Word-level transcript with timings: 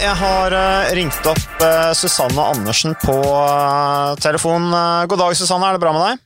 jeg 0.00 0.14
har 0.20 0.54
uh, 0.54 0.92
ringt 0.96 1.26
opp 1.28 1.62
uh, 1.62 1.92
Susanne 1.96 2.42
Andersen 2.52 2.96
på 3.00 3.16
uh, 3.16 4.14
telefon. 4.22 4.70
god 5.08 5.20
dag, 5.20 5.36
Susanne. 5.36 5.68
Er 5.68 5.76
det 5.76 5.82
bra 5.84 5.92
med 5.96 6.04
deg? 6.04 6.22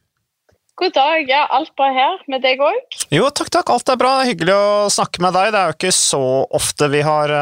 God 0.80 0.94
dag. 0.96 1.28
Ja, 1.28 1.42
alt 1.52 1.74
bra 1.76 1.90
her. 1.92 2.22
Med 2.32 2.40
deg 2.40 2.62
òg? 2.64 2.96
Jo, 3.12 3.28
takk, 3.36 3.50
takk. 3.52 3.70
Alt 3.74 3.92
er 3.92 3.98
bra. 4.00 4.12
Hyggelig 4.24 4.54
å 4.56 4.88
snakke 4.92 5.20
med 5.20 5.36
deg. 5.36 5.50
Det 5.52 5.60
er 5.60 5.72
jo 5.72 5.76
ikke 5.76 5.92
så 5.92 6.22
ofte 6.56 6.88
vi 6.92 7.02
har 7.04 7.34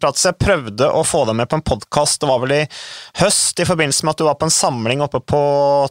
pratet. 0.00 0.24
Jeg 0.30 0.40
prøvde 0.40 0.88
å 0.88 1.04
få 1.04 1.26
deg 1.28 1.36
med 1.42 1.50
på 1.50 1.60
en 1.60 1.66
podkast, 1.66 2.22
det 2.22 2.30
var 2.30 2.40
vel 2.46 2.56
i 2.56 2.62
høst, 3.20 3.60
i 3.60 3.68
forbindelse 3.68 4.06
med 4.06 4.14
at 4.14 4.22
du 4.22 4.26
var 4.30 4.38
på 4.40 4.48
en 4.48 4.54
samling 4.54 5.04
oppe 5.04 5.20
på 5.20 5.42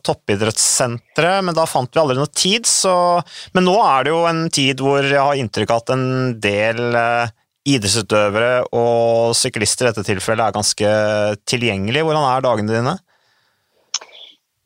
Toppidrettssenteret, 0.02 1.46
men 1.46 1.58
da 1.58 1.70
fant 1.70 1.94
vi 1.94 2.02
aldri 2.02 2.18
noe 2.18 2.32
tid, 2.34 2.66
så 2.66 2.96
Men 3.54 3.70
nå 3.70 3.78
er 3.86 4.08
det 4.08 4.16
jo 4.16 4.24
en 4.26 4.48
tid 4.50 4.82
hvor 4.82 5.06
jeg 5.06 5.22
har 5.22 5.38
inntrykk 5.38 5.76
av 5.76 5.84
at 5.84 5.94
en 5.94 6.10
del 6.42 6.98
idrettsutøvere 7.68 8.70
og 8.76 9.36
syklister 9.38 9.88
i 9.88 9.92
dette 9.92 10.06
tilfellet 10.08 10.46
er 10.46 10.56
ganske 10.56 10.92
tilgjengelig. 11.50 12.04
Hvordan 12.06 12.28
er 12.30 12.46
dagene 12.46 12.76
dine? 12.78 12.96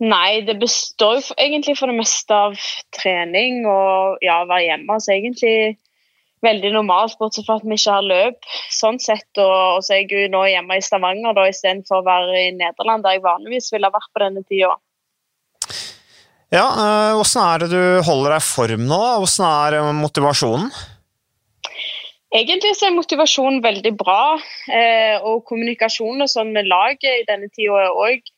Nei, 0.04 0.44
det 0.44 0.58
består 0.60 1.22
jo 1.22 1.36
egentlig 1.40 1.78
for 1.80 1.92
det 1.92 1.98
meste 2.02 2.36
av 2.36 2.58
trening 2.96 3.64
og 3.70 4.24
ja, 4.26 4.42
være 4.50 4.66
hjemme. 4.68 5.00
Så 5.00 5.14
egentlig 5.16 5.56
veldig 6.44 6.74
normalt, 6.76 7.16
bortsett 7.20 7.48
fra 7.48 7.56
at 7.60 7.68
vi 7.68 7.78
ikke 7.78 7.98
har 7.98 8.08
løp. 8.08 8.50
sånn 8.74 9.00
sett, 9.00 9.30
Og, 9.38 9.78
og 9.78 9.84
så 9.86 9.96
er 9.96 10.04
jeg 10.04 10.26
jo 10.26 10.32
nå 10.34 10.44
hjemme 10.52 10.78
i 10.78 10.84
Stavanger 10.84 11.38
da, 11.38 11.48
istedenfor 11.48 12.02
å 12.02 12.08
være 12.08 12.42
i 12.50 12.56
Nederland, 12.58 13.06
der 13.06 13.16
jeg 13.16 13.24
vanligvis 13.24 13.72
ville 13.72 13.88
ha 13.88 13.96
vært 13.96 14.12
på 14.12 14.24
denne 14.26 14.44
tida. 14.44 14.74
Ja, 16.54 16.68
Hvordan 17.18 17.40
eh, 17.42 17.54
er 17.54 17.64
det 17.64 17.70
du 17.72 17.84
holder 18.06 18.36
deg 18.36 18.44
i 18.44 18.46
form 18.46 18.84
nå? 18.90 19.04
Hvordan 19.24 19.48
er 19.48 19.94
motivasjonen? 19.98 20.68
Egentlig 22.34 22.72
så 22.74 22.88
er 22.88 22.96
motivasjonen 22.96 23.60
veldig 23.62 23.92
bra, 23.98 24.40
eh, 24.74 25.20
og 25.22 25.44
kommunikasjonen 25.46 26.30
sånn 26.30 26.50
med 26.56 26.66
laget 26.66 27.06
i 27.12 27.28
denne 27.28 27.52
tida 27.54 27.84
er 27.84 27.94
òg 27.94 28.32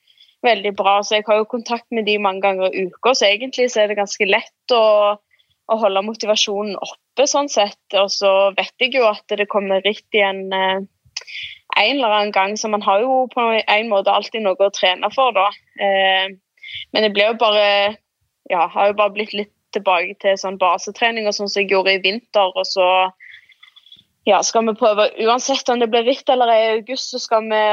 veldig 0.44 0.74
bra. 0.76 0.98
Så 1.00 1.16
jeg 1.16 1.26
har 1.30 1.40
jo 1.40 1.48
kontakt 1.48 1.88
med 1.96 2.06
de 2.10 2.18
mange 2.20 2.44
ganger 2.44 2.74
i 2.74 2.90
uka, 2.90 3.14
så 3.16 3.30
egentlig 3.30 3.70
så 3.72 3.84
er 3.84 3.92
det 3.92 4.00
ganske 4.02 4.28
lett 4.28 4.76
å, 4.76 5.16
å 5.16 5.80
holde 5.80 6.04
motivasjonen 6.10 6.76
oppe 6.76 7.28
sånn 7.30 7.48
sett. 7.52 7.80
Og 7.96 8.12
så 8.12 8.34
vet 8.58 8.76
jeg 8.84 8.98
jo 9.00 9.08
at 9.08 9.24
det 9.32 9.48
kommer 9.52 9.84
ritt 9.88 10.06
igjen 10.12 10.44
eh, 10.52 10.84
en 11.76 11.96
eller 11.96 12.20
annen 12.20 12.36
gang, 12.36 12.60
så 12.60 12.68
man 12.72 12.84
har 12.84 13.00
jo 13.04 13.26
på 13.32 13.50
en 13.64 13.92
måte 13.92 14.12
alltid 14.12 14.44
noe 14.44 14.60
å 14.60 14.74
trene 14.76 15.08
for, 15.16 15.32
da. 15.36 15.50
Eh, 15.80 16.36
men 16.92 17.06
det 17.06 17.14
ble 17.16 17.32
jo 17.32 17.38
bare 17.40 17.68
Ja, 18.46 18.68
har 18.70 18.92
jo 18.92 18.94
bare 19.00 19.10
blitt 19.10 19.32
litt 19.34 19.50
tilbake 19.74 20.14
til 20.22 20.36
sånn 20.38 20.60
basetrening 20.62 21.26
og 21.26 21.34
sånn 21.34 21.50
som 21.50 21.64
jeg 21.64 21.72
gjorde 21.72 21.96
i 21.96 22.02
vinter, 22.04 22.52
og 22.54 22.68
så 22.70 22.86
ja, 24.26 24.42
skal 24.44 24.66
vi 24.68 24.76
prøve 24.78 25.10
Uansett 25.26 25.70
om 25.70 25.82
det 25.82 25.90
blir 25.94 26.06
hvitt 26.08 26.30
eller 26.34 26.52
i 26.54 26.70
august, 26.80 27.12
så 27.14 27.22
skal 27.22 27.46
vi 27.50 27.66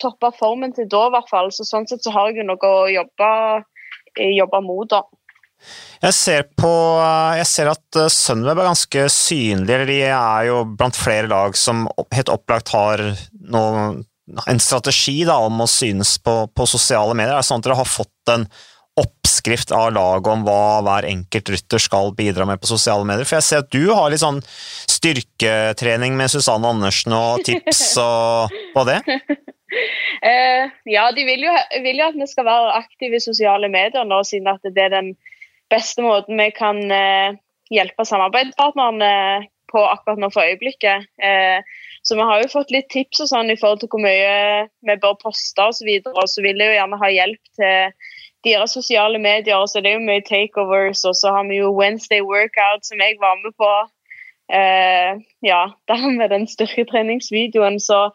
toppe 0.00 0.30
formen 0.38 0.74
til 0.76 0.88
da, 0.90 1.06
i 1.08 1.14
hvert 1.14 1.30
fall. 1.30 1.50
Så 1.52 1.66
sånn 1.68 1.88
sett 1.88 2.04
så 2.04 2.12
har 2.14 2.30
jeg 2.30 2.42
jo 2.42 2.50
noe 2.50 2.68
å 2.68 2.84
jobbe, 2.90 3.30
eh, 4.16 4.34
jobbe 4.36 4.62
mot, 4.64 4.88
da. 4.92 5.02
Jeg 6.00 6.16
ser, 6.16 6.46
på, 6.56 6.70
jeg 7.36 7.48
ser 7.48 7.68
at 7.72 7.98
eh, 8.00 8.12
Sunweb 8.12 8.56
er 8.56 8.70
ganske 8.70 9.06
synlig, 9.12 9.74
eller 9.74 9.90
de 9.90 9.98
er 10.08 10.46
jo 10.48 10.62
blant 10.72 10.96
flere 10.96 11.28
lag 11.28 11.56
som 11.58 11.84
helt 12.16 12.32
opplagt 12.32 12.72
har 12.72 13.02
noe, 13.52 13.90
en 14.48 14.62
strategi 14.62 15.18
da, 15.28 15.40
om 15.42 15.64
å 15.64 15.68
synes 15.68 16.14
på, 16.24 16.42
på 16.54 16.68
sosiale 16.70 17.16
medier. 17.18 17.36
Er 17.36 17.44
sånn 17.44 17.60
at 17.60 17.68
dere 17.68 17.80
har 17.80 17.88
fått 17.88 18.32
en 18.32 18.46
oppskrift 19.00 19.72
av 19.74 19.92
laget 19.94 20.30
om 20.32 20.42
hva 20.46 20.80
hver 20.86 21.08
enkelt 21.08 21.52
rytter 21.54 21.82
skal 21.82 22.12
bidra 22.16 22.46
med 22.48 22.60
på 22.60 22.70
sosiale 22.70 23.06
medier? 23.08 23.28
For 23.28 23.38
jeg 23.38 23.46
ser 23.46 23.64
at 23.64 23.72
du 23.72 23.90
har 23.92 24.10
litt 24.12 24.22
sånn 24.22 24.42
styrketrening 24.90 26.16
med 26.18 26.32
Susanne 26.32 26.68
Andersen 26.70 27.16
og 27.16 27.44
tips 27.46 27.82
og, 28.02 28.56
på 28.74 28.86
det? 28.88 29.00
Uh, 29.08 30.70
ja, 30.96 31.06
de 31.16 31.26
vil 31.28 31.46
jo, 31.46 31.54
vil 31.84 32.02
jo, 32.02 32.08
at 32.10 32.18
vi 32.18 32.28
skal 32.30 32.48
være 32.48 32.74
aktive 32.80 33.20
i 33.20 33.24
sosiale 33.24 33.70
medier 33.72 34.06
nå, 34.08 34.22
siden 34.26 34.50
at 34.52 34.64
det 34.66 34.88
er 34.88 34.96
den 34.96 35.14
beste 35.72 36.04
måten 36.04 36.40
vi 36.40 36.50
kan 36.54 36.82
uh, 36.90 37.38
hjelpe 37.70 38.06
samarbeidspartnerne 38.06 39.12
på 39.70 39.84
akkurat 39.86 40.18
nå 40.18 40.32
for 40.34 40.42
øyeblikket. 40.42 41.06
Uh, 41.22 41.62
så 42.02 42.16
vi 42.16 42.24
har 42.26 42.40
jo 42.42 42.52
fått 42.52 42.72
litt 42.72 42.88
tips 42.92 43.20
og 43.24 43.28
sånn 43.30 43.52
i 43.52 43.58
forhold 43.60 43.82
til 43.82 43.90
hvor 43.92 44.02
mye 44.02 44.66
vi 44.88 44.96
bør 45.02 45.18
poste 45.20 45.60
osv. 45.60 45.70
Og, 45.70 45.76
så 45.76 45.86
videre, 45.86 46.16
og 46.16 46.32
så 46.32 46.44
vil 46.44 46.60
jeg 46.60 46.72
jo 46.72 46.78
gjerne 46.78 47.00
ha 47.02 47.10
hjelp 47.12 47.52
til 47.60 48.08
deres 48.44 48.74
sosiale 48.76 49.18
medier. 49.18 49.66
Så 49.66 49.82
det 49.82 49.92
er 49.92 49.98
jo 49.98 50.08
mye 50.08 50.24
takeovers, 50.26 51.04
og 51.08 51.16
så 51.18 51.34
har 51.36 51.48
vi 51.48 51.60
jo 51.60 51.72
Wednesday 51.76 52.22
workout, 52.24 52.86
som 52.86 53.00
jeg 53.02 53.18
var 53.20 53.38
med 53.42 53.54
på. 53.60 53.70
Uh, 54.50 55.22
ja, 55.46 55.62
der 55.90 56.10
med 56.10 56.30
den 56.30 56.46
styrketreningsvideoen. 56.50 57.80
Så 57.80 58.10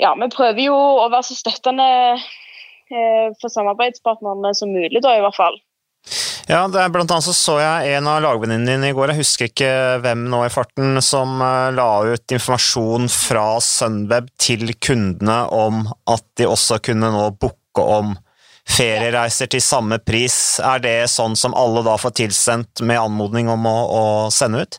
ja, 0.00 0.14
vi 0.14 0.30
prøver 0.32 0.64
jo 0.68 0.76
å 0.76 1.10
være 1.12 1.28
så 1.30 1.38
støttende 1.38 1.90
uh, 2.16 3.28
for 3.40 3.52
samarbeidspartnerne 3.52 4.54
som 4.56 4.72
mulig, 4.72 5.02
da 5.04 5.16
i 5.16 5.22
hvert 5.24 5.38
fall. 5.38 5.60
Ja, 6.50 6.64
det 6.66 6.80
er 6.82 6.90
blant 6.90 7.12
annet 7.14 7.24
så 7.28 7.32
så 7.36 7.52
jeg 7.62 7.92
en 7.94 8.08
av 8.10 8.18
lagvenninnene 8.24 8.74
dine 8.74 8.88
i 8.90 8.94
går, 8.96 9.12
jeg 9.12 9.22
husker 9.22 9.46
ikke 9.46 9.70
hvem 10.02 10.24
nå 10.32 10.40
i 10.42 10.50
farten, 10.50 10.98
som 11.04 11.38
uh, 11.38 11.70
la 11.74 12.02
ut 12.10 12.34
informasjon 12.34 13.06
fra 13.12 13.46
Sunweb 13.62 14.32
til 14.42 14.74
kundene 14.82 15.44
om 15.54 15.84
at 16.10 16.26
de 16.40 16.50
også 16.50 16.80
kunne 16.82 17.12
nå 17.14 17.28
booke 17.38 17.86
om 17.86 18.16
feriereiser 18.68 19.50
til 19.50 19.62
samme 19.64 19.98
pris. 20.02 20.36
Er 20.62 20.82
det 20.82 20.96
sånn 21.10 21.34
som 21.38 21.56
alle 21.58 21.82
da 21.86 21.96
får 22.00 22.16
tilsendt 22.22 22.82
med 22.86 23.00
anmodning 23.00 23.50
om 23.52 23.66
å, 23.68 23.76
å 23.86 24.04
sende 24.34 24.64
ut? 24.64 24.78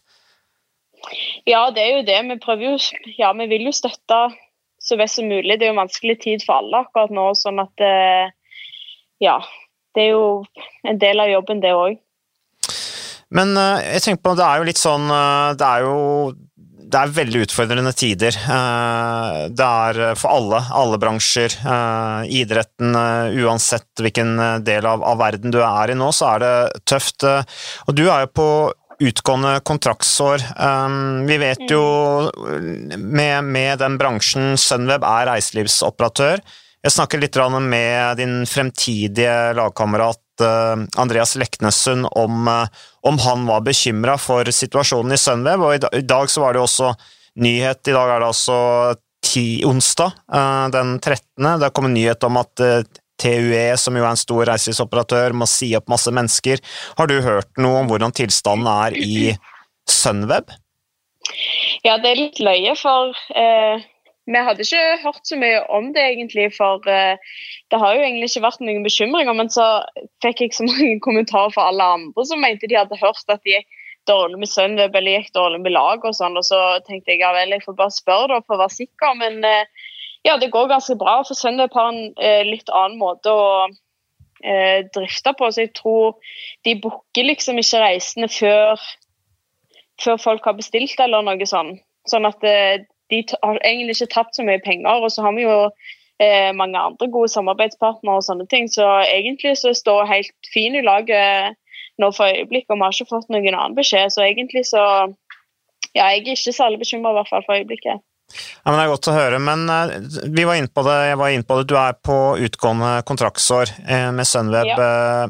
Ja, 1.50 1.68
det 1.76 1.84
er 1.84 1.98
jo 1.98 2.06
det. 2.08 2.20
Vi 2.30 2.40
prøver 2.44 2.72
jo 2.72 2.78
Ja, 3.18 3.34
vi 3.36 3.50
vil 3.52 3.68
jo 3.68 3.76
støtte 3.76 4.22
så 4.84 4.98
best 5.00 5.20
som 5.20 5.28
mulig. 5.32 5.58
Det 5.60 5.68
er 5.68 5.72
jo 5.72 5.78
en 5.78 5.84
vanskelig 5.86 6.18
tid 6.24 6.44
for 6.46 6.60
alle 6.60 6.84
akkurat 6.84 7.12
nå, 7.14 7.30
sånn 7.40 7.62
at 7.64 7.84
eh, 7.84 8.32
Ja. 9.24 9.42
Det 9.94 10.08
er 10.08 10.16
jo 10.16 10.24
en 10.90 10.98
del 10.98 11.22
av 11.22 11.30
jobben, 11.30 11.60
det 11.62 11.70
òg. 11.78 12.00
Men 13.34 13.54
eh, 13.58 13.84
jeg 13.94 14.06
tenker 14.06 14.24
på, 14.26 14.34
det 14.40 14.48
er 14.48 14.58
jo 14.60 14.66
litt 14.68 14.82
sånn 14.82 15.06
eh, 15.14 15.52
Det 15.60 15.68
er 15.68 15.86
jo 15.86 15.98
det 16.94 17.00
er 17.02 17.14
veldig 17.16 17.42
utfordrende 17.48 17.94
tider. 17.98 18.36
Eh, 18.38 19.40
det 19.50 19.66
er 19.66 20.20
for 20.20 20.36
alle, 20.36 20.62
alle 20.78 21.00
bransjer. 21.02 21.56
Eh, 21.66 22.30
idretten, 22.42 22.94
eh, 23.00 23.42
uansett 23.44 24.04
hvilken 24.04 24.36
del 24.66 24.86
av, 24.90 25.02
av, 25.02 25.18
verden 25.22 25.54
du 25.54 25.60
er 25.64 25.94
i 25.94 25.98
nå, 25.98 26.12
så 26.14 26.36
er 26.36 26.44
det 26.44 26.54
tøft. 26.90 27.26
Og 27.26 27.98
du 27.98 28.06
er 28.06 28.26
jo 28.26 28.34
på 28.38 28.50
utgående 29.04 29.58
kontraktsår. 29.66 30.44
Vi 31.28 31.38
vet 31.42 31.64
jo 31.72 31.84
med, 32.96 33.50
med 33.50 33.82
den 33.82 33.98
bransjen 34.00 34.54
Sunweb 34.62 35.04
er 35.08 35.32
reiselivsoperatør. 35.32 36.44
Jeg 36.84 36.94
snakker 36.94 37.20
litt 37.20 37.40
med 37.64 38.20
din 38.20 38.44
fremtidige 38.48 39.56
lagkamerat 39.58 40.23
Eh, 40.42 41.02
Andreas 41.02 41.36
Leknessund 41.36 42.08
om, 42.12 42.48
eh, 42.48 42.68
om 43.02 43.20
han 43.20 43.46
var 43.46 43.62
bekymra 43.62 44.18
for 44.18 44.46
situasjonen 44.46 45.14
i 45.14 45.18
Sunweb, 45.18 45.62
og 45.62 45.94
i 45.94 46.02
dag 46.02 46.30
så 46.30 46.42
var 46.42 46.54
det 46.54 46.64
også 46.64 46.94
nyhet. 47.44 47.88
I 47.88 47.96
dag 47.96 48.10
er 48.10 48.20
det 48.20 48.30
altså 48.32 48.58
ti, 49.24 49.64
onsdag 49.66 50.12
eh, 50.34 50.68
den 50.74 51.00
13. 51.00 51.60
Det 51.60 51.74
kom 51.74 51.86
en 51.90 51.98
nyhet 51.98 52.24
om 52.24 52.38
at 52.42 52.66
TUE, 53.22 53.78
som 53.78 53.96
jo 53.96 54.04
er 54.04 54.12
en 54.12 54.20
stor 54.20 54.46
reiselivsoperatør, 54.50 55.36
må 55.38 55.48
si 55.48 55.72
opp 55.78 55.88
masse 55.92 56.12
mennesker. 56.12 56.60
Har 56.98 57.08
du 57.08 57.22
hørt 57.22 57.50
noe 57.62 57.84
om 57.84 57.92
hvordan 57.92 58.16
tilstanden 58.16 58.68
er 58.68 58.98
i 58.98 59.38
Sunweb? 59.90 60.52
Ja, 61.84 61.98
det 62.02 62.10
er 62.10 62.20
litt 62.20 62.40
løye, 62.44 62.74
for 62.80 63.14
eh, 63.38 63.84
vi 64.26 64.40
hadde 64.40 64.64
ikke 64.64 65.00
hørt 65.04 65.28
så 65.28 65.38
mye 65.40 65.60
om 65.74 65.90
det, 65.96 66.04
egentlig, 66.14 66.48
for 66.56 66.84
uh, 66.88 67.32
det 67.72 67.80
har 67.80 67.96
jo 67.96 68.04
egentlig 68.04 68.30
ikke 68.32 68.46
vært 68.46 68.62
noen 68.64 68.84
bekymringer. 68.86 69.36
Men 69.36 69.50
så 69.52 69.66
fikk 70.24 70.46
jeg 70.46 70.56
så 70.56 70.68
mange 70.70 71.00
kommentarer 71.04 71.52
fra 71.56 71.70
alle 71.72 71.88
andre 71.98 72.28
som 72.28 72.44
mente 72.44 72.70
de 72.72 72.80
hadde 72.80 73.00
hørt 73.02 73.24
at 73.28 73.44
de 73.44 73.58
gikk 73.58 73.80
dårlig 74.08 74.40
med 74.40 74.52
Sunweb 74.52 74.96
eller 75.00 75.20
gikk 75.20 75.32
dårlig 75.36 75.62
med 75.64 75.76
lag 75.76 76.04
og 76.04 76.16
sånn. 76.16 76.40
Og 76.40 76.48
så 76.48 76.60
tenkte 76.88 77.14
jeg 77.14 77.24
ja 77.24 77.34
vel, 77.36 77.56
jeg 77.56 77.66
får 77.66 77.80
bare 77.80 77.96
spørre 77.96 78.32
da 78.32 78.40
for 78.44 78.56
å 78.56 78.64
være 78.64 78.78
sikker. 78.78 79.20
Men 79.20 79.44
uh, 79.44 79.92
ja, 80.24 80.38
det 80.40 80.54
går 80.56 80.72
ganske 80.72 80.96
bra. 81.00 81.20
For 81.28 81.40
Sunweb 81.40 81.76
har 81.76 81.92
en 81.92 82.04
uh, 82.16 82.44
litt 82.48 82.72
annen 82.72 83.00
måte 83.02 83.32
å 83.32 83.48
drifte 84.44 85.32
på. 85.40 85.48
Så 85.56 85.62
jeg 85.64 85.70
tror 85.78 86.18
de 86.68 86.74
booker 86.84 87.24
liksom 87.24 87.62
ikke 87.62 87.80
reisende 87.80 88.28
før, 88.28 88.82
før 90.04 90.18
folk 90.20 90.50
har 90.50 90.58
bestilt 90.58 91.00
eller 91.00 91.24
noe 91.24 91.48
sånt. 91.48 91.80
Sånn 92.12 92.28
at 92.28 92.44
de 93.14 93.24
har 93.44 93.60
egentlig 93.62 93.98
ikke 93.98 94.14
tapt 94.16 94.38
så 94.38 94.46
mye 94.48 94.62
penger. 94.64 95.04
Og 95.04 95.12
så 95.14 95.26
har 95.26 95.36
vi 95.38 95.46
jo 95.46 95.58
eh, 96.20 96.52
mange 96.58 96.80
andre 96.80 97.10
gode 97.14 97.32
samarbeidspartnere 97.34 98.20
og 98.20 98.26
sånne 98.26 98.48
ting. 98.52 98.70
Så 98.72 98.86
egentlig 99.06 99.56
så 99.62 99.76
står 99.78 100.10
helt 100.10 100.54
fin 100.54 100.76
i 100.76 100.86
laget 100.86 101.60
nå 102.02 102.10
for 102.16 102.26
øyeblikket, 102.26 102.72
og 102.74 102.80
vi 102.80 102.88
har 102.88 102.96
ikke 102.96 103.12
fått 103.12 103.30
noen 103.30 103.54
annen 103.54 103.78
beskjed. 103.78 104.16
Så 104.16 104.26
egentlig 104.26 104.66
så 104.72 104.86
Ja, 105.94 106.08
jeg 106.10 106.24
er 106.24 106.32
ikke 106.34 106.52
særlig 106.56 106.80
bekymra, 106.82 107.12
i 107.12 107.18
hvert 107.20 107.30
fall 107.30 107.44
for 107.46 107.54
øyeblikket. 107.54 108.02
Ja, 108.64 108.72
men 108.72 108.80
Det 108.80 108.84
er 108.84 108.94
godt 108.96 109.10
å 109.12 109.14
høre, 109.14 109.40
men 109.46 109.68
uh, 109.70 109.92
vi 110.34 110.46
var 110.50 110.58
inne 110.58 110.72
på 110.74 110.82
det, 110.88 110.96
jeg 111.12 111.20
var 111.20 111.34
inne 111.36 111.46
på 111.46 111.58
det. 111.60 111.68
Du 111.70 111.76
er 111.78 112.00
på 112.02 112.16
utgående 112.42 112.94
kontraktsår 113.06 113.76
eh, 113.86 114.08
med 114.16 114.26
Sunweb. 114.26 114.72
Ja. 114.72 115.28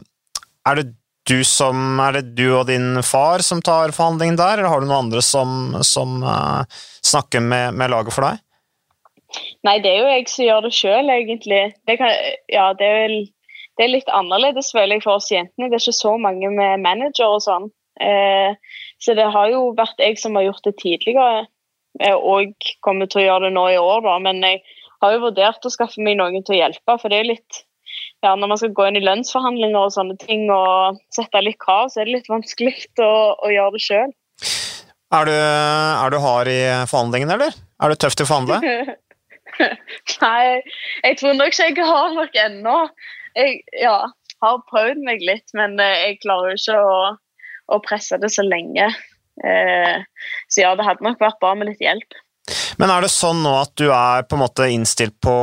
Er 0.64 0.80
det 0.80 0.86
du 1.30 1.44
som, 1.48 2.00
er 2.04 2.18
det 2.18 2.34
du 2.38 2.48
og 2.52 2.68
din 2.68 3.00
far 3.06 3.44
som 3.46 3.62
tar 3.64 3.94
forhandlingen 3.96 4.40
der, 4.40 4.58
eller 4.58 4.72
har 4.72 4.82
du 4.82 4.90
noen 4.90 5.06
andre 5.08 5.22
som, 5.24 5.78
som 5.86 6.20
uh, 6.24 6.66
snakker 7.06 7.44
med, 7.44 7.78
med, 7.80 7.94
laget 7.94 8.16
for 8.16 8.28
deg? 8.28 8.42
Nei, 9.66 9.78
det 9.82 9.94
er 9.94 10.02
jo 10.02 10.12
jeg 10.12 10.28
som 10.30 10.46
gjør 10.46 10.66
det 10.68 10.74
sjøl, 10.78 11.14
egentlig. 11.14 11.62
Det, 11.88 11.96
kan, 12.02 12.12
ja, 12.52 12.68
det, 12.78 12.90
er 12.90 13.00
vel, 13.06 13.16
det, 13.78 13.86
er 13.86 13.94
litt 13.96 14.12
annerledes, 14.14 14.74
føler 14.76 14.98
jeg, 14.98 15.06
for 15.06 15.22
oss 15.22 15.32
jentene. 15.32 15.72
Det 15.72 15.80
er 15.80 15.86
ikke 15.86 16.02
så 16.04 16.14
mange 16.22 16.52
med 16.54 16.84
manager 16.84 17.40
og 17.40 17.42
sånn. 17.46 17.72
Eh, 18.04 18.78
så 19.02 19.16
det 19.18 19.26
har 19.34 19.50
jo 19.54 19.66
vært 19.78 20.02
jeg 20.02 20.20
som 20.22 20.38
har 20.38 20.50
gjort 20.50 20.68
det 20.68 20.76
tidligere, 20.82 21.48
eh, 22.02 22.14
og 22.14 22.70
kommer 22.86 23.10
til 23.10 23.24
å 23.24 23.28
gjøre 23.30 23.48
det 23.48 23.56
nå 23.56 23.68
i 23.72 23.82
år, 23.82 24.04
da. 24.06 24.20
Men 24.28 24.44
jeg 24.46 24.62
har 25.02 25.16
jo 25.16 25.26
vurdert 25.26 25.66
å 25.66 25.74
skaffe 25.74 26.04
meg 26.04 26.20
noen 26.20 26.44
til 26.46 26.58
å 26.58 26.62
hjelpe, 26.62 27.00
for 27.00 27.10
det 27.10 27.24
er 27.24 27.32
litt 27.32 27.63
ja, 28.24 28.34
når 28.40 28.52
man 28.52 28.60
skal 28.60 28.74
gå 28.76 28.88
inn 28.88 28.98
i 29.00 29.04
lønnsforhandlinger 29.04 29.80
og 29.80 29.94
sånne 29.96 30.18
ting 30.22 30.48
og 30.54 31.00
sette 31.14 31.42
litt 31.44 31.60
krav, 31.62 31.92
så 31.92 32.02
er 32.02 32.10
det 32.10 32.20
litt 32.20 32.32
vanskelig 32.32 32.76
å, 33.04 33.14
å 33.36 33.52
gjøre 33.52 33.76
det 33.76 33.84
sjøl. 33.84 34.14
Er, 35.14 35.30
er, 35.30 36.10
du 36.10 36.18
hard 36.24 36.50
i 36.50 36.60
forhandlingene, 36.90 37.36
eller? 37.38 37.58
Er 37.84 37.92
du 37.92 38.00
tøff 38.02 38.16
til 38.18 38.26
å 38.26 38.32
forhandle? 38.32 38.96
Nei, 40.24 40.62
jeg 41.04 41.20
tror 41.20 41.36
nok 41.38 41.54
ikke 41.54 41.70
jeg 41.70 41.88
har 41.92 42.16
nok 42.16 42.40
ennå. 42.48 42.78
Jeg 43.38 43.60
ja, 43.82 43.98
har 44.44 44.66
prøvd 44.72 45.04
meg 45.06 45.24
litt, 45.26 45.46
men 45.58 45.78
eh, 45.82 46.00
jeg 46.08 46.22
klarer 46.24 46.58
ikke 46.58 46.80
å, 46.80 46.98
å 47.74 47.82
presse 47.86 48.18
det 48.22 48.32
så 48.34 48.46
lenge. 48.46 48.90
Eh, 49.44 49.96
så 50.50 50.66
ja, 50.66 50.74
det 50.78 50.86
hadde 50.88 51.06
nok 51.06 51.22
vært 51.22 51.42
bra 51.42 51.54
med 51.58 51.72
litt 51.72 51.84
hjelp. 51.84 52.18
Men 52.78 52.92
er 52.92 53.06
det 53.06 53.12
sånn 53.14 53.44
nå 53.44 53.54
at 53.62 53.72
du 53.80 53.88
er 53.94 54.26
på 54.28 54.36
en 54.36 54.44
måte 54.44 54.68
innstilt 54.72 55.16
på, 55.24 55.34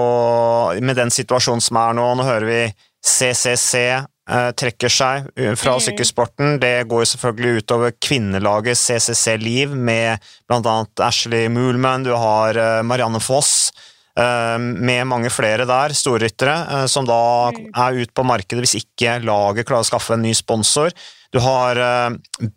med 0.83 0.99
den 0.99 1.13
situasjonen 1.15 1.65
som 1.65 1.79
er 1.81 1.97
nå, 1.97 2.07
nå 2.19 2.27
hører 2.27 2.49
vi 2.49 2.63
CCC 3.01 3.75
eh, 3.81 4.51
trekker 4.57 4.93
seg 4.93 5.31
fra 5.59 5.77
mm. 5.77 5.85
sykkelsporten. 5.87 6.59
Det 6.63 6.75
går 6.91 7.07
selvfølgelig 7.09 7.65
utover 7.65 7.95
kvinnelaget 7.97 8.79
CCC 8.79 9.39
Liv 9.41 9.73
med 9.73 10.21
bl.a. 10.51 10.77
Ashley 11.07 11.49
Moolman, 11.53 12.05
du 12.05 12.13
har 12.13 12.61
eh, 12.61 12.83
Marianne 12.85 13.23
Foss. 13.25 13.73
Eh, 14.19 14.59
med 14.59 15.09
mange 15.09 15.33
flere 15.33 15.65
der, 15.69 15.97
storryttere, 15.97 16.85
som 16.91 17.09
da 17.09 17.23
mm. 17.57 17.73
er 17.73 18.03
ute 18.03 18.13
på 18.13 18.27
markedet 18.29 18.67
hvis 18.67 18.83
ikke 18.83 19.23
laget 19.25 19.69
klarer 19.69 19.87
å 19.87 19.91
skaffe 19.93 20.19
en 20.19 20.25
ny 20.27 20.37
sponsor. 20.37 20.93
Du 21.31 21.39
har 21.39 21.79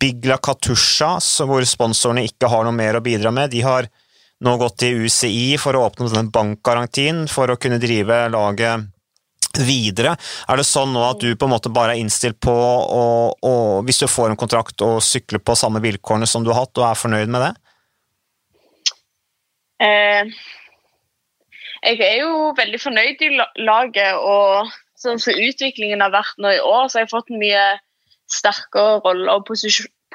Bigla 0.01 0.39
Katusha, 0.41 1.19
hvor 1.45 1.61
sponsorene 1.69 2.23
ikke 2.25 2.49
har 2.49 2.65
noe 2.65 2.73
mer 2.73 2.97
å 2.97 3.03
bidra 3.05 3.29
med. 3.29 3.51
De 3.53 3.61
har 3.61 3.85
nå 4.45 4.55
gått 4.61 4.81
til 4.83 5.05
UCI 5.05 5.55
for 5.61 5.75
å 5.75 5.85
åpne 5.87 6.09
denne 6.11 6.33
bankgarantien 6.33 7.25
for 7.31 7.51
å 7.51 7.59
kunne 7.59 7.81
drive 7.81 8.25
laget 8.33 8.89
videre. 9.53 10.15
Er 10.49 10.57
det 10.57 10.65
sånn 10.65 10.93
nå 10.95 11.03
at 11.05 11.21
du 11.21 11.35
på 11.37 11.45
en 11.45 11.53
måte 11.53 11.71
bare 11.73 11.93
er 11.93 12.01
innstilt 12.01 12.39
på 12.41 12.53
å, 12.53 13.03
å 13.37 13.53
hvis 13.85 14.01
du 14.01 14.07
får 14.09 14.31
en 14.31 14.39
kontrakt, 14.39 14.81
å 14.81 14.97
sykle 15.03 15.39
på 15.39 15.55
samme 15.57 15.81
vilkårene 15.83 16.29
som 16.29 16.45
du 16.45 16.51
har 16.51 16.63
hatt, 16.63 16.77
og 16.79 16.87
er 16.89 16.99
fornøyd 16.99 17.33
med 17.33 17.45
det? 17.45 17.51
Eh, 19.83 20.31
jeg 21.83 21.99
er 22.01 22.17
jo 22.23 22.53
veldig 22.57 22.79
fornøyd 22.81 23.21
i 23.27 23.35
laget. 23.61 24.15
og 24.17 24.71
sånn 25.03 25.19
som 25.19 25.35
utviklingen 25.35 26.01
har 26.03 26.13
vært 26.13 26.39
nå 26.41 26.53
i 26.55 26.61
år, 26.63 26.87
så 26.87 26.99
har 26.99 27.05
jeg 27.05 27.11
fått 27.11 27.31
en 27.33 27.41
mye 27.41 27.63
sterkere 28.31 29.01
rolle 29.03 29.35
og 29.35 29.47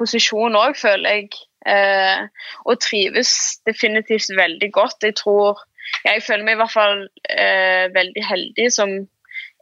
posisjon 0.00 0.58
òg, 0.58 0.78
føler 0.78 1.18
jeg. 1.18 1.42
Eh, 1.68 2.24
og 2.64 2.80
trives 2.80 3.32
definitivt 3.68 4.30
veldig 4.36 4.72
godt. 4.72 5.02
Jeg 5.02 5.18
tror 5.20 5.64
Jeg 6.04 6.22
føler 6.22 6.44
meg 6.44 6.58
i 6.58 6.60
hvert 6.60 6.72
fall 6.72 6.98
eh, 7.32 7.88
veldig 7.94 8.24
heldig 8.24 8.66
som 8.72 8.90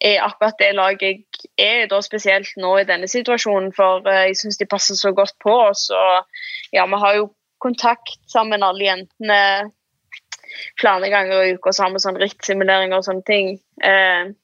er 0.02 0.24
akkurat 0.24 0.58
det 0.58 0.72
laget 0.74 1.22
jeg 1.56 1.82
er, 1.82 1.86
da 1.88 2.00
spesielt 2.02 2.50
nå 2.60 2.72
i 2.80 2.88
denne 2.88 3.08
situasjonen. 3.08 3.70
For 3.76 4.02
eh, 4.10 4.26
jeg 4.30 4.40
syns 4.40 4.58
de 4.58 4.66
passer 4.66 4.98
så 4.98 5.12
godt 5.16 5.36
på 5.42 5.54
oss. 5.68 5.86
Og 5.94 6.26
ja, 6.74 6.86
vi 6.86 7.00
har 7.04 7.16
jo 7.16 7.30
kontakt 7.62 8.18
sammen, 8.28 8.66
alle 8.66 8.90
jentene 8.90 9.40
flere 10.80 11.10
ganger 11.12 11.44
i 11.44 11.54
uka 11.56 11.72
sammen 11.74 12.02
sånn 12.02 12.18
rittsimuleringer 12.20 12.98
og 12.98 13.06
sånne 13.06 13.26
ting. 13.28 13.54
Eh, 13.82 14.34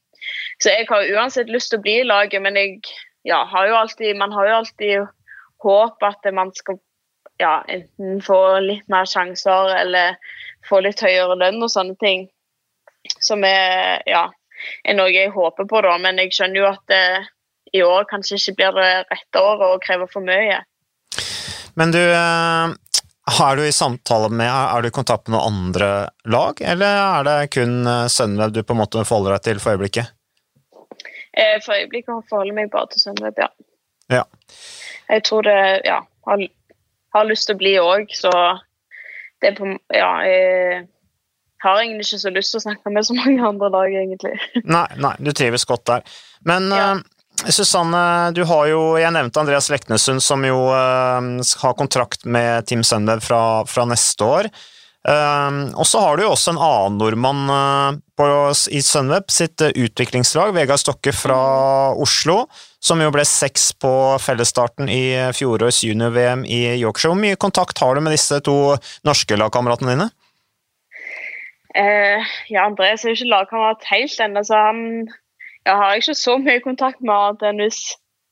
så 0.63 0.71
jeg 0.71 0.87
har 0.89 1.11
uansett 1.17 1.51
lyst 1.51 1.73
til 1.73 1.81
å 1.81 1.85
bli 1.85 1.99
i 2.01 2.07
laget, 2.07 2.43
men 2.45 2.57
jeg 2.59 2.79
ja, 3.27 3.43
har 3.49 3.69
jo 3.69 3.77
alltid, 3.79 4.17
man 4.19 4.33
har 4.35 4.49
jo 4.49 4.57
alltid 4.61 5.11
håp 5.63 6.07
at 6.07 6.27
man 6.35 6.51
skal 6.57 6.79
ja, 7.43 7.57
enten 7.69 8.23
få 8.25 8.39
litt 8.65 8.87
mer 8.93 9.09
sjanser 9.09 9.75
eller 9.81 10.17
få 10.69 10.81
litt 10.85 11.03
høyere 11.03 11.37
lønn 11.41 11.63
og 11.63 11.73
sånne 11.73 11.99
ting. 12.01 12.29
Som 13.19 13.43
er, 13.47 14.03
ja, 14.07 14.29
er 14.87 14.99
noe 14.99 15.11
jeg 15.11 15.33
håper 15.35 15.67
på, 15.69 15.83
da. 15.83 15.97
Men 16.03 16.21
jeg 16.23 16.35
skjønner 16.37 16.63
jo 16.63 16.69
at 16.71 16.85
det, 16.93 17.05
eh, 17.19 17.31
i 17.73 17.81
år 17.83 18.05
kanskje 18.11 18.37
ikke 18.37 18.57
blir 18.59 18.75
det 18.77 18.91
rette 19.09 19.41
året 19.41 19.75
og 19.75 19.83
krever 19.85 20.09
for 20.13 20.25
mye. 20.27 20.61
Men 21.81 21.93
du, 21.95 22.01
eh, 22.01 22.75
er 23.41 23.57
du 23.57 23.63
i 23.65 23.73
samtale 23.73 24.29
med, 24.29 24.51
er 24.51 24.83
du 24.83 24.89
i 24.91 24.95
kontakt 24.95 25.29
med 25.29 25.39
noen 25.39 25.55
andre 25.55 25.91
lag, 26.29 26.61
eller 26.61 26.99
er 27.01 27.29
det 27.29 27.37
kun 27.55 27.87
eh, 27.87 28.09
Sunweb 28.13 28.53
du 28.53 28.63
på 28.63 28.77
en 28.77 28.83
måte 28.83 29.05
forholder 29.09 29.39
deg 29.39 29.47
til 29.47 29.63
for 29.63 29.77
øyeblikket? 29.77 30.13
Eh, 31.33 31.57
for 31.65 31.79
øyeblikket 31.79 32.29
forholder 32.29 32.53
jeg 32.53 32.59
meg 32.61 32.73
bare 32.75 32.93
til 32.93 33.07
Sunweb, 33.07 33.41
ja. 33.41 33.49
ja. 34.13 34.25
Jeg 35.09 35.25
tror 35.29 35.49
det 35.49 35.59
ja, 35.89 36.03
har, 36.29 36.45
har 37.13 37.29
lyst 37.29 37.49
til 37.49 37.57
å 37.57 37.61
bli 37.61 37.77
òg, 37.83 38.13
så 38.17 38.33
det 39.43 39.53
er 39.53 39.57
på 39.59 39.71
Ja, 39.93 40.13
jeg 40.27 40.85
har 41.63 41.81
egentlig 41.81 42.09
ikke 42.09 42.23
så 42.25 42.35
lyst 42.35 42.55
til 42.55 42.61
å 42.61 42.67
snakke 42.67 42.93
med 42.95 43.07
så 43.07 43.17
mange 43.17 43.43
andre 43.47 43.71
lag, 43.73 43.97
egentlig. 44.03 44.35
Nei, 44.77 44.87
nei 45.03 45.15
du 45.23 45.33
trives 45.37 45.67
godt 45.69 45.85
der. 45.91 46.07
Men 46.49 46.69
ja. 46.75 46.89
uh, 46.99 47.51
Susanne, 47.51 48.03
du 48.35 48.43
har 48.49 48.67
jo, 48.71 48.83
jeg 49.01 49.15
nevnte 49.15 49.43
Andreas 49.43 49.71
Leknesund, 49.73 50.23
som 50.25 50.43
jo 50.47 50.65
uh, 50.71 51.23
har 51.63 51.79
kontrakt 51.79 52.27
med 52.27 52.67
Team 52.67 52.83
Sunweb 52.87 53.23
fra, 53.25 53.43
fra 53.69 53.87
neste 53.89 54.27
år. 54.27 54.51
Uh, 55.03 55.73
og 55.75 55.87
så 55.89 55.99
har 55.99 56.17
du 56.17 56.23
jo 56.23 56.31
også 56.31 56.53
en 56.53 56.61
annen 56.63 56.99
nordmann 57.01 57.41
uh, 57.51 58.01
på, 58.19 58.27
i 58.71 58.83
Sunweb 58.87 59.33
sitt 59.35 59.63
utviklingslag, 59.63 60.53
Vegard 60.55 60.79
Stokke 60.79 61.15
fra 61.17 61.39
Oslo, 61.99 62.45
som 62.83 63.03
jo 63.03 63.11
ble 63.15 63.25
seks 63.27 63.73
på 63.83 63.93
fellesstarten 64.23 64.91
i 64.91 65.33
fjorårets 65.35 65.83
junior-VM 65.89 66.47
i 66.47 66.63
Yorkshire. 66.83 67.15
Hvor 67.15 67.23
mye 67.25 67.41
kontakt 67.41 67.83
har 67.83 67.99
du 67.99 68.05
med 68.05 68.15
disse 68.15 68.39
to 68.47 68.77
norske 69.09 69.39
lagkameratene 69.39 69.97
dine? 69.97 70.11
ja, 71.73 72.67
Andreas 72.67 73.01
er 73.01 73.15
jo 73.15 73.17
ikke 73.17 73.31
lagkamerat 73.31 73.87
helt 73.89 74.19
ennå, 74.21 74.43
så 74.45 74.59
han 74.61 74.81
jeg 75.67 75.79
har 75.79 75.99
ikke 75.99 76.15
så 76.19 76.39
mye 76.43 76.63
kontakt 76.63 77.03
med 77.05 77.15
annet 77.15 77.45
enn 77.47 77.61
hvis 77.63 77.81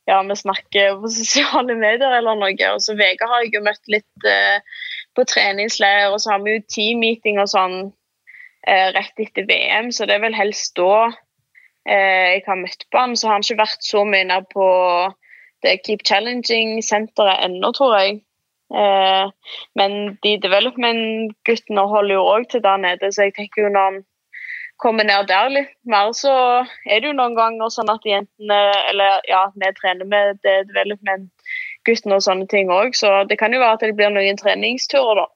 ja, 0.09 0.19
vi 0.27 0.35
snakker 0.35 0.97
på 1.01 1.11
sosiale 1.13 1.75
medier 1.79 2.17
eller 2.17 2.39
noe. 2.39 2.55
Og 2.73 2.83
så 2.83 2.95
Vegard 2.99 3.31
har 3.31 3.45
jeg 3.45 3.55
jo 3.55 3.63
møtt 3.65 3.91
litt 3.91 4.27
eh, 4.27 4.79
på 5.15 5.25
treningsleir, 5.27 6.09
og 6.11 6.21
så 6.21 6.35
har 6.35 6.43
vi 6.45 6.55
jo 6.55 6.63
teammeeting 6.71 7.39
og 7.41 7.49
sånn 7.51 7.77
eh, 8.67 8.89
rett 8.95 9.23
etter 9.23 9.47
VM, 9.49 9.91
så 9.91 10.07
det 10.07 10.17
er 10.17 10.25
vel 10.25 10.37
helst 10.37 10.75
da 10.79 11.09
eh, 11.09 12.37
jeg 12.37 12.43
har 12.47 12.59
møtt 12.61 12.85
på 12.91 13.01
han. 13.01 13.15
Så 13.17 13.27
har 13.29 13.39
han 13.39 13.45
ikke 13.45 13.63
vært 13.63 13.87
så 13.87 14.05
mye 14.07 14.27
nær 14.29 14.45
på 14.51 14.67
det 15.65 15.79
Keep 15.85 16.05
Challenging-senteret 16.07 17.43
ennå, 17.45 17.73
tror 17.77 17.97
jeg. 17.99 18.21
Eh, 18.71 19.57
men 19.79 19.97
de 20.23 20.37
development-guttene 20.45 21.83
holder 21.91 22.15
jo 22.15 22.23
òg 22.35 22.47
til 22.51 22.63
der 22.63 22.79
nede, 22.81 23.11
så 23.11 23.27
jeg 23.27 23.35
tenker 23.37 23.65
jo 23.65 23.73
når 23.73 23.89
han 23.89 23.99
kommer 24.81 25.05
ned 25.05 25.27
der 25.29 25.51
litt 25.53 25.73
mer, 25.85 26.09
så 26.17 26.33
er 26.89 27.01
det 27.01 27.11
jo 27.11 27.17
noen 27.17 27.35
ganger 27.37 27.69
sånn 27.69 27.91
at 27.93 28.05
jentene 28.07 28.59
Eller 28.89 29.19
ja, 29.29 29.43
vi 29.53 29.69
trener 29.77 30.07
med 30.09 30.39
det 30.45 30.55
development-guttene 31.81 32.15
og 32.17 32.23
sånne 32.23 32.47
ting 32.47 32.69
òg, 32.69 32.95
så 32.95 33.25
det 33.27 33.37
kan 33.37 33.53
jo 33.53 33.59
være 33.59 33.73
at 33.73 33.81
det 33.81 33.95
blir 33.95 34.11
noen 34.11 34.37
treningsturer, 34.37 35.23
da. 35.23 35.27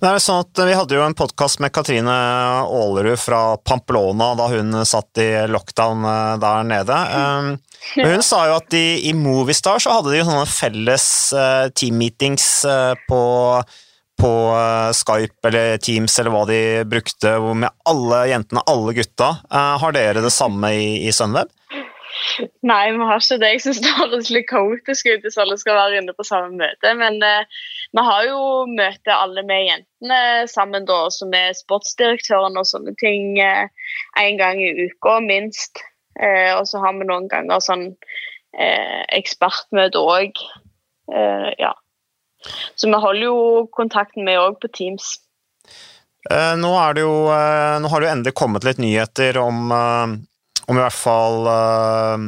Men 0.00 0.10
er 0.10 0.18
det 0.18 0.24
sånn 0.26 0.42
at 0.42 0.60
Vi 0.68 0.74
hadde 0.76 0.94
jo 0.94 1.00
en 1.00 1.14
podkast 1.16 1.60
med 1.64 1.72
Katrine 1.72 2.12
Aalerud 2.12 3.16
fra 3.18 3.56
Pamplona 3.56 4.34
da 4.36 4.50
hun 4.52 4.84
satt 4.84 5.16
i 5.22 5.46
lockdown 5.48 6.04
eh, 6.04 6.34
der 6.42 6.66
nede. 6.68 6.98
Um, 7.16 7.48
men 7.96 8.12
hun 8.12 8.22
sa 8.22 8.42
jo 8.50 8.58
at 8.58 8.76
i, 8.76 9.08
i 9.08 9.14
Movistar 9.16 9.80
så 9.80 9.96
hadde 9.96 10.12
de 10.12 10.20
jo 10.20 10.28
sånne 10.28 10.46
felles 10.50 11.08
uh, 11.32 11.72
teammeetings 11.72 12.66
på 13.08 13.22
på 14.16 14.32
eh, 14.56 14.92
Skype 14.92 15.48
eller 15.48 15.76
Teams 15.76 16.18
eller 16.18 16.32
hva 16.32 16.44
de 16.48 16.60
brukte, 16.88 17.36
med 17.38 17.68
alle 17.88 18.22
jentene, 18.30 18.64
alle 18.66 18.94
gutta. 18.96 19.36
Eh, 19.50 19.74
har 19.82 19.92
dere 19.96 20.24
det 20.24 20.32
samme 20.32 20.72
i, 20.72 20.86
i 21.08 21.12
Sunweb? 21.12 21.52
Nei, 22.66 22.92
vi 22.92 23.06
har 23.08 23.20
ikke 23.20 23.38
det. 23.42 23.50
Jeg 23.54 23.62
syns 23.64 23.80
det 23.84 23.94
høres 23.96 24.30
litt 24.34 24.48
kaotisk 24.50 25.08
ut 25.08 25.24
hvis 25.24 25.38
alle 25.42 25.56
skal 25.60 25.78
være 25.78 26.00
inne 26.00 26.14
på 26.16 26.26
samme 26.26 26.56
møte. 26.60 26.92
Men 26.98 27.18
eh, 27.24 27.64
vi 27.96 28.04
har 28.08 28.28
jo 28.28 28.40
møte 28.70 29.14
alle 29.14 29.44
med 29.46 29.66
jentene 29.66 30.20
sammen, 30.50 30.86
da, 30.88 31.00
som 31.14 31.34
er 31.36 31.56
sportsdirektøren 31.56 32.58
og 32.60 32.68
sånne 32.68 32.96
ting, 33.00 33.36
uh, 33.40 33.68
en 34.20 34.40
gang 34.40 34.62
i 34.62 34.72
uka 34.86 35.18
minst. 35.24 35.82
Eh, 36.20 36.52
og 36.56 36.64
så 36.70 36.80
har 36.84 36.96
vi 36.96 37.08
noen 37.08 37.28
ganger 37.32 37.62
sånn 37.64 37.90
ekspertmøte 38.56 40.00
òg. 40.00 40.38
ja. 41.60 41.74
Så 42.74 42.88
vi 42.88 43.00
holder 43.02 43.26
jo 43.26 43.66
kontakten 43.76 44.24
med 44.24 44.38
òg 44.40 44.56
på 44.62 44.70
Teams. 44.72 45.10
Eh, 46.30 46.54
nå, 46.58 46.72
jo, 46.96 47.10
eh, 47.30 47.76
nå, 47.80 47.88
har 47.88 48.00
det 48.00 48.08
jo 48.08 48.12
endelig 48.12 48.34
kommet 48.34 48.64
litt 48.66 48.80
nyheter 48.82 49.38
om, 49.38 49.70
eh, 49.72 50.06
om 50.66 50.78
i 50.78 50.82
hvert 50.82 50.98
fall 50.98 51.46
uh, 51.48 52.26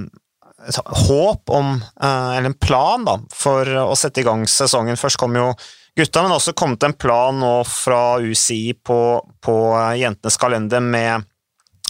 håp 1.08 1.50
om, 1.54 1.76
eller 2.02 2.50
en 2.50 2.58
plan, 2.58 3.04
da, 3.06 3.18
for 3.34 3.68
å 3.82 3.96
sette 3.98 4.22
i 4.22 4.26
gang 4.26 4.42
sesongen. 4.50 4.98
Først 4.98 5.20
kom 5.20 5.36
jo 5.38 5.52
gutta, 5.98 6.22
men 6.22 6.34
også 6.34 6.54
kommet 6.58 6.82
en 6.86 6.96
plan 6.98 7.38
nå 7.38 7.52
fra 7.66 8.18
UCI 8.18 8.74
på, 8.86 8.98
på 9.44 9.56
jentenes 9.98 10.38
kalender 10.40 10.82
med 10.82 11.26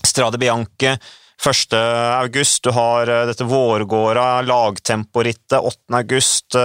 Strade 0.05 0.39
Bianche 0.41 0.99
1. 1.39 1.75
august. 2.21 2.63
Du 2.65 2.71
har 2.77 3.09
dette 3.29 3.49
Vårgårda 3.49 4.43
lagtemporittet 4.45 5.59
8. 5.59 5.99
august, 6.03 6.57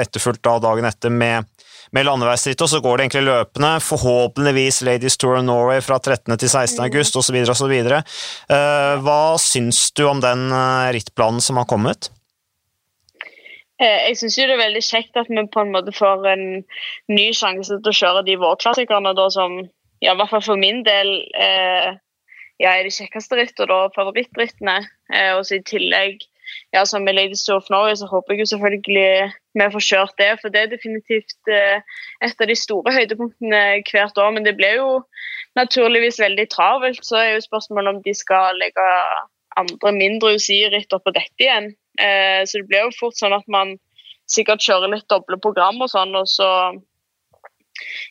etterfulgt 0.00 0.46
av 0.52 0.60
dagen 0.64 0.88
etter 0.88 1.12
med 1.12 1.48
med 1.94 2.08
landeveisritt, 2.08 2.62
og 2.64 2.70
så 2.72 2.80
går 2.84 2.96
det 2.96 3.06
egentlig 3.06 3.26
løpende. 3.28 3.72
Forhåpentligvis 3.84 4.82
Ladies 4.86 5.16
Tour 5.20 5.38
of 5.38 5.46
Norway 5.46 5.80
fra 5.84 5.98
13. 6.00 6.34
til 6.38 6.48
16. 6.48 6.82
august 6.88 7.16
osv. 7.16 7.38
osv. 7.52 7.74
Hva 9.06 9.22
syns 9.42 9.86
du 9.96 10.06
om 10.08 10.22
den 10.24 10.48
eh, 10.50 10.92
rittplanen 10.96 11.42
som 11.44 11.60
har 11.60 11.68
kommet? 11.70 12.10
Eh, 13.82 14.08
jeg 14.08 14.16
syns 14.20 14.38
det 14.40 14.48
er 14.48 14.60
veldig 14.60 14.82
kjekt 14.84 15.18
at 15.20 15.28
vi 15.28 15.42
på 15.52 15.62
en 15.62 15.72
måte 15.74 15.92
får 15.92 16.24
en 16.32 16.46
ny 17.12 17.26
sjanse 17.36 17.76
til 17.76 17.92
å 17.92 17.98
kjøre 18.00 18.24
de 18.28 18.38
vårklassikerne 18.40 19.12
da, 19.18 19.26
som 19.32 19.58
ja, 20.00 20.12
i 20.12 20.16
hvert 20.16 20.32
fall 20.32 20.44
for 20.44 20.60
min 20.60 20.82
del 20.86 21.12
eh, 21.36 21.90
ja, 22.62 22.72
er 22.72 22.86
de 22.86 22.94
kjekkeste 22.94 23.36
rittene 23.36 23.76
og 23.76 23.96
favorittrittene. 23.96 24.78
Eh, 25.12 25.34
og 25.36 25.44
så 25.48 25.58
i 25.58 25.66
tillegg 25.68 26.24
ja, 26.74 26.84
som 26.84 27.04
med 27.04 27.14
Ladies 27.14 27.44
Tour 27.44 27.60
of 27.60 27.70
Norway, 27.70 27.94
så 27.96 28.08
håper 28.10 28.34
jeg 28.34 28.44
jo 28.44 28.50
selvfølgelig 28.52 29.32
vi 29.56 29.68
får 29.72 29.84
kjørt 29.88 30.18
det. 30.20 30.32
For 30.40 30.52
det 30.52 30.62
er 30.62 30.72
definitivt 30.72 31.50
eh, 31.52 31.80
et 32.24 32.42
av 32.42 32.50
de 32.50 32.56
store 32.58 32.92
høydepunktene 32.92 33.62
hvert 33.90 34.20
år. 34.20 34.34
Men 34.36 34.44
det 34.44 34.56
blir 34.58 34.76
jo 34.80 34.90
naturligvis 35.56 36.20
veldig 36.20 36.48
travelt. 36.52 37.00
Så 37.06 37.16
er 37.20 37.32
jo 37.34 37.46
spørsmålet 37.46 37.94
om 37.94 38.02
de 38.04 38.14
skal 38.14 38.60
legge 38.60 38.90
andre 39.56 39.92
mindre 39.96 40.34
UCI-ritter 40.36 41.00
på 41.00 41.14
dette 41.16 41.46
igjen. 41.46 41.72
Eh, 42.00 42.42
så 42.44 42.60
det 42.60 42.68
blir 42.68 42.84
jo 42.86 42.98
fort 42.98 43.16
sånn 43.16 43.36
at 43.36 43.46
man 43.48 43.76
sikkert 44.28 44.64
kjører 44.64 44.92
litt 44.92 45.08
doble 45.08 45.38
program 45.40 45.80
og 45.80 45.90
sånn. 45.92 46.12
Og 46.18 46.28
så 46.28 46.50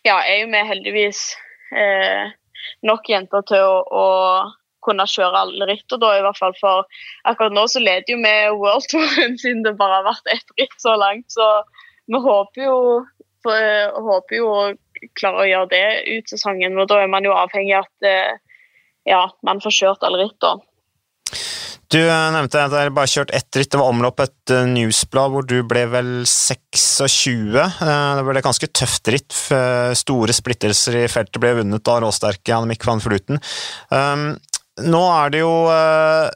ja, 0.06 0.18
er 0.22 0.42
jo 0.42 0.50
vi 0.54 0.68
heldigvis 0.72 1.28
eh, 1.76 2.34
nok 2.86 3.10
jenter 3.10 3.46
til 3.50 3.62
å, 3.62 3.82
å 3.86 4.06
kunne 4.86 5.08
kjøre 5.10 5.42
alle 5.46 5.70
ritter, 5.70 6.00
da, 6.02 6.14
i 6.16 6.24
hvert 6.26 6.40
fall. 6.40 6.56
For 6.62 6.86
akkurat 7.28 7.56
nå 7.56 7.66
så 7.72 7.82
leder 7.84 8.14
jo 8.14 8.22
vi 8.22 8.36
World 8.56 8.88
Touren 8.94 9.40
siden 9.42 9.66
det 9.66 9.78
bare 9.82 10.02
har 10.02 10.10
vært 10.12 10.36
ett 10.38 10.56
ritt 10.62 10.78
så 10.82 10.96
langt. 11.00 11.28
Så 11.34 11.50
vi 12.08 12.22
håper 12.22 12.64
jo, 12.68 12.78
for, 13.44 13.58
eh, 13.58 13.90
håper 14.10 14.40
jo 14.40 14.52
å 14.52 14.62
klare 15.18 15.44
å 15.44 15.50
gjøre 15.50 15.72
det 15.74 15.88
ut 16.18 16.32
sesongen. 16.32 16.78
Og 16.80 16.90
da 16.92 17.02
er 17.04 17.12
man 17.12 17.26
jo 17.26 17.36
avhengig 17.36 17.76
av 17.78 17.88
at 17.88 18.10
eh, 18.10 18.62
ja, 19.10 19.26
man 19.46 19.62
får 19.64 19.78
kjørt 19.82 20.08
alle 20.08 20.26
ritter. 20.26 20.64
Du 21.94 22.00
eh, 22.02 22.30
nevnte 22.34 22.62
at 22.62 22.74
dere 22.74 22.94
bare 22.94 23.10
kjørt 23.10 23.34
ett 23.38 23.58
ritt. 23.58 23.72
Det 23.74 23.82
var 23.82 23.94
omlopp 23.94 24.22
et 24.24 24.56
newsblad 24.70 25.34
hvor 25.34 25.46
du 25.50 25.60
ble 25.68 25.86
vel 25.90 26.12
26. 26.30 27.54
Det 27.56 28.26
ble 28.26 28.42
et 28.42 28.50
ganske 28.50 28.72
tøft 28.74 29.14
ritt. 29.14 29.38
Store 29.98 30.36
splittelser 30.36 31.02
i 31.04 31.08
feltet 31.12 31.42
ble 31.42 31.56
vunnet 31.62 31.94
av 31.94 32.04
råsterke 32.06 32.54
Annemik 32.58 32.86
van 32.86 33.02
Fluten. 33.04 33.42
Nå 34.84 35.04
er 35.08 35.32
det 35.32 35.44
jo 35.44 35.54
eh, 35.72 36.28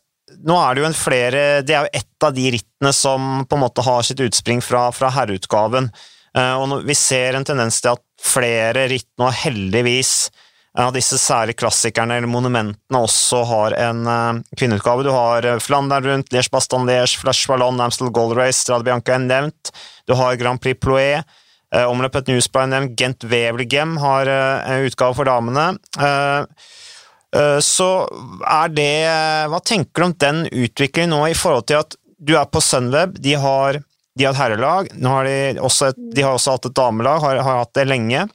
nå 0.46 0.56
er 0.62 0.76
det 0.76 0.84
jo 0.84 0.88
en 0.88 0.96
flere 0.96 1.42
Det 1.66 1.74
er 1.76 1.88
jo 1.88 2.00
ett 2.00 2.26
av 2.28 2.36
de 2.36 2.52
rittene 2.54 2.92
som 2.96 3.44
på 3.50 3.58
en 3.58 3.64
måte 3.66 3.84
har 3.84 4.06
sitt 4.06 4.22
utspring 4.24 4.62
fra, 4.64 4.90
fra 4.96 5.10
herreutgaven. 5.16 5.90
Eh, 6.38 6.54
og 6.56 6.86
vi 6.88 6.96
ser 6.96 7.36
en 7.36 7.48
tendens 7.48 7.82
til 7.82 7.96
at 7.96 8.04
flere 8.24 8.86
ritt 8.92 9.10
nå 9.20 9.32
heldigvis 9.34 10.30
av 10.80 10.94
disse 10.94 11.18
sære 11.20 11.56
klassikerne 11.58 12.20
eller 12.20 12.30
monumentene 12.30 13.00
også 13.02 13.40
har 13.50 13.74
en 13.80 14.04
kvinneutgave. 14.56 15.04
Du 15.04 15.10
har 15.12 15.48
Flandern 15.64 16.06
rundt, 16.06 16.30
Liège 16.32 16.52
Bastan 16.54 16.86
Liège, 16.88 17.18
Flash 17.20 17.50
Ballon, 17.50 17.82
Amstel 17.82 18.12
Gold 18.16 18.38
Race, 18.38 18.62
Strade 18.62 18.86
Bianca 18.86 19.16
er 19.16 19.24
nevnt. 19.26 19.74
Du 20.08 20.14
har 20.16 20.38
Grand 20.40 20.62
Prix 20.62 20.78
Ploé. 20.80 21.24
Omløpet 21.74 22.30
Newsblad 22.30 22.70
er 22.70 22.72
nevnt. 22.76 22.96
Gent 23.02 23.26
Wevelgem 23.28 23.98
har 24.00 24.30
en 24.30 24.86
utgave 24.88 25.18
for 25.18 25.28
damene. 25.28 25.72
Eh, 27.36 27.60
så 27.62 27.90
er 28.50 28.72
det 28.74 28.94
Hva 29.52 29.60
tenker 29.62 30.02
du 30.02 30.08
om 30.08 30.16
den 30.18 30.46
utviklingen 30.50 31.14
nå 31.14 31.28
i 31.30 31.38
forhold 31.38 31.68
til 31.70 31.84
at 31.84 31.98
du 32.20 32.36
er 32.36 32.48
på 32.52 32.62
Sunweb, 32.62 33.16
de 33.22 33.36
har, 33.40 33.80
de 34.18 34.26
har 34.26 34.34
et 34.34 34.40
herrelag, 34.42 34.90
har 34.92 35.28
de, 35.28 35.36
også 35.64 35.92
et, 35.92 36.00
de, 36.16 36.24
har 36.26 36.36
også 36.36 36.58
hatt 36.58 36.66
et 36.68 36.76
damelag, 36.76 37.22
har, 37.24 37.40
har 37.46 37.62
hatt 37.62 37.78
det 37.78 37.86
lenge. 37.88 38.26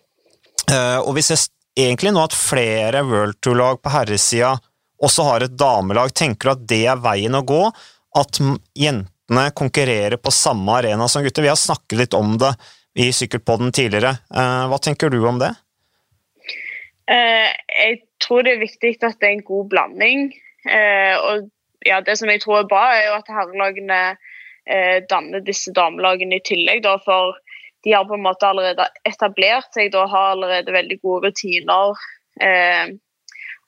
Eh, 0.72 1.00
og 1.02 1.12
vi 1.18 1.24
ser 1.26 1.42
egentlig 1.76 2.14
nå 2.14 2.22
at 2.24 2.36
flere 2.36 3.02
World 3.04 3.36
Tour-lag 3.44 3.82
på 3.82 3.92
herresida 3.92 4.54
også 5.04 5.26
har 5.28 5.44
et 5.44 5.58
damelag. 5.58 6.14
Tenker 6.16 6.48
du 6.48 6.54
at 6.54 6.64
det 6.70 6.80
er 6.94 7.02
veien 7.04 7.36
å 7.36 7.44
gå? 7.44 7.60
At 8.16 8.40
jentene 8.78 9.44
konkurrerer 9.58 10.16
på 10.22 10.32
samme 10.32 10.78
arena 10.78 11.10
som 11.10 11.26
gutter? 11.26 11.44
Vi 11.44 11.52
har 11.52 11.60
snakket 11.60 11.98
litt 12.00 12.16
om 12.16 12.38
det 12.40 12.54
i 12.96 13.10
Sykkelpodden 13.12 13.74
tidligere. 13.74 14.16
Eh, 14.32 14.64
hva 14.70 14.80
tenker 14.80 15.12
du 15.12 15.20
om 15.28 15.42
det? 15.42 15.52
jeg 17.04 17.98
tror 18.23 18.44
det 18.44 18.54
er 18.54 18.62
viktig 18.62 18.97
at 19.02 19.21
det 19.21 19.28
er 19.28 19.37
en 19.38 19.47
god 19.47 19.68
blanding. 19.73 20.33
Eh, 20.68 21.14
og 21.18 21.49
ja, 21.87 22.00
Det 22.00 22.18
som 22.18 22.30
jeg 22.30 22.40
tror 22.40 22.62
er 22.62 22.68
bra, 22.71 22.85
er 22.94 23.09
jo 23.09 23.16
at 23.18 23.28
herrelagene 23.28 24.00
eh, 24.66 25.02
danner 25.11 25.44
disse 25.44 25.73
damelagene 25.76 26.38
i 26.40 26.44
tillegg. 26.47 26.83
Da, 26.87 26.97
for 27.04 27.37
de 27.85 27.92
har 27.92 28.06
på 28.09 28.16
en 28.16 28.25
måte 28.25 28.49
allerede 28.49 28.88
etablert 29.04 29.73
seg 29.76 29.94
og 29.94 30.11
har 30.12 30.35
allerede 30.35 30.73
veldig 30.73 31.00
gode 31.02 31.28
rutiner. 31.28 32.04
Eh, 32.40 32.94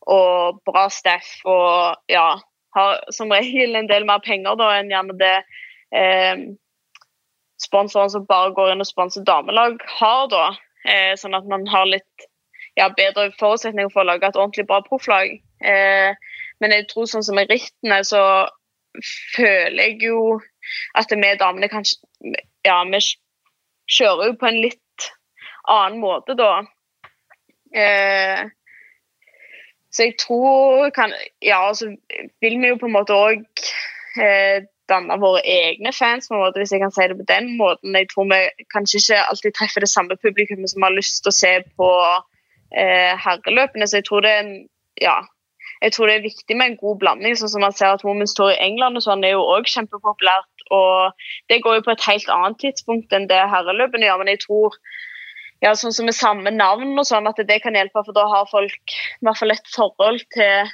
og 0.07 0.61
bra 0.67 0.87
staff 0.93 1.41
og 1.45 1.99
ja, 2.13 2.37
har 2.77 3.01
som 3.15 3.33
regel 3.35 3.75
en 3.75 3.89
del 3.91 4.07
mer 4.07 4.23
penger 4.25 4.57
da, 4.59 4.71
enn 4.79 4.93
gjerne 4.93 5.17
det 5.19 5.35
eh, 5.97 6.47
sponsoren 7.63 8.13
som 8.13 8.27
bare 8.29 8.55
går 8.57 8.73
inn 8.73 8.85
og 8.85 8.89
sponser 8.89 9.27
damelag, 9.27 9.81
har. 9.99 10.27
da. 10.33 10.47
Eh, 10.87 11.13
sånn 11.19 11.35
at 11.35 11.47
man 11.51 11.67
har 11.67 11.89
litt 11.91 12.29
ja, 12.77 12.89
bedre 12.97 13.31
forutsetninger 13.41 13.93
for 13.93 14.05
å 14.05 14.11
lage 14.11 14.29
et 14.29 14.39
ordentlig 14.39 14.67
bra 14.69 14.83
profflag. 14.85 15.39
Eh, 15.65 16.13
men 16.61 16.73
jeg 16.73 16.89
tror 16.91 17.09
sånn 17.11 17.25
som 17.27 17.39
med 17.39 17.51
rittene, 17.53 18.03
så 18.05 18.23
føler 19.37 19.83
jeg 19.83 19.99
jo 20.09 20.39
at 20.97 21.13
vi 21.13 21.33
damene 21.41 21.69
kanskje 21.69 22.01
Ja, 22.65 22.81
vi 22.89 22.99
kjører 23.93 24.33
jo 24.33 24.39
på 24.41 24.49
en 24.49 24.61
litt 24.65 25.11
annen 25.71 26.01
måte 26.03 26.35
da. 26.39 26.65
Eh, 27.77 28.47
så 29.91 30.09
jeg 30.09 30.17
tror 30.21 30.91
kan, 30.97 31.13
Ja, 31.43 31.61
så 31.75 31.93
vil 32.41 32.59
vi 32.61 32.73
jo 32.73 32.81
på 32.81 32.89
en 32.89 32.97
måte 32.97 33.17
òg 33.17 33.45
eh, 34.21 34.65
danne 34.91 35.19
våre 35.21 35.43
egne 35.43 35.93
fans, 35.93 36.29
på 36.29 36.37
en 36.37 36.45
måte, 36.45 36.61
hvis 36.63 36.73
jeg 36.75 36.83
kan 36.83 36.95
si 36.95 37.07
det 37.11 37.19
på 37.19 37.27
den 37.29 37.57
måten. 37.59 37.95
Jeg 37.95 38.09
tror 38.13 38.29
vi 38.31 38.67
kanskje 38.73 39.01
ikke 39.03 39.23
alltid 39.31 39.57
treffer 39.57 39.83
det 39.83 39.91
samme 39.91 40.19
publikummet 40.23 40.71
som 40.71 40.87
har 40.87 40.95
lyst 40.95 41.23
til 41.25 41.33
å 41.33 41.39
se 41.41 41.53
på 41.79 41.91
herreløpene. 42.77 43.87
Så 43.89 44.01
jeg 44.01 44.09
tror 44.09 44.25
det 44.27 44.35
ja, 45.01 45.17
jeg 45.83 45.93
tror 45.93 46.09
det 46.09 46.15
er 46.17 46.25
viktig 46.25 46.57
med 46.57 46.67
en 46.71 46.79
god 46.81 46.99
blanding. 47.03 47.37
sånn 47.37 47.53
som 47.53 47.65
man 47.65 47.75
ser 47.77 47.95
at 47.95 48.05
Women's 48.07 48.35
Tour 48.37 48.53
i 48.53 48.61
England 48.69 48.97
og 48.97 49.05
sånn 49.05 49.25
er 49.25 49.37
jo 49.37 49.45
også 49.45 49.81
kjempepopulært. 49.81 50.65
og 50.71 51.13
Det 51.49 51.61
går 51.63 51.79
jo 51.79 51.85
på 51.89 51.93
et 51.93 52.07
helt 52.09 52.31
annet 52.33 52.59
tidspunkt 52.65 53.13
enn 53.13 53.29
det 53.29 53.43
herreløpene 53.53 54.09
gjør. 54.09 54.23
Men 54.23 54.33
jeg 54.33 54.43
tror 54.47 54.79
ja, 55.65 55.75
sånn 55.75 55.93
som 55.93 56.09
med 56.09 56.17
samme 56.17 56.53
navn 56.53 56.97
og 56.99 57.07
sånn, 57.09 57.29
at 57.29 57.41
det 57.49 57.61
kan 57.65 57.77
hjelpe. 57.77 58.05
For 58.05 58.17
da 58.17 58.27
har 58.33 58.51
folk 58.51 58.97
i 58.97 59.27
hvert 59.27 59.41
fall 59.41 59.55
et 59.55 59.71
forhold 59.75 60.25
til 60.37 60.73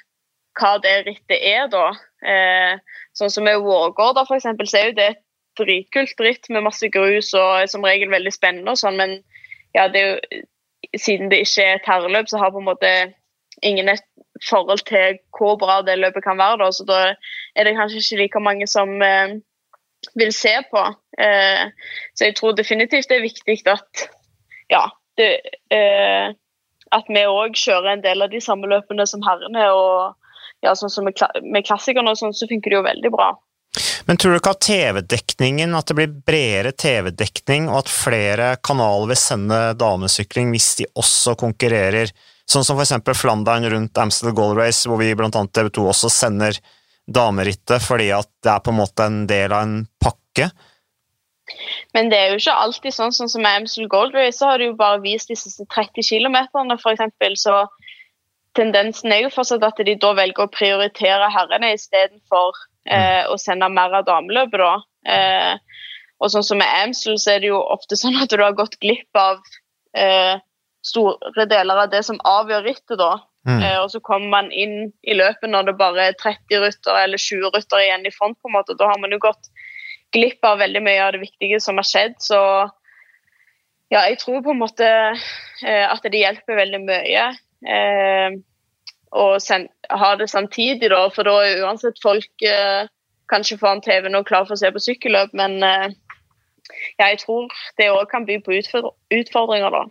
hva 0.60 0.72
det 0.84 0.96
rittet 1.06 1.38
er, 1.38 1.68
da. 1.72 1.86
Eh, 2.22 2.78
sånn 3.16 3.30
som 3.32 3.46
med 3.46 3.62
Vårgård, 3.64 4.20
for 4.26 4.36
eksempel, 4.36 4.68
så 4.68 4.78
er 4.78 4.90
jo 4.90 4.98
det 4.98 5.10
et 5.14 5.22
dritkult 5.58 6.20
ritt 6.20 6.48
med 6.52 6.64
masse 6.64 6.88
grus 6.92 7.32
og 7.36 7.68
som 7.68 7.84
regel 7.84 8.12
veldig 8.12 8.32
spennende 8.32 8.72
og 8.72 8.80
sånn, 8.80 8.96
men 9.00 9.18
ja, 9.76 9.86
det 9.92 10.00
er 10.00 10.10
jo 10.12 10.42
siden 10.96 11.30
det 11.30 11.42
ikke 11.44 11.64
er 11.64 11.78
et 11.78 11.88
herreløp, 11.88 12.28
så 12.28 12.38
har 12.38 12.52
på 12.52 12.62
en 12.62 12.68
måte 12.68 12.90
ingen 13.62 13.88
et 13.88 14.04
forhold 14.50 14.82
til 14.88 15.18
hvor 15.38 15.56
bra 15.56 15.80
det 15.86 15.98
løpet 15.98 16.24
kan 16.24 16.38
være. 16.38 16.58
Da. 16.64 16.70
Så 16.72 16.84
da 16.88 17.00
er 17.56 17.64
det 17.64 17.76
kanskje 17.76 18.02
ikke 18.02 18.22
like 18.22 18.40
mange 18.40 18.66
som 18.66 19.02
eh, 19.02 19.38
vil 20.18 20.32
se 20.32 20.54
på. 20.70 20.82
Eh, 21.18 21.70
så 22.14 22.24
jeg 22.24 22.36
tror 22.36 22.56
definitivt 22.58 23.08
det 23.08 23.16
er 23.16 23.28
viktig 23.28 23.58
at 23.70 24.08
ja, 24.70 24.86
det, 25.18 25.30
eh, 25.70 26.34
at 26.92 27.08
vi 27.08 27.24
òg 27.28 27.56
kjører 27.56 27.92
en 27.92 28.04
del 28.04 28.22
av 28.22 28.32
de 28.32 28.40
samme 28.40 28.66
løpene 28.66 29.06
som 29.06 29.22
herrene. 29.26 29.70
og 29.70 30.18
ja, 30.62 30.74
sånn 30.78 30.92
som 30.94 31.04
med, 31.04 31.18
med 31.42 31.66
klassikerne 31.66 32.12
og 32.12 32.18
sånn, 32.18 32.34
så 32.36 32.46
funker 32.50 32.70
det 32.70 32.78
jo 32.78 32.86
veldig 32.86 33.10
bra. 33.14 33.32
Men 34.06 34.18
tror 34.20 34.34
du 34.34 34.38
ikke 34.40 34.52
at 34.52 34.66
TV-dekningen, 34.66 35.72
at 35.76 35.88
det 35.88 35.96
blir 35.96 36.16
bredere 36.26 36.74
TV-dekning, 36.76 37.70
og 37.70 37.82
at 37.82 37.92
flere 37.92 38.48
kanaler 38.64 39.12
vil 39.12 39.20
sende 39.20 39.60
damesykling 39.80 40.50
hvis 40.52 40.68
de 40.82 40.88
også 40.98 41.36
konkurrerer, 41.40 42.12
sånn 42.44 42.66
som 42.66 42.76
for 42.76 42.84
eksempel 42.84 43.16
Flandern 43.16 43.68
rundt 43.72 44.00
Amstel 44.02 44.34
Gold 44.36 44.58
Race, 44.60 44.84
hvor 44.88 45.00
vi 45.00 45.14
blant 45.16 45.38
annet 45.38 45.54
TV 45.56 45.70
2 45.78 45.86
også 45.94 46.10
sender 46.12 46.58
damerittet 47.12 47.82
fordi 47.82 48.12
at 48.14 48.28
det 48.44 48.52
er 48.52 48.60
på 48.62 48.70
en 48.70 48.78
måte 48.78 49.06
en 49.08 49.24
del 49.30 49.54
av 49.54 49.64
en 49.64 49.78
pakke? 50.02 50.50
Men 51.96 52.10
det 52.12 52.18
er 52.18 52.32
jo 52.32 52.40
ikke 52.40 52.58
alltid 52.64 52.94
sånn, 52.94 53.14
sånn 53.14 53.30
som 53.32 53.42
med 53.44 53.62
Amstel 53.62 53.88
Gold 53.90 54.14
Race, 54.16 54.36
så 54.38 54.52
har 54.52 54.60
de 54.60 54.70
jo 54.70 54.76
bare 54.78 55.00
vist 55.02 55.32
de 55.32 55.36
siste 55.38 55.64
30 55.72 56.04
km, 56.06 56.38
f.eks. 56.76 57.40
Så 57.40 57.56
tendensen 58.56 59.12
er 59.12 59.24
jo 59.24 59.32
fortsatt 59.32 59.64
at 59.64 59.80
de 59.80 59.96
da 60.00 60.12
velger 60.16 60.44
å 60.44 60.52
prioritere 60.52 61.32
herrene 61.32 61.72
istedenfor 61.76 62.60
eh, 62.88 63.24
og 63.28 63.40
sende 63.40 63.68
mer 63.72 63.98
av 64.00 64.06
dameløpet, 64.08 64.62
da. 64.62 64.74
Eh, 65.06 65.82
og 66.22 66.30
sånn 66.30 66.46
som 66.46 66.60
med 66.62 66.70
Amsel, 66.84 67.18
så 67.18 67.34
er 67.34 67.42
det 67.42 67.50
jo 67.50 67.58
ofte 67.58 67.98
sånn 67.98 68.20
at 68.22 68.30
du 68.30 68.42
har 68.42 68.54
gått 68.58 68.78
glipp 68.82 69.18
av 69.18 69.42
eh, 69.98 70.38
store 70.86 71.46
deler 71.50 71.84
av 71.84 71.90
det 71.90 72.02
som 72.06 72.20
avgjør 72.26 72.66
rittet, 72.66 72.98
da. 73.00 73.16
Mm. 73.48 73.58
Eh, 73.58 73.78
og 73.82 73.88
så 73.90 73.98
kommer 74.04 74.30
man 74.30 74.52
inn 74.54 74.92
i 75.02 75.16
løpet 75.18 75.50
når 75.50 75.70
det 75.70 75.78
bare 75.80 76.10
er 76.10 76.18
30 76.20 76.62
rutter 76.62 76.98
eller 77.00 77.18
20 77.18 77.50
rutter 77.56 77.82
igjen 77.82 78.06
i 78.06 78.14
front. 78.14 78.38
på 78.38 78.50
en 78.50 78.56
måte. 78.58 78.78
Da 78.78 78.90
har 78.90 79.00
man 79.02 79.14
jo 79.14 79.18
gått 79.22 79.50
glipp 80.14 80.44
av 80.46 80.60
veldig 80.62 80.82
mye 80.84 81.02
av 81.02 81.12
det 81.16 81.24
viktige 81.24 81.58
som 81.60 81.80
har 81.80 81.88
skjedd. 81.88 82.14
Så 82.22 82.38
ja, 83.92 84.04
jeg 84.06 84.20
tror 84.22 84.44
på 84.44 84.54
en 84.54 84.62
måte 84.62 84.86
eh, 84.86 85.86
at 85.88 86.06
det 86.06 86.22
hjelper 86.22 86.60
veldig 86.62 86.82
mye. 86.86 87.26
Eh, 89.12 89.66
å 89.92 89.98
ha 90.00 90.10
det 90.16 90.28
samtidig, 90.30 90.90
da, 90.90 91.04
for 91.14 91.28
da 91.28 91.38
er 91.44 91.64
uansett 91.66 92.00
folk 92.02 92.46
eh, 92.48 92.88
kanskje 93.32 93.58
foran 93.60 93.82
TV-en 93.84 94.16
og 94.18 94.28
klar 94.28 94.46
for 94.48 94.56
å 94.56 94.60
se 94.60 94.70
på 94.72 94.82
sykkelløp, 94.82 95.34
men 95.36 95.58
eh, 95.66 95.90
jeg 97.00 97.20
tror 97.24 97.52
det 97.80 97.90
òg 97.92 98.06
kan 98.10 98.26
by 98.28 98.38
på 98.44 98.56
utfordringer, 98.56 99.72
da. 99.72 99.84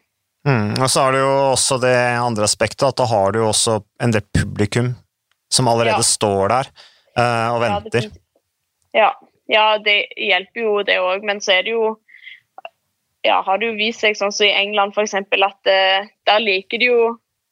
Mm, 0.47 0.81
og 0.81 0.87
så 0.89 1.05
har 1.05 1.13
du 1.13 1.19
jo 1.21 1.33
også 1.51 1.77
det 1.83 1.95
andre 2.17 2.47
aspektet, 2.49 2.87
at 2.87 2.97
da 2.97 3.05
har 3.05 3.33
du 3.33 3.43
jo 3.43 3.49
også 3.51 3.77
en 4.01 4.13
del 4.15 4.25
publikum 4.33 4.95
som 5.53 5.67
allerede 5.69 6.01
ja. 6.01 6.07
står 6.07 6.53
der 6.53 6.71
eh, 7.19 7.49
og 7.51 7.59
venter. 7.61 8.07
Ja, 8.97 9.11
ja, 9.51 9.65
det 9.83 9.99
hjelper 10.17 10.65
jo 10.65 10.79
det 10.87 10.97
òg, 11.03 11.27
men 11.27 11.43
så 11.43 11.59
er 11.59 11.67
det 11.67 11.75
jo 11.75 11.91
ja, 13.21 13.37
har 13.45 13.59
det 13.61 13.67
jo 13.69 13.77
vist 13.77 14.01
seg 14.01 14.17
sånn 14.17 14.33
som 14.33 14.47
i 14.47 14.55
England 14.55 14.95
f.eks. 14.95 15.13
at 15.13 15.69
uh, 15.69 16.07
der 16.25 16.39
liker 16.41 16.81
de 16.81 16.87
jo 16.89 17.01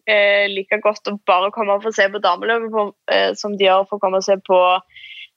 uh, 0.09 0.45
like 0.51 0.81
godt 0.83 1.11
å 1.11 1.15
bare 1.29 1.53
komme 1.55 1.77
og 1.77 1.85
få 1.85 1.93
se 1.95 2.09
på 2.11 2.21
dameløpet 2.23 2.75
uh, 3.13 3.31
som 3.39 3.55
de 3.57 3.69
gjør 3.69 3.87
for 3.87 3.99
å 3.99 4.03
komme 4.03 4.21
og 4.21 4.27
se 4.27 4.37
på 4.45 4.59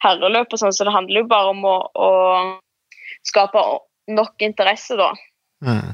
herreløp 0.03 0.51
og 0.51 0.59
sånn, 0.59 0.75
så 0.75 0.89
det 0.89 0.97
handler 0.97 1.23
jo 1.23 1.31
bare 1.31 1.53
om 1.53 1.67
å, 1.69 1.77
å 1.95 2.11
skape 3.29 3.61
nok 4.11 4.43
interesse, 4.43 4.99
da. 4.99 5.13
Mm 5.63 5.93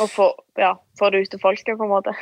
og 0.00 0.10
få, 0.10 0.28
ja, 0.58 0.74
få 0.98 1.10
det 1.10 1.24
ut 1.24 1.30
til 1.34 1.42
folket, 1.42 1.76
på 1.78 1.86
en 1.86 1.92
måte. 1.92 2.14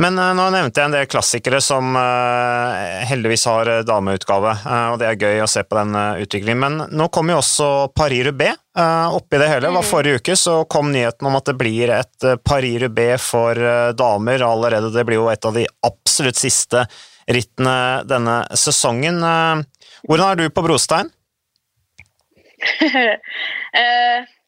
Men 0.00 0.16
uh, 0.18 0.30
nå 0.36 0.46
nevnte 0.54 0.80
jeg 0.80 0.88
en 0.88 0.94
del 0.94 1.08
klassikere 1.10 1.60
som 1.64 1.92
uh, 1.96 3.04
heldigvis 3.08 3.44
har 3.50 3.68
uh, 3.68 3.80
dameutgave, 3.86 4.54
og 4.92 4.96
det 5.00 5.08
er 5.10 5.20
gøy 5.20 5.42
å 5.44 5.50
se 5.50 5.62
på 5.66 5.76
den 5.76 5.92
utviklingen. 6.24 6.60
Men 6.62 6.96
nå 6.96 7.08
kommer 7.12 7.36
jo 7.36 7.42
også 7.42 7.68
Paris-Roubais 7.96 8.56
oppi 8.80 9.36
det 9.40 9.48
hele. 9.50 9.68
Mm. 9.74 9.80
Forrige 9.84 10.20
uke 10.22 10.36
så 10.38 10.62
kom 10.70 10.92
nyheten 10.94 11.26
om 11.28 11.36
at 11.36 11.50
det 11.50 11.56
blir 11.60 11.92
et 11.92 12.26
Paris-Roubais 12.46 13.20
for 13.20 13.58
damer 13.98 14.44
allerede. 14.46 14.92
Det 14.94 15.04
blir 15.08 15.20
jo 15.20 15.28
et 15.32 15.44
av 15.44 15.56
de 15.56 15.66
absolutt 15.84 16.38
siste 16.38 16.86
rittene 17.28 17.76
denne 18.08 18.38
sesongen. 18.56 19.20
Hvordan 20.06 20.26
er 20.30 20.40
du 20.40 20.46
på 20.54 20.64
brostein? 20.64 21.10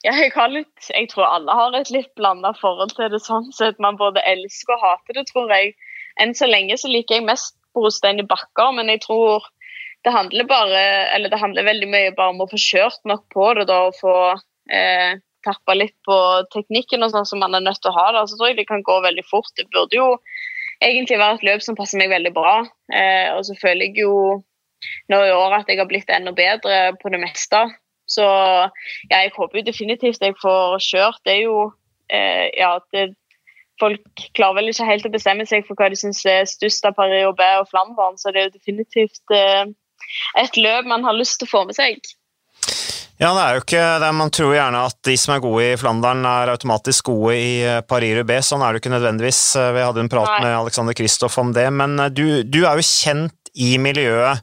Jeg, 0.00 0.32
litt, 0.48 0.88
jeg 0.88 1.08
tror 1.12 1.28
alle 1.28 1.54
har 1.56 1.74
et 1.76 1.90
litt 1.92 2.10
blanda 2.16 2.54
forhold 2.56 2.94
til 2.96 3.10
det. 3.12 3.20
sånn 3.20 3.50
sett. 3.52 3.80
Man 3.82 3.98
både 4.00 4.22
elsker 4.24 4.76
og 4.78 4.84
hater 4.84 5.18
det, 5.18 5.26
tror 5.28 5.52
jeg. 5.52 5.74
Enn 6.20 6.32
så 6.36 6.48
lenge 6.48 6.78
så 6.80 6.88
liker 6.88 7.18
jeg 7.18 7.26
mest 7.28 7.56
brostein 7.76 8.22
i 8.22 8.26
bakker, 8.26 8.72
men 8.76 8.88
jeg 8.92 9.02
tror 9.04 9.44
det 10.04 10.14
handler 10.14 10.48
bare, 10.48 10.84
eller 11.14 11.28
det 11.32 11.40
handler 11.40 11.68
veldig 11.68 11.88
mye 11.92 12.12
bare 12.16 12.32
om 12.32 12.40
å 12.40 12.48
få 12.48 12.58
kjørt 12.60 13.02
nok 13.04 13.26
på 13.32 13.50
det 13.58 13.66
da, 13.68 13.82
og 13.90 13.98
få 14.00 14.14
eh, 14.72 15.20
tappa 15.44 15.76
litt 15.76 15.96
på 16.08 16.16
teknikken 16.54 17.04
og 17.04 17.12
sånn 17.12 17.28
som 17.28 17.42
man 17.44 17.56
er 17.56 17.64
nødt 17.64 17.82
til 17.84 17.92
å 17.92 17.98
ha. 17.98 18.06
det. 18.16 18.24
Så 18.30 18.38
tror 18.38 18.52
jeg 18.52 18.60
det 18.62 18.68
kan 18.70 18.84
gå 18.86 18.96
veldig 19.04 19.26
fort. 19.28 19.52
Det 19.56 19.68
burde 19.72 20.00
jo 20.00 20.08
egentlig 20.80 21.20
være 21.20 21.40
et 21.40 21.46
løp 21.50 21.64
som 21.64 21.76
passer 21.76 22.00
meg 22.00 22.12
veldig 22.12 22.32
bra. 22.36 22.56
Eh, 22.92 23.28
og 23.36 23.44
så 23.48 23.56
føler 23.60 23.90
jeg 23.90 24.06
jo 24.06 24.14
nå 25.12 25.20
i 25.26 25.36
år 25.36 25.60
at 25.60 25.68
jeg 25.68 25.80
har 25.80 25.88
blitt 25.88 26.08
enda 26.12 26.32
bedre 26.36 26.94
på 27.00 27.12
det 27.12 27.20
meste. 27.20 27.66
Så 28.10 28.26
jeg 29.10 29.32
håper 29.36 29.60
jo 29.60 29.66
definitivt 29.66 30.24
jeg 30.24 30.36
får 30.42 30.78
kjørt. 30.84 31.20
Det 31.24 31.36
er 31.36 31.42
jo 31.44 31.58
eh, 32.10 32.48
Ja, 32.58 32.76
det, 32.94 33.12
folk 33.80 34.24
klarer 34.36 34.60
vel 34.60 34.72
ikke 34.72 34.88
helt 34.88 35.08
å 35.08 35.12
bestemme 35.14 35.46
seg 35.48 35.66
for 35.66 35.78
hva 35.78 35.90
de 35.92 35.98
syns 35.98 36.22
er 36.28 36.48
størst 36.48 36.86
av 36.88 36.96
Paris-Roubais 36.98 37.62
og 37.62 37.70
Flandern, 37.70 38.18
så 38.20 38.32
det 38.32 38.42
er 38.42 38.48
jo 38.50 38.56
definitivt 38.58 39.36
eh, 39.36 39.68
et 40.40 40.58
løp 40.58 40.88
man 40.90 41.06
har 41.06 41.16
lyst 41.16 41.40
til 41.40 41.48
å 41.48 41.54
få 41.54 41.66
med 41.68 41.78
seg. 41.78 42.02
Ja, 43.20 43.34
det 43.36 43.40
er 43.42 43.56
jo 43.56 43.60
ikke 43.60 43.82
det. 44.00 44.10
Man 44.16 44.30
tror 44.32 44.54
gjerne 44.56 44.86
at 44.88 44.96
de 45.04 45.14
som 45.20 45.34
er 45.34 45.42
gode 45.44 45.64
i 45.66 45.76
Flandern, 45.76 46.22
er 46.24 46.54
automatisk 46.54 47.10
gode 47.10 47.34
i 47.36 47.50
eh, 47.68 47.82
Paris-Roubais. 47.84 48.48
Sånn 48.48 48.64
er 48.64 48.72
det 48.72 48.80
jo 48.80 48.84
ikke 48.86 48.94
nødvendigvis. 48.94 49.40
Eh, 49.60 49.72
vi 49.76 49.82
hadde 49.84 50.00
en 50.00 50.08
prat 50.12 50.30
Nei. 50.30 50.38
med 50.46 50.56
Alexander 50.56 50.96
Kristoff 50.96 51.36
om 51.42 51.52
det. 51.52 51.66
Men 51.76 51.98
eh, 52.00 52.08
du, 52.16 52.24
du, 52.48 52.62
er 52.64 52.80
jo 52.80 52.86
kjent 52.86 53.52
i 53.60 53.74
miljøet. 53.82 54.40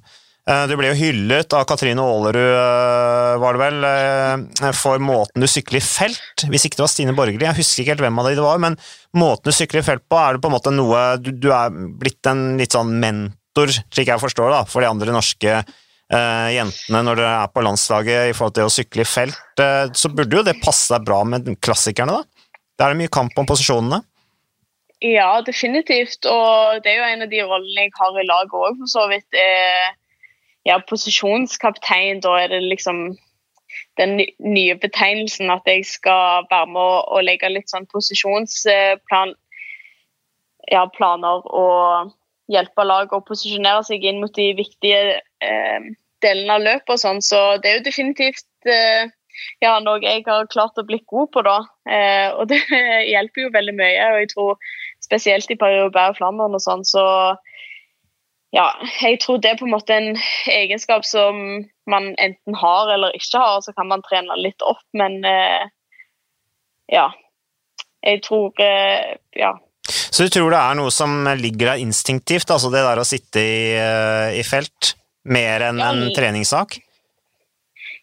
Eh, 0.48 0.64
du 0.70 0.78
ble 0.80 0.94
jo 0.94 0.96
hyllet 0.96 1.52
av 1.58 1.66
Katrine 1.68 2.00
Aalerud, 2.00 2.40
eh, 2.40 3.34
var 3.42 3.58
det 3.58 3.60
vel, 3.60 3.84
eh, 3.84 4.72
for 4.72 5.02
måten 5.04 5.44
du 5.44 5.48
sykler 5.48 5.82
i 5.82 5.84
felt. 5.84 6.46
Hvis 6.48 6.66
ikke 6.66 6.80
det 6.80 6.86
var 6.86 6.94
Stine 6.94 7.16
Borgerli, 7.16 7.44
jeg 7.44 7.58
husker 7.58 7.84
ikke 7.84 7.96
helt 7.98 8.06
hvem 8.06 8.20
av 8.22 8.30
de 8.30 8.36
det 8.38 8.46
var, 8.46 8.62
men 8.64 8.78
måten 9.14 9.52
du 9.52 9.52
sykler 9.52 9.84
i 9.84 9.88
felt 9.90 10.06
på, 10.08 10.16
er 10.16 10.38
det 10.38 10.42
på 10.42 10.48
en 10.48 10.56
måte 10.56 10.72
noe 10.72 11.18
Du, 11.20 11.32
du 11.36 11.52
er 11.52 11.70
blitt 11.70 12.26
en 12.32 12.58
litt 12.58 12.72
sånn 12.72 12.96
mentor, 12.96 13.68
slik 13.92 14.08
jeg 14.08 14.24
forstår 14.24 14.54
det, 14.54 14.64
for 14.72 14.80
de 14.80 14.88
andre 14.88 15.12
norske 15.12 15.52
uh, 16.14 16.48
jentene 16.54 17.04
når 17.04 17.20
dere 17.20 17.44
er 17.44 17.52
på 17.52 17.64
landslaget 17.66 18.30
i 18.30 18.36
forhold 18.38 18.56
til 18.56 18.70
å 18.70 18.72
sykle 18.72 19.04
i 19.04 19.10
felt. 19.10 19.40
Uh, 19.60 19.92
så 19.92 20.14
burde 20.14 20.38
jo 20.38 20.46
det 20.46 20.62
passe 20.62 20.94
deg 20.94 21.04
bra 21.04 21.24
med 21.28 21.50
klassikerne, 21.60 22.22
da? 22.22 22.24
Da 22.78 22.86
er 22.86 22.94
det 22.94 23.02
mye 23.02 23.12
kamp 23.12 23.36
om 23.36 23.50
posisjonene. 23.50 24.04
Ja, 25.04 25.42
definitivt. 25.42 26.24
Og 26.30 26.84
det 26.86 26.94
er 26.94 27.02
jo 27.02 27.10
en 27.12 27.26
av 27.26 27.32
de 27.34 27.42
rollene 27.44 27.88
jeg 27.90 27.98
har 27.98 28.22
i 28.22 28.28
laget 28.30 28.56
òg, 28.56 28.78
for 28.80 28.94
så 28.94 29.08
vidt. 29.12 29.28
er 29.34 29.97
ja, 30.68 30.78
posisjonskaptein, 30.90 32.22
da 32.26 32.36
er 32.42 32.52
det 32.52 32.62
liksom 32.66 33.16
den 33.98 34.20
nye 34.44 34.76
betegnelsen 34.78 35.52
at 35.54 35.66
jeg 35.70 35.86
skal 35.90 36.48
være 36.52 36.70
med 36.74 36.82
å, 37.08 37.22
legge 37.26 37.50
litt 37.50 37.72
sånn 37.72 37.88
posisjonsplan 37.92 39.34
ja, 40.72 40.84
og 40.84 42.12
hjelpe 42.52 42.86
laget 42.86 43.16
å 43.16 43.26
posisjonere 43.28 43.84
seg 43.88 44.04
inn 44.08 44.22
mot 44.22 44.34
de 44.36 44.52
viktige 44.58 45.20
eh, 45.44 45.88
delene 46.24 46.58
av 46.58 46.66
løpet 46.66 46.94
og 46.96 47.02
sånn. 47.02 47.22
Så 47.24 47.40
det 47.64 47.72
er 47.72 47.80
jo 47.80 47.88
definitivt 47.88 48.70
eh, 48.70 49.10
ja, 49.64 49.78
noe 49.84 50.00
jeg 50.04 50.26
har 50.28 50.50
klart 50.52 50.80
å 50.80 50.86
bli 50.88 51.00
god 51.08 51.32
på, 51.34 51.44
da. 51.48 51.58
Eh, 51.90 52.30
og 52.36 52.48
det 52.52 52.62
hjelper 53.14 53.48
jo 53.48 53.54
veldig 53.56 53.76
mye. 53.80 54.08
Og 54.14 54.22
jeg 54.24 54.32
tror 54.34 54.72
spesielt 55.04 55.52
i 55.52 55.60
Paris-Roubaix 55.60 56.16
og 56.16 56.22
Flandern 56.22 56.58
og 56.58 56.64
sånn, 56.64 56.86
så 56.88 57.06
ja, 58.56 58.68
jeg 59.04 59.20
tror 59.24 59.42
det 59.44 59.52
er 59.52 59.60
på 59.60 59.68
en 59.68 59.74
måte 59.76 59.96
en 59.98 60.18
egenskap 60.52 61.06
som 61.06 61.40
man 61.90 62.14
enten 62.16 62.56
har 62.56 62.94
eller 62.94 63.16
ikke 63.18 63.42
har. 63.42 63.62
Så 63.64 63.74
kan 63.76 63.90
man 63.92 64.04
trene 64.06 64.40
litt 64.40 64.64
opp, 64.64 64.84
men 64.98 65.20
eh, 65.28 65.68
ja. 66.94 67.10
Jeg 68.08 68.22
tror 68.24 68.56
eh, 68.64 69.18
ja. 69.36 69.58
Så 69.88 70.26
du 70.26 70.32
tror 70.32 70.52
det 70.54 70.60
er 70.60 70.78
noe 70.80 70.92
som 70.94 71.28
ligger 71.40 71.74
der 71.74 71.84
instinktivt, 71.84 72.50
altså 72.54 72.72
det 72.72 72.84
der 72.86 73.00
å 73.02 73.08
sitte 73.08 73.44
i, 73.44 73.62
eh, 73.76 74.40
i 74.40 74.44
felt, 74.48 74.94
mer 75.28 75.68
enn 75.68 75.82
ja, 75.84 75.92
en 75.92 76.14
treningssak? 76.16 76.78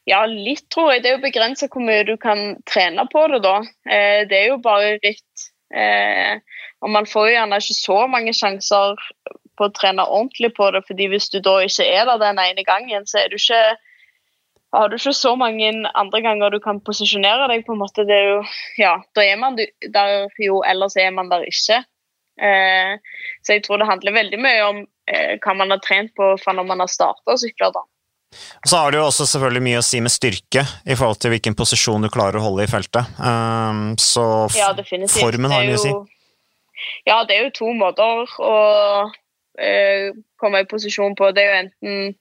Ja, 0.08 0.24
litt 0.28 0.66
tror 0.72 0.92
jeg. 0.92 1.04
Det 1.04 1.10
er 1.10 1.16
jo 1.16 1.24
begrensa 1.24 1.68
hvor 1.72 1.84
mye 1.84 2.04
du 2.04 2.18
kan 2.20 2.58
trene 2.68 3.06
på 3.08 3.24
det, 3.32 3.40
da. 3.46 3.56
Eh, 3.88 4.20
det 4.28 4.42
er 4.42 4.50
jo 4.52 4.60
bare 4.64 4.98
ritt. 5.00 5.48
Eh, 5.74 6.36
og 6.84 6.92
man 6.92 7.08
får 7.08 7.30
jo 7.30 7.36
gjerne 7.38 7.60
ikke 7.62 7.78
så 7.78 7.98
mange 8.12 8.34
sjanser 8.36 9.00
på 9.58 9.68
å 9.68 9.72
trene 9.74 10.04
ordentlig 10.04 10.54
på 10.56 10.70
det. 10.74 10.84
fordi 10.88 11.08
hvis 11.12 11.30
du 11.32 11.40
da 11.40 11.58
ikke 11.64 11.86
er 11.86 12.06
der 12.10 12.22
den 12.22 12.40
ene 12.42 12.64
gangen, 12.66 13.06
så 13.06 13.22
er 13.22 13.32
du 13.32 13.38
ikke 13.40 13.62
har 14.74 14.90
du 14.90 14.96
ikke 14.96 15.14
så 15.14 15.34
mange 15.38 15.70
andre 15.94 16.20
ganger 16.24 16.50
du 16.50 16.58
kan 16.62 16.80
posisjonere 16.82 17.46
deg. 17.52 17.64
på 17.66 17.74
en 17.74 17.82
måte. 17.82 18.06
Det 18.08 18.14
er 18.14 18.30
jo, 18.32 18.40
ja, 18.80 18.96
Da 19.14 19.22
er 19.22 19.36
man 19.38 19.56
der 19.56 20.28
jo, 20.42 20.62
ellers 20.66 20.96
er 20.98 21.12
man 21.14 21.30
der 21.30 21.46
ikke. 21.46 21.84
Eh, 22.34 22.98
så 23.46 23.54
jeg 23.54 23.62
tror 23.62 23.78
det 23.78 23.86
handler 23.86 24.16
veldig 24.16 24.40
mye 24.42 24.62
om 24.66 24.80
eh, 25.06 25.36
hva 25.38 25.54
man 25.54 25.70
har 25.70 25.82
trent 25.84 26.10
på 26.18 26.34
fra 26.42 26.56
når 26.56 26.66
man 26.66 26.82
har 26.82 26.90
starta 26.90 27.36
å 27.36 27.38
sykle. 27.38 27.70
da. 27.70 27.84
Og 28.34 28.70
så 28.70 28.80
har 28.80 28.90
det 28.90 28.98
jo 28.98 29.06
også 29.06 29.28
selvfølgelig 29.30 29.64
mye 29.68 29.80
å 29.80 29.86
si 29.86 30.00
med 30.02 30.10
styrke 30.10 30.64
i 30.64 30.96
forhold 30.98 31.20
til 31.22 31.34
hvilken 31.34 31.54
posisjon 31.58 32.02
du 32.02 32.10
klarer 32.10 32.40
å 32.40 32.46
holde 32.48 32.66
i 32.66 32.70
feltet. 32.70 33.14
Um, 33.20 33.94
så 34.00 34.48
ja, 34.56 34.72
formen 35.14 35.54
har 35.54 35.68
mye 35.68 35.78
å 35.78 35.84
si. 35.84 35.94
Ja, 37.06 37.20
det 37.28 37.36
er 37.36 37.46
jo 37.46 37.52
to 37.60 37.70
måter 37.78 38.26
å 38.42 38.54
komme 40.40 40.62
i 40.62 40.68
posisjon 40.70 41.14
på. 41.18 41.30
Det 41.34 41.42
er 41.44 41.50
jo 41.50 41.60
enten 41.62 42.14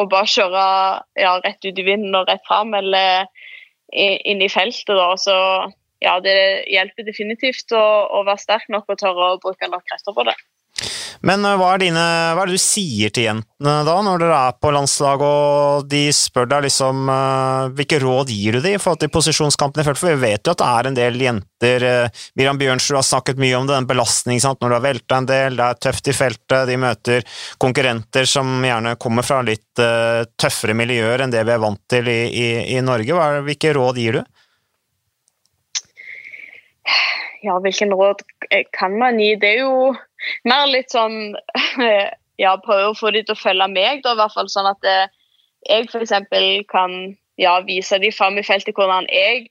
å, 0.00 0.04
bare 0.10 0.30
kjøre 0.30 0.64
ja, 1.20 1.36
rett 1.44 1.64
ut 1.64 1.80
i 1.80 1.86
vinden 1.86 2.14
og 2.18 2.28
rett 2.30 2.44
fram, 2.48 2.74
eller 2.78 3.26
inn 3.94 4.42
i 4.42 4.50
feltet. 4.52 4.94
Da. 4.94 5.10
Så 5.20 5.36
ja, 6.04 6.18
det 6.24 6.36
hjelper 6.72 7.06
definitivt 7.06 7.72
å, 7.74 7.84
å 8.10 8.24
være 8.26 8.42
sterk 8.42 8.68
nok 8.72 8.90
og 8.92 9.00
tørre 9.00 9.30
å 9.34 9.40
bruke 9.42 9.70
nok 9.70 9.86
krefter 9.88 10.16
på 10.16 10.26
det. 10.28 10.36
Men 11.24 11.44
eh, 11.46 11.56
hva 11.58 11.72
er, 11.74 11.82
dine, 11.84 12.04
hva 12.34 12.42
er, 12.44 12.50
det 12.50 12.58
du 12.58 12.62
sier 12.62 13.12
til 13.14 13.28
jentene 13.28 13.74
da, 13.86 13.94
når 14.04 14.20
dere 14.20 14.40
er 14.50 14.56
på 14.60 14.72
landslaget 14.74 15.24
og 15.24 15.86
de 15.88 16.02
spør 16.12 16.48
deg 16.50 16.66
liksom 16.66 17.08
uh, 17.08 17.70
Hvilke 17.72 17.96
råd 18.02 18.28
gir 18.34 18.58
du 18.58 18.60
dem 18.60 18.76
i 18.76 18.80
forhold 18.82 19.00
til 19.00 19.12
posisjonskampen 19.14 19.80
i? 19.80 19.86
For 19.86 20.10
vi 20.10 20.18
vet 20.20 20.44
jo 20.44 20.52
at 20.52 20.60
det 20.60 20.68
er 20.68 20.88
en 20.90 20.98
del 20.98 21.16
jenter 21.24 21.86
uh, 21.88 22.24
Miriam 22.36 22.60
Bjørnsrud 22.60 22.98
har 23.00 23.06
snakket 23.08 23.40
mye 23.40 23.56
om 23.56 23.68
det, 23.68 23.78
den 23.78 23.88
belastningen 23.88 24.58
når 24.60 24.68
du 24.68 24.76
har 24.76 24.84
velta 24.84 25.20
en 25.20 25.30
del, 25.30 25.56
det 25.56 25.66
er 25.70 25.80
tøft 25.86 26.10
i 26.10 26.16
feltet, 26.16 26.68
de 26.68 26.76
møter 26.80 27.24
konkurrenter 27.62 28.28
som 28.28 28.52
gjerne 28.64 28.96
kommer 29.00 29.24
fra 29.26 29.40
litt 29.46 29.72
tøffere 29.74 30.76
miljøer 30.76 31.24
enn 31.24 31.32
det 31.32 31.42
vi 31.46 31.54
er 31.54 31.62
vant 31.62 31.80
til 31.90 32.08
i, 32.10 32.20
i, 32.28 32.48
i 32.76 32.82
Norge. 32.84 33.16
Er, 33.16 33.42
hvilke 33.46 33.72
råd 33.76 33.98
gir 34.02 34.20
du? 34.20 34.22
Ja, 37.44 37.58
hvilken 37.60 37.92
råd 37.92 38.22
kan 38.72 38.96
man 38.98 39.18
gi? 39.20 39.34
Det 39.40 39.50
er 39.56 39.64
jo 39.66 39.92
mer 40.48 40.68
litt 40.70 40.94
sånn 40.94 41.34
Ja, 42.40 42.56
prøve 42.58 42.90
å 42.90 42.96
få 42.98 43.12
de 43.14 43.22
til 43.22 43.36
å 43.36 43.38
følge 43.38 43.68
meg, 43.70 44.00
da, 44.02 44.14
i 44.14 44.18
hvert 44.18 44.34
fall 44.34 44.48
sånn 44.50 44.66
at 44.66 44.86
eh, 44.90 45.12
jeg 45.68 45.86
f.eks. 45.86 46.14
kan 46.66 46.96
ja, 47.38 47.52
vise 47.62 48.00
de 48.02 48.10
fram 48.10 48.40
i 48.40 48.42
feltet 48.42 48.74
hvordan 48.74 49.06
jeg 49.06 49.44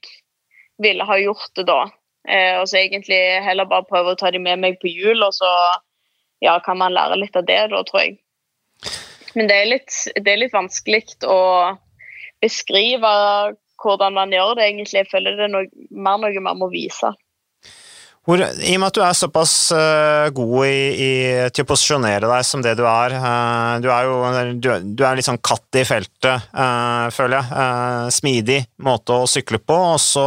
ville 0.84 1.06
ha 1.08 1.16
gjort 1.16 1.48
det 1.56 1.64
da. 1.70 1.78
Eh, 2.28 2.58
og 2.60 2.68
så 2.68 2.82
egentlig 2.82 3.16
heller 3.46 3.70
bare 3.70 3.88
prøve 3.88 4.12
å 4.12 4.20
ta 4.20 4.28
de 4.34 4.42
med 4.42 4.60
meg 4.60 4.76
på 4.82 4.92
hjul, 4.92 5.24
og 5.24 5.32
så 5.32 5.48
ja, 6.44 6.58
kan 6.64 6.76
man 6.80 6.92
lære 6.92 7.22
litt 7.22 7.40
av 7.40 7.48
det, 7.48 7.60
da, 7.72 7.80
tror 7.88 8.04
jeg. 8.04 8.18
Men 9.34 9.48
det 9.48 9.58
er 9.58 9.70
litt, 9.70 9.96
det 10.20 10.30
er 10.30 10.42
litt 10.44 10.54
vanskelig 10.54 11.06
å 11.24 11.40
beskrive 12.44 13.12
hvordan 13.80 14.16
man 14.16 14.32
gjør 14.32 14.58
det, 14.58 14.68
egentlig. 14.68 15.02
Jeg 15.02 15.10
føler 15.10 15.36
det 15.38 15.48
er 15.48 15.54
noe, 15.56 15.68
mer 15.90 16.20
noe 16.20 16.44
man 16.44 16.60
må 16.60 16.70
vise. 16.72 17.12
Hvor, 18.24 18.40
I 18.40 18.72
og 18.72 18.80
med 18.80 18.88
at 18.88 18.96
du 18.96 19.02
er 19.04 19.16
såpass 19.18 19.54
uh, 19.76 20.32
god 20.32 20.64
i, 20.64 20.76
i, 20.96 21.08
til 21.52 21.66
å 21.66 21.68
posisjonere 21.68 22.30
deg 22.30 22.46
som 22.48 22.62
det 22.64 22.72
du 22.78 22.86
er 22.88 23.16
uh, 23.20 23.76
Du 23.84 23.90
er 23.92 24.08
jo 24.08 24.14
du, 24.64 24.68
du 24.96 25.04
er 25.04 25.18
litt 25.18 25.28
sånn 25.28 25.42
katt 25.44 25.76
i 25.76 25.84
feltet, 25.84 26.48
uh, 26.56 27.12
føler 27.12 27.42
jeg. 27.42 28.14
smidig 28.16 28.62
måte 28.84 29.20
å 29.20 29.28
sykle 29.28 29.60
på. 29.60 29.76
Og 29.76 30.00
så 30.00 30.26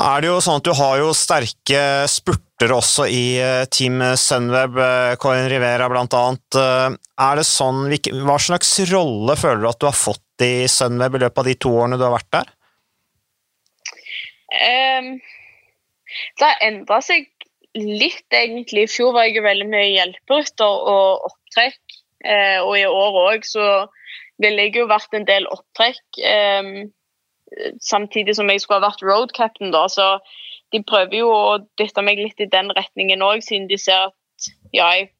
er 0.00 0.24
det 0.24 0.32
jo 0.32 0.42
sånn 0.42 0.58
at 0.58 0.66
du 0.66 0.74
har 0.80 0.98
jo 0.98 1.14
sterke 1.14 1.86
spurter 2.10 2.74
også 2.74 3.06
i 3.06 3.24
Team 3.70 4.02
Sunweb, 4.18 4.78
Corin 5.22 5.48
Rivera 5.52 5.86
blant 5.92 6.14
annet. 6.16 6.58
er 6.58 7.38
det 7.38 7.46
sånn, 7.46 7.86
Hva 8.26 8.38
slags 8.40 8.72
rolle 8.90 9.36
føler 9.38 9.62
du 9.62 9.70
at 9.70 9.80
du 9.80 9.86
har 9.86 9.96
fått 9.96 10.44
i 10.46 10.66
Sunweb 10.68 11.20
i 11.20 11.22
løpet 11.26 11.44
av 11.44 11.50
de 11.52 11.58
to 11.60 11.74
årene 11.76 12.00
du 12.00 12.06
har 12.08 12.16
vært 12.18 12.32
der? 12.40 12.56
Um 14.50 15.20
det 16.38 16.46
har 16.46 16.66
endra 16.66 17.00
seg 17.04 17.28
litt, 17.76 18.26
egentlig. 18.34 18.86
I 18.86 18.90
fjor 18.90 19.14
var 19.14 19.28
jeg 19.28 19.44
veldig 19.44 19.68
mye 19.70 19.90
hjelperytter 19.92 20.86
og 20.94 21.28
opptrekk. 21.30 21.98
Eh, 22.24 22.58
og 22.60 22.74
i 22.76 22.86
år 22.86 23.18
òg 23.24 23.46
så 23.48 23.66
ville 24.42 24.66
jeg 24.66 24.80
jo 24.80 24.88
vært 24.90 25.14
en 25.16 25.28
del 25.28 25.46
opptrekk. 25.52 26.02
Eh, 26.18 26.88
samtidig 27.82 28.36
som 28.38 28.50
jeg 28.50 28.62
skulle 28.62 28.80
ha 28.80 28.88
vært 28.88 29.04
road 29.06 29.34
captain, 29.36 29.72
da. 29.74 29.86
Så 29.88 30.18
de 30.74 30.82
prøver 30.86 31.22
jo 31.22 31.30
å 31.34 31.58
dytte 31.80 32.02
meg 32.06 32.20
litt 32.20 32.42
i 32.42 32.50
den 32.50 32.70
retningen 32.76 33.24
òg, 33.26 33.42
siden 33.46 33.70
de 33.70 33.78
ser 33.80 34.10
at 34.10 34.50
ja, 34.74 34.90
jeg 34.96 35.10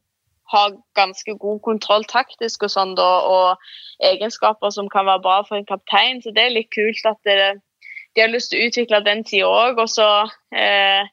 har 0.50 0.74
ganske 0.98 1.35
god 1.38 1.61
kontroll 1.62 2.05
taktisk 2.11 2.64
og 2.66 2.72
sånn, 2.72 2.96
da, 2.98 3.09
og 3.22 4.07
egenskaper 4.07 4.72
som 4.74 4.88
kan 4.90 5.07
være 5.07 5.22
bra 5.22 5.40
for 5.46 5.59
en 5.59 5.68
kaptein. 5.68 6.22
Så 6.22 6.35
det 6.35 6.46
er 6.46 6.57
litt 6.57 6.70
kult 6.74 7.07
at 7.07 7.20
det, 7.29 7.61
de 8.14 8.25
har 8.25 8.33
lyst 8.33 8.51
til 8.53 8.61
å 8.61 8.68
utvikle 8.68 9.03
den 9.07 9.25
tida 9.27 9.49
òg. 9.49 9.81
Og 9.83 9.90
så 9.90 10.09
eh, 10.55 11.09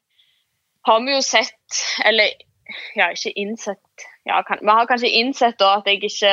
har 0.87 1.03
vi 1.05 1.15
jo 1.15 1.23
sett, 1.25 1.81
eller 2.05 2.33
ja, 2.97 3.11
ikke 3.13 3.35
innsett 3.39 4.07
ja, 4.27 4.41
kan, 4.43 4.59
Vi 4.59 4.73
har 4.75 4.87
kanskje 4.89 5.13
innsett 5.21 5.55
da 5.59 5.77
at 5.77 5.87
jeg 5.87 6.01
ikke 6.03 6.31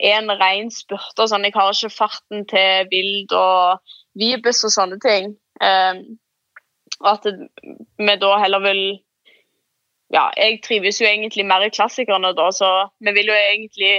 er 0.00 0.16
en 0.16 0.32
ren 0.40 0.70
spurter. 0.72 1.28
Sånn. 1.28 1.44
Jeg 1.44 1.56
har 1.56 1.74
ikke 1.74 1.92
farten 1.92 2.46
til 2.48 2.88
Vild 2.92 3.34
og 3.36 3.94
Vibus 4.18 4.64
og 4.64 4.72
sånne 4.72 4.96
ting. 5.02 5.34
Eh, 5.60 6.00
og 7.00 7.10
at 7.14 7.28
vi 7.30 8.16
da 8.24 8.34
heller 8.42 8.66
vil 8.66 8.84
Ja, 10.10 10.24
jeg 10.34 10.56
trives 10.64 10.96
jo 10.98 11.06
egentlig 11.06 11.44
mer 11.46 11.62
i 11.62 11.70
klassikerne 11.70 12.32
da, 12.34 12.48
så 12.50 12.88
vi 12.98 13.12
vil 13.14 13.28
jo 13.30 13.36
egentlig 13.36 13.92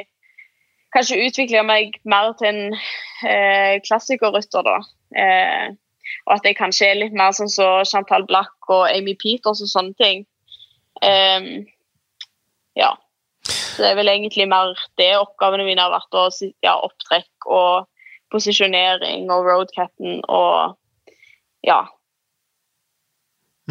kanskje 0.92 1.22
utvikle 1.24 1.62
meg 1.64 1.94
mer 2.04 2.34
til 2.36 2.50
en 2.50 2.74
eh, 2.76 3.78
klassikerrytter, 3.86 4.66
da. 4.68 4.74
Eh, 5.16 5.72
og 6.28 6.36
at 6.38 6.48
jeg 6.48 6.58
kanskje 6.60 6.90
er 6.90 7.00
litt 7.00 7.16
mer 7.18 7.36
sånn 7.36 7.52
som 7.52 7.86
Chantal 7.88 8.26
Black 8.30 8.72
og 8.72 8.88
Amy 8.90 9.16
Peters 9.20 9.64
og 9.64 9.72
sånne 9.72 9.96
ting. 10.02 10.26
Um, 11.02 11.66
ja. 12.78 12.94
Så 13.48 13.82
det 13.82 13.92
er 13.92 13.98
vel 13.98 14.12
egentlig 14.12 14.48
mer 14.52 14.76
det 15.00 15.14
oppgavene 15.18 15.66
mine 15.66 15.82
har 15.82 15.94
vært. 15.94 16.14
å 16.14 16.28
ja, 16.64 16.76
opptrekk 16.78 17.48
og 17.48 17.88
posisjonering 18.32 19.32
og 19.34 19.48
roadcatten 19.48 20.22
og 20.28 20.78
ja, 21.68 21.82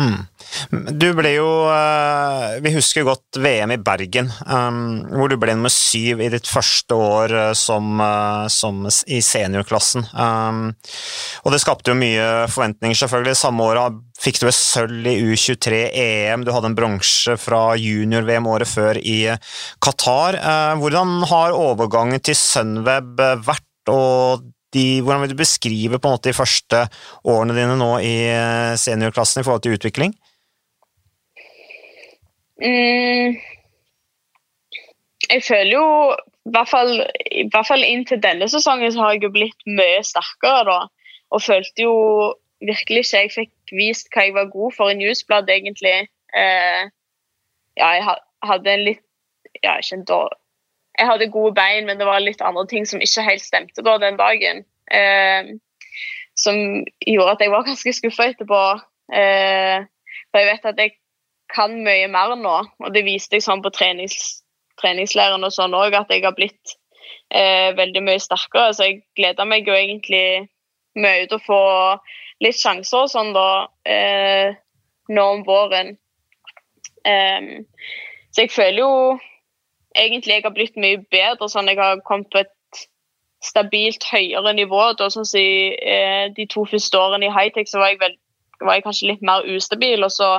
Mm. 0.00 0.20
Du 0.96 1.10
ble 1.16 1.34
jo 1.34 1.48
eh, 1.68 2.56
Vi 2.64 2.72
husker 2.72 3.04
godt 3.04 3.36
VM 3.40 3.74
i 3.74 3.80
Bergen, 3.84 4.30
um, 4.48 5.02
hvor 5.12 5.28
du 5.28 5.36
ble 5.40 5.52
nummer 5.56 5.72
syv 5.72 6.22
i 6.24 6.30
ditt 6.32 6.48
første 6.48 6.96
år 6.96 7.34
eh, 7.36 7.52
som, 7.58 8.00
eh, 8.00 8.46
som 8.52 8.86
i 8.88 9.20
seniorklassen. 9.24 10.06
Og 10.10 11.52
det 11.52 11.60
skapte 11.62 11.92
jo 11.92 11.98
mye 11.98 12.46
forventninger, 12.50 12.96
selvfølgelig. 12.96 13.36
Samme 13.38 13.66
året 13.68 13.98
fikk 14.20 14.40
du 14.40 14.48
et 14.48 14.56
sølv 14.56 15.08
i 15.08 15.16
U23-EM, 15.32 16.44
du 16.44 16.52
hadde 16.54 16.70
en 16.72 16.76
bronse 16.76 17.36
fra 17.40 17.62
junior-VM 17.80 18.48
året 18.50 18.68
før 18.68 19.00
i 19.00 19.18
Qatar. 19.84 20.38
Hvordan 20.80 21.20
har 21.30 21.56
overgangen 21.56 22.20
til 22.24 22.38
Sunweb 22.38 23.20
vært? 23.46 23.66
og 23.88 24.44
de, 24.74 24.84
hvordan 25.02 25.24
vil 25.24 25.32
du 25.32 25.38
beskrive 25.40 25.98
på 25.98 26.08
en 26.08 26.16
måte 26.16 26.30
de 26.30 26.36
første 26.36 26.84
årene 27.28 27.56
dine 27.56 27.76
nå 27.78 27.92
i 28.06 28.16
eh, 28.30 28.74
seniorklassen 28.78 29.42
i 29.42 29.46
forhold 29.46 29.64
til 29.66 29.76
utvikling? 29.78 30.14
Mm, 32.60 33.38
jeg 35.30 35.42
føler 35.46 35.72
jo 35.72 35.86
i 36.48 36.52
hvert, 36.54 36.68
fall, 36.68 36.92
I 37.30 37.46
hvert 37.52 37.68
fall 37.68 37.84
inntil 37.84 38.20
denne 38.22 38.48
sesongen 38.50 38.92
så 38.92 39.04
har 39.04 39.16
jeg 39.16 39.26
jo 39.26 39.34
blitt 39.34 39.66
mye 39.68 40.00
sterkere, 40.06 40.64
da. 40.68 40.78
Og 41.30 41.44
følte 41.44 41.84
jo 41.84 41.94
virkelig 42.64 43.04
ikke 43.04 43.20
jeg 43.22 43.34
fikk 43.34 43.74
vist 43.76 44.10
hva 44.12 44.26
jeg 44.26 44.34
var 44.36 44.50
god 44.52 44.74
for 44.76 44.92
i 44.92 44.96
Newsblad, 44.98 45.50
egentlig. 45.52 46.08
Eh, 46.36 46.82
ja, 47.78 47.92
jeg 47.96 48.18
hadde 48.50 48.74
en 48.74 48.84
litt 48.88 49.06
Ja, 49.64 49.74
ikke 49.82 49.96
en 49.98 50.04
dårlig 50.06 50.36
jeg 50.98 51.08
hadde 51.08 51.30
gode 51.32 51.54
bein, 51.56 51.86
men 51.86 51.98
det 52.00 52.06
var 52.08 52.22
litt 52.22 52.42
andre 52.44 52.66
ting 52.68 52.86
som 52.88 53.02
ikke 53.02 53.24
helt 53.26 53.44
stemte 53.44 53.84
da 53.86 53.96
den 54.02 54.18
dagen. 54.20 54.64
Eh, 54.90 55.54
som 56.38 56.56
gjorde 57.06 57.36
at 57.36 57.44
jeg 57.44 57.52
var 57.52 57.66
ganske 57.68 57.94
skuffa 57.96 58.30
etterpå. 58.32 58.64
Eh, 59.14 59.86
for 60.30 60.42
jeg 60.42 60.50
vet 60.50 60.68
at 60.72 60.82
jeg 60.82 60.96
kan 61.50 61.74
mye 61.84 62.06
mer 62.10 62.36
nå, 62.38 62.58
og 62.78 62.94
det 62.94 63.02
viste 63.06 63.38
jeg 63.38 63.46
sånn 63.46 63.62
på 63.64 63.72
trenings, 63.74 64.44
treningsleiren 64.80 65.44
og 65.46 65.54
sånn 65.54 65.74
òg, 65.74 65.96
at 65.98 66.12
jeg 66.12 66.22
har 66.22 66.36
blitt 66.36 66.76
eh, 67.34 67.70
veldig 67.78 68.04
mye 68.06 68.22
sterkere. 68.22 68.74
Så 68.74 68.86
jeg 68.86 69.02
gleder 69.18 69.48
meg 69.48 69.68
jo 69.68 69.76
egentlig 69.76 70.50
mye 70.98 71.26
til 71.26 71.38
å 71.38 71.44
få 71.44 71.62
litt 72.44 72.58
sjanser 72.58 73.04
og 73.04 73.10
sånn 73.12 73.34
da 73.36 73.48
eh, 73.86 74.54
nå 75.10 75.26
om 75.34 75.42
våren. 75.46 75.96
Um, 77.00 77.64
så 78.30 78.44
jeg 78.44 78.52
føler 78.52 78.82
jo 78.82 78.94
egentlig 79.96 80.36
jeg 80.36 80.46
har 80.46 80.54
blitt 80.54 80.76
mye 80.76 81.02
bedre. 81.10 81.48
sånn 81.48 81.68
Jeg 81.68 81.78
har 81.78 82.00
kommet 82.06 82.30
på 82.30 82.42
et 82.44 82.82
stabilt 83.44 84.04
høyere 84.12 84.52
nivå. 84.56 84.82
Da, 84.98 85.10
sånn 85.12 85.28
si, 85.28 85.44
eh, 85.74 86.28
de 86.36 86.46
to 86.46 86.66
første 86.68 86.98
årene 86.98 87.28
i 87.28 87.34
high-tech 87.34 87.70
så 87.70 87.80
var 87.80 87.94
jeg, 87.94 88.00
vel, 88.02 88.16
var 88.60 88.78
jeg, 88.78 88.84
kanskje 88.86 89.12
litt 89.12 89.24
mer 89.24 89.46
ustabil, 89.48 90.04
og 90.04 90.12
så 90.12 90.34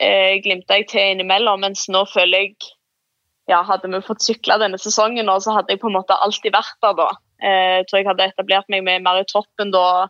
eh, 0.00 0.38
glimta 0.44 0.78
jeg 0.78 0.88
til 0.92 1.14
innimellom. 1.16 1.64
Mens 1.66 1.88
nå 1.88 2.06
føler 2.12 2.46
jeg 2.46 2.56
ja, 3.50 3.58
Hadde 3.66 3.90
vi 3.90 3.98
fått 4.06 4.22
sykla 4.22 4.54
denne 4.62 4.78
sesongen, 4.78 5.26
så 5.42 5.56
hadde 5.56 5.74
jeg 5.74 5.80
på 5.82 5.88
en 5.90 5.96
måte 5.96 6.14
alltid 6.14 6.54
vært 6.54 6.76
der 6.84 6.94
da. 7.00 7.08
Eh, 7.42 7.72
jeg 7.80 7.88
tror 7.88 7.98
jeg 7.98 8.08
hadde 8.12 8.28
etablert 8.30 8.70
meg 8.70 8.86
mer 8.86 9.18
i 9.18 9.26
troppen 9.26 9.72
da, 9.74 10.06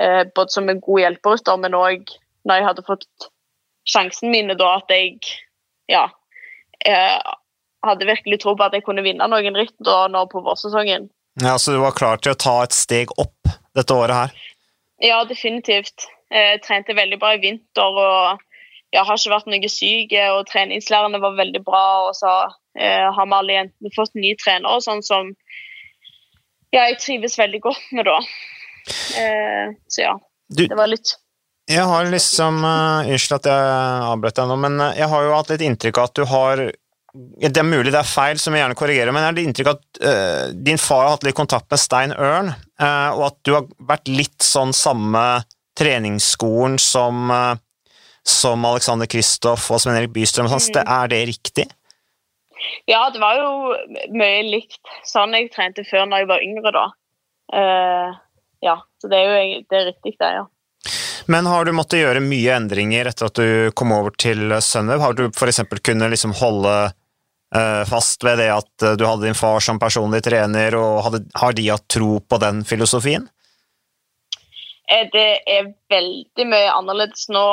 eh, 0.00 0.22
både 0.34 0.54
som 0.54 0.68
en 0.72 0.80
god 0.80 1.02
hjelperytter, 1.04 1.60
men 1.60 1.76
òg 1.76 2.08
når 2.48 2.56
jeg 2.56 2.66
hadde 2.70 2.86
fått 2.86 3.28
sjansen 3.84 4.32
mine 4.32 4.56
da, 4.56 4.78
at 4.80 4.92
jeg 4.92 5.20
ja, 5.92 6.06
eh, 6.88 7.18
hadde 7.86 8.08
virkelig 8.08 8.40
tro 8.42 8.54
på 8.56 8.66
at 8.66 8.76
jeg 8.76 8.84
kunne 8.86 9.04
vinne 9.06 9.26
noen 9.30 9.56
ritt 9.56 9.74
nå 9.80 10.26
på 10.32 10.42
vårsesongen. 10.44 11.08
Ja, 11.40 11.58
Så 11.58 11.72
du 11.72 11.80
var 11.80 11.96
klar 11.96 12.20
til 12.20 12.34
å 12.34 12.38
ta 12.38 12.62
et 12.64 12.76
steg 12.76 13.12
opp 13.18 13.52
dette 13.76 13.94
året 13.94 14.16
her? 14.16 14.38
Ja, 15.00 15.22
definitivt. 15.24 16.08
Jeg 16.30 16.60
trente 16.62 16.94
veldig 16.94 17.18
bra 17.18 17.34
i 17.34 17.42
vinter 17.42 17.96
og 18.04 18.42
jeg 18.90 19.06
har 19.06 19.18
ikke 19.18 19.32
vært 19.32 19.50
noe 19.50 19.70
syk. 19.70 20.14
og 20.34 20.46
Treningslærerne 20.50 21.22
var 21.22 21.38
veldig 21.38 21.62
bra. 21.64 21.84
og 22.08 22.14
så 22.18 22.32
eh, 22.74 23.06
har 23.06 23.26
vi 23.26 23.36
alle 23.38 23.56
jentene 23.58 23.94
fått 23.94 24.14
ny 24.18 24.34
trener, 24.40 24.68
og 24.70 24.82
sånn 24.84 25.02
som 25.06 25.32
ja, 26.74 26.86
jeg 26.86 27.00
trives 27.02 27.38
veldig 27.38 27.60
godt 27.62 27.86
med 27.94 28.06
da. 28.10 28.18
Eh, 29.20 29.72
så 29.90 30.06
ja, 30.06 30.14
det 30.56 30.70
var 30.74 30.90
litt 30.90 31.16
jeg 31.70 31.86
har 31.86 32.08
liksom 32.10 32.64
uh, 32.64 33.06
Unnskyld 33.06 33.36
at 33.36 33.44
jeg 33.46 33.66
avbrøt 34.08 34.38
deg 34.40 34.48
nå, 34.50 34.54
men 34.58 34.80
jeg 34.96 35.06
har 35.12 35.26
jo 35.26 35.34
hatt 35.36 35.52
litt 35.52 35.62
inntrykk 35.62 36.00
av 36.00 36.08
at 36.08 36.16
du 36.18 36.24
har 36.26 36.62
det 37.14 37.58
er 37.58 37.66
mulig 37.66 37.90
det 37.90 37.98
er 37.98 38.06
feil, 38.06 38.38
som 38.38 38.54
jeg 38.54 38.62
gjerne 38.62 38.78
korrigerer, 38.78 39.10
men 39.14 39.24
jeg 39.24 39.30
har 39.30 39.38
det 39.38 39.46
inntrykk 39.48 39.70
at 39.72 40.00
uh, 40.04 40.44
din 40.54 40.78
far 40.78 41.04
har 41.04 41.16
hatt 41.16 41.26
litt 41.26 41.38
kontakt 41.38 41.66
med 41.72 41.82
Stein 41.82 42.14
Ørn, 42.14 42.52
uh, 42.54 43.10
og 43.16 43.24
at 43.30 43.40
du 43.46 43.54
har 43.56 43.66
vært 43.88 44.10
litt 44.10 44.46
sånn 44.46 44.74
samme 44.76 45.24
treningsskolen 45.78 46.78
som, 46.82 47.32
uh, 47.34 47.58
som 48.26 48.66
Alexander 48.68 49.10
Kristoff 49.10 49.66
og 49.74 49.82
Sven 49.82 49.98
Erik 49.98 50.14
Bystrøm. 50.14 50.50
Sånn, 50.52 50.62
mm. 50.62 50.82
Er 50.84 51.10
det 51.10 51.20
riktig? 51.32 51.66
Ja, 52.86 53.02
det 53.10 53.22
var 53.22 53.40
jo 53.40 53.50
mye 54.14 54.44
likt 54.46 54.94
sånn 55.08 55.34
jeg 55.34 55.50
trente 55.54 55.82
før 55.88 56.06
når 56.06 56.22
jeg 56.22 56.30
var 56.30 56.44
yngre, 56.44 56.72
da. 56.76 56.86
ja, 58.62 58.74
så 59.00 59.08
det 59.10 59.18
er 59.18 59.24
jo 59.26 59.60
det 59.64 59.78
er 59.78 59.86
riktig, 59.88 60.12
det, 60.20 60.32
ja. 60.36 60.44
Men 61.30 61.48
har 61.48 61.64
du 61.64 61.72
måttet 61.76 62.02
gjøre 62.02 62.22
mye 62.24 62.54
endringer 62.58 63.08
etter 63.10 63.30
at 63.30 63.38
du 63.40 63.72
kom 63.76 63.94
over 63.96 64.12
til 64.18 64.52
Sunweb? 64.64 65.00
Har 65.02 65.16
du 65.16 65.26
f.eks. 65.30 65.62
kunnet 65.80 66.12
liksom 66.12 66.36
holde 66.36 66.74
fast 67.90 68.22
ved 68.22 68.38
det 68.38 68.46
at 68.54 68.84
du 68.94 69.02
hadde 69.02 69.26
din 69.26 69.34
far 69.34 69.58
som 69.64 69.80
personlig 69.82 70.20
trener, 70.22 70.76
og 70.78 71.00
hadde, 71.06 71.24
har 71.34 71.54
de 71.56 71.64
hatt 71.66 71.88
tro 71.90 72.20
på 72.22 72.38
den 72.38 72.60
filosofien? 72.68 73.24
Eh, 74.90 75.08
det 75.12 75.42
er 75.46 75.72
veldig 75.90 76.46
mye 76.50 76.72
annerledes 76.74 77.28
nå 77.30 77.46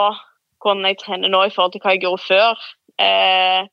hvordan 0.63 0.87
jeg 0.89 0.99
trener 1.03 1.29
nå 1.29 1.43
i 1.45 1.53
forhold 1.53 1.75
til 1.75 1.83
hva 1.83 1.93
jeg 1.93 2.03
gjorde 2.05 2.25
før. 2.25 2.63
Eh, 2.97 3.69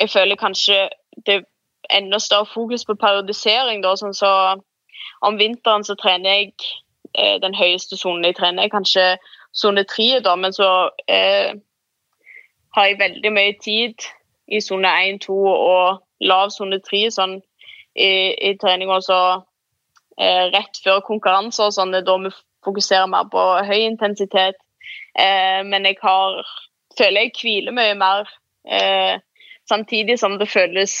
jeg 0.00 0.10
føler 0.10 0.40
kanskje 0.40 0.78
det 1.26 1.36
er 1.38 1.46
enda 2.00 2.18
større 2.18 2.48
fokus 2.50 2.84
på 2.86 2.98
periodisering. 2.98 3.82
Da, 3.84 3.94
sånn 3.98 4.16
så 4.16 4.32
om 5.26 5.38
vinteren 5.38 5.86
så 5.86 5.94
trener 6.00 6.34
jeg 6.34 6.52
eh, 7.14 7.36
den 7.42 7.54
høyeste 7.54 7.98
sonen 8.00 8.26
jeg 8.26 8.38
trener, 8.40 8.66
er 8.66 8.74
kanskje 8.74 9.06
sone 9.54 9.84
tre, 9.86 10.20
men 10.38 10.54
så 10.54 10.90
eh, 11.10 11.54
har 12.74 12.86
jeg 12.86 13.00
veldig 13.00 13.32
mye 13.34 13.54
tid 13.62 14.10
i 14.50 14.60
sone 14.64 14.90
1, 15.10 15.20
2 15.26 15.36
og 15.50 16.00
lav 16.26 16.50
sone 16.54 16.80
3 16.84 17.04
sånn, 17.14 17.38
i, 17.94 18.10
i 18.50 18.54
trening. 18.60 18.90
Og 18.92 19.04
så 19.06 19.20
eh, 20.18 20.50
rett 20.54 20.82
før 20.84 21.02
konkurranser, 21.06 21.72
sånn, 21.74 21.94
da 21.94 22.16
vi 22.24 22.32
fokuserer 22.66 23.08
mer 23.10 23.30
på 23.32 23.44
høy 23.66 23.78
intensitet. 23.86 24.58
Eh, 25.18 25.62
men 25.66 25.86
jeg 25.88 25.98
har, 26.02 26.42
føler 26.98 27.26
jeg 27.26 27.36
hviler 27.40 27.76
mye 27.76 27.96
mer, 27.98 28.30
eh, 28.66 29.16
samtidig 29.70 30.18
som 30.20 30.38
det 30.38 30.50
føles 30.50 30.96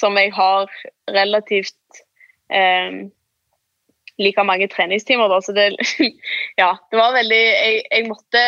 som 0.00 0.16
jeg 0.18 0.32
har 0.34 0.70
relativt 1.10 2.02
eh, 2.50 3.04
like 4.18 4.44
mange 4.46 4.68
treningstimer. 4.68 5.28
Da. 5.30 5.40
Så 5.40 5.54
det, 5.56 5.72
ja, 6.62 6.74
det 6.90 6.98
var 6.98 7.14
veldig 7.16 7.42
Jeg, 7.42 7.82
jeg 7.90 8.08
måtte 8.08 8.44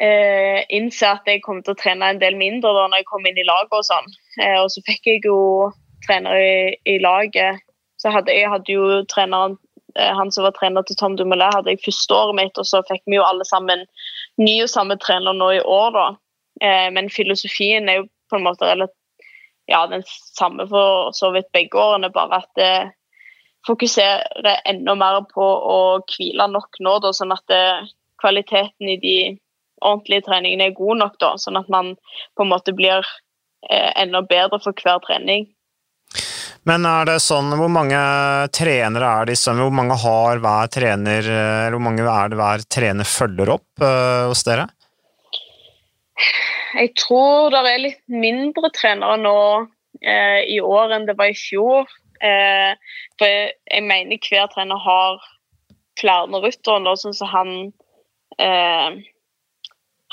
eh, 0.00 0.64
innse 0.76 1.08
at 1.08 1.28
jeg 1.28 1.42
kom 1.44 1.62
til 1.62 1.74
å 1.74 1.80
trene 1.80 2.10
en 2.12 2.20
del 2.22 2.36
mindre 2.38 2.72
da 2.74 2.86
når 2.88 3.02
jeg 3.02 3.08
kom 3.10 3.28
inn 3.28 3.38
i 3.40 3.46
laget 3.46 3.76
og 3.76 3.86
sånn. 3.88 4.10
Eh, 4.40 4.58
og 4.62 4.70
så 4.72 4.82
fikk 4.86 5.08
jeg 5.10 5.22
jo 5.26 5.38
trener 6.06 6.40
i, 6.40 6.58
i 6.88 6.98
laget. 7.02 7.62
Så 8.00 8.12
hadde, 8.12 8.34
jeg 8.34 8.50
hadde 8.52 8.76
jo 8.76 9.00
treneren 9.12 9.56
eh, 9.96 10.12
han 10.18 10.32
som 10.34 10.46
var 10.46 10.56
trener 10.58 10.86
til 10.86 10.98
Tom 11.00 11.16
Dumoulin, 11.18 11.54
hadde 11.54 11.74
jeg 11.74 11.84
første 11.86 12.18
året 12.18 12.40
mitt, 12.42 12.60
og 12.60 12.68
så 12.68 12.82
fikk 12.90 13.04
vi 13.06 13.18
jo 13.18 13.26
alle 13.26 13.46
sammen 13.48 13.86
ny 14.40 14.60
og 14.66 14.72
samme 14.72 14.98
trener 15.02 15.36
nå 15.36 15.50
i 15.56 15.64
år, 15.64 15.90
da. 15.96 16.06
Eh, 16.66 16.86
men 16.92 17.12
filosofien 17.12 17.88
er 17.88 18.02
jo 18.02 18.10
på 18.30 18.38
en 18.38 18.46
måte 18.46 18.68
ja, 19.66 19.80
den 19.90 20.02
samme 20.06 20.66
for 20.70 21.12
så 21.16 21.32
vidt 21.34 21.52
begge 21.54 21.78
årene, 21.78 22.12
bare 22.14 22.42
at 22.42 22.50
det, 22.58 22.72
fokuserer 23.66 24.60
enda 24.64 24.94
mer 24.98 25.22
på 25.32 25.42
å 25.44 25.78
hvile 26.06 26.48
nok 26.52 26.78
nå, 26.82 26.98
da, 27.02 27.12
sånn 27.16 27.34
at 27.34 27.44
det, 27.50 27.62
eh, 27.62 27.94
kvaliteten 28.16 28.88
i 28.88 28.96
de 28.96 29.16
ordentlige 29.82 30.26
treningen 30.28 30.64
er 30.64 30.76
god 30.76 31.02
nok. 31.02 31.18
Da, 31.22 31.34
sånn 31.40 31.60
at 31.60 31.68
man 31.72 31.94
på 32.36 32.46
en 32.46 32.52
måte 32.52 32.74
blir 32.76 33.04
eh, 33.70 33.92
enda 33.96 34.22
bedre 34.26 34.60
for 34.62 34.76
hver 34.76 35.02
trening. 35.06 35.48
Men 36.66 36.86
er 36.88 37.06
det 37.06 37.20
sånn, 37.22 37.52
hvor 37.54 37.70
mange 37.70 37.98
trenere 38.50 39.06
er 39.06 39.28
det 39.28 39.36
i 39.36 39.52
Hvor 39.54 39.70
mange 39.70 39.94
har 40.02 40.40
hver 40.42 40.70
trener, 40.74 41.28
eller 41.28 41.76
hvor 41.76 41.84
mange 41.84 42.02
er 42.10 42.32
det 42.32 42.40
hver 42.40 42.64
trener 42.66 43.06
følger 43.06 43.52
opp 43.54 43.84
uh, 43.84 44.26
hos 44.26 44.42
dere? 44.48 44.66
Jeg 46.76 46.92
tror 46.98 47.54
det 47.54 47.62
er 47.70 47.84
litt 47.84 48.02
mindre 48.10 48.72
trenere 48.74 49.16
nå 49.20 49.38
eh, 50.02 50.42
i 50.50 50.58
år 50.60 50.96
enn 50.96 51.06
det 51.08 51.16
var 51.18 51.30
i 51.30 51.38
fjor. 51.38 51.88
Eh, 52.20 52.72
for 53.20 53.30
jeg 53.30 53.84
mener 53.84 54.20
hver 54.28 54.48
trener 54.52 54.80
har 54.80 55.20
flere 56.00 56.42
ryttere, 56.42 56.96
sånn 57.00 57.16
som 57.16 57.30
han 57.32 57.52
eh, 58.40 58.98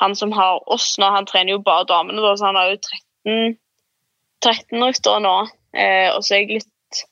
Han 0.01 0.15
som 0.15 0.31
har 0.33 0.63
oss 0.73 0.95
nå, 0.99 1.09
han 1.13 1.27
trener 1.29 1.55
jo 1.55 1.63
bare 1.65 1.87
damene, 1.89 2.21
da, 2.21 2.35
så 2.37 2.49
han 2.49 2.57
har 2.57 2.71
jo 2.71 2.79
13, 2.81 3.57
13 4.43 4.83
ryttere 4.83 5.19
nå. 5.23 5.35
Eh, 5.73 6.09
og 6.13 6.23
så 6.25 6.35
er 6.35 6.43
jeg 6.43 6.61
litt 6.61 7.03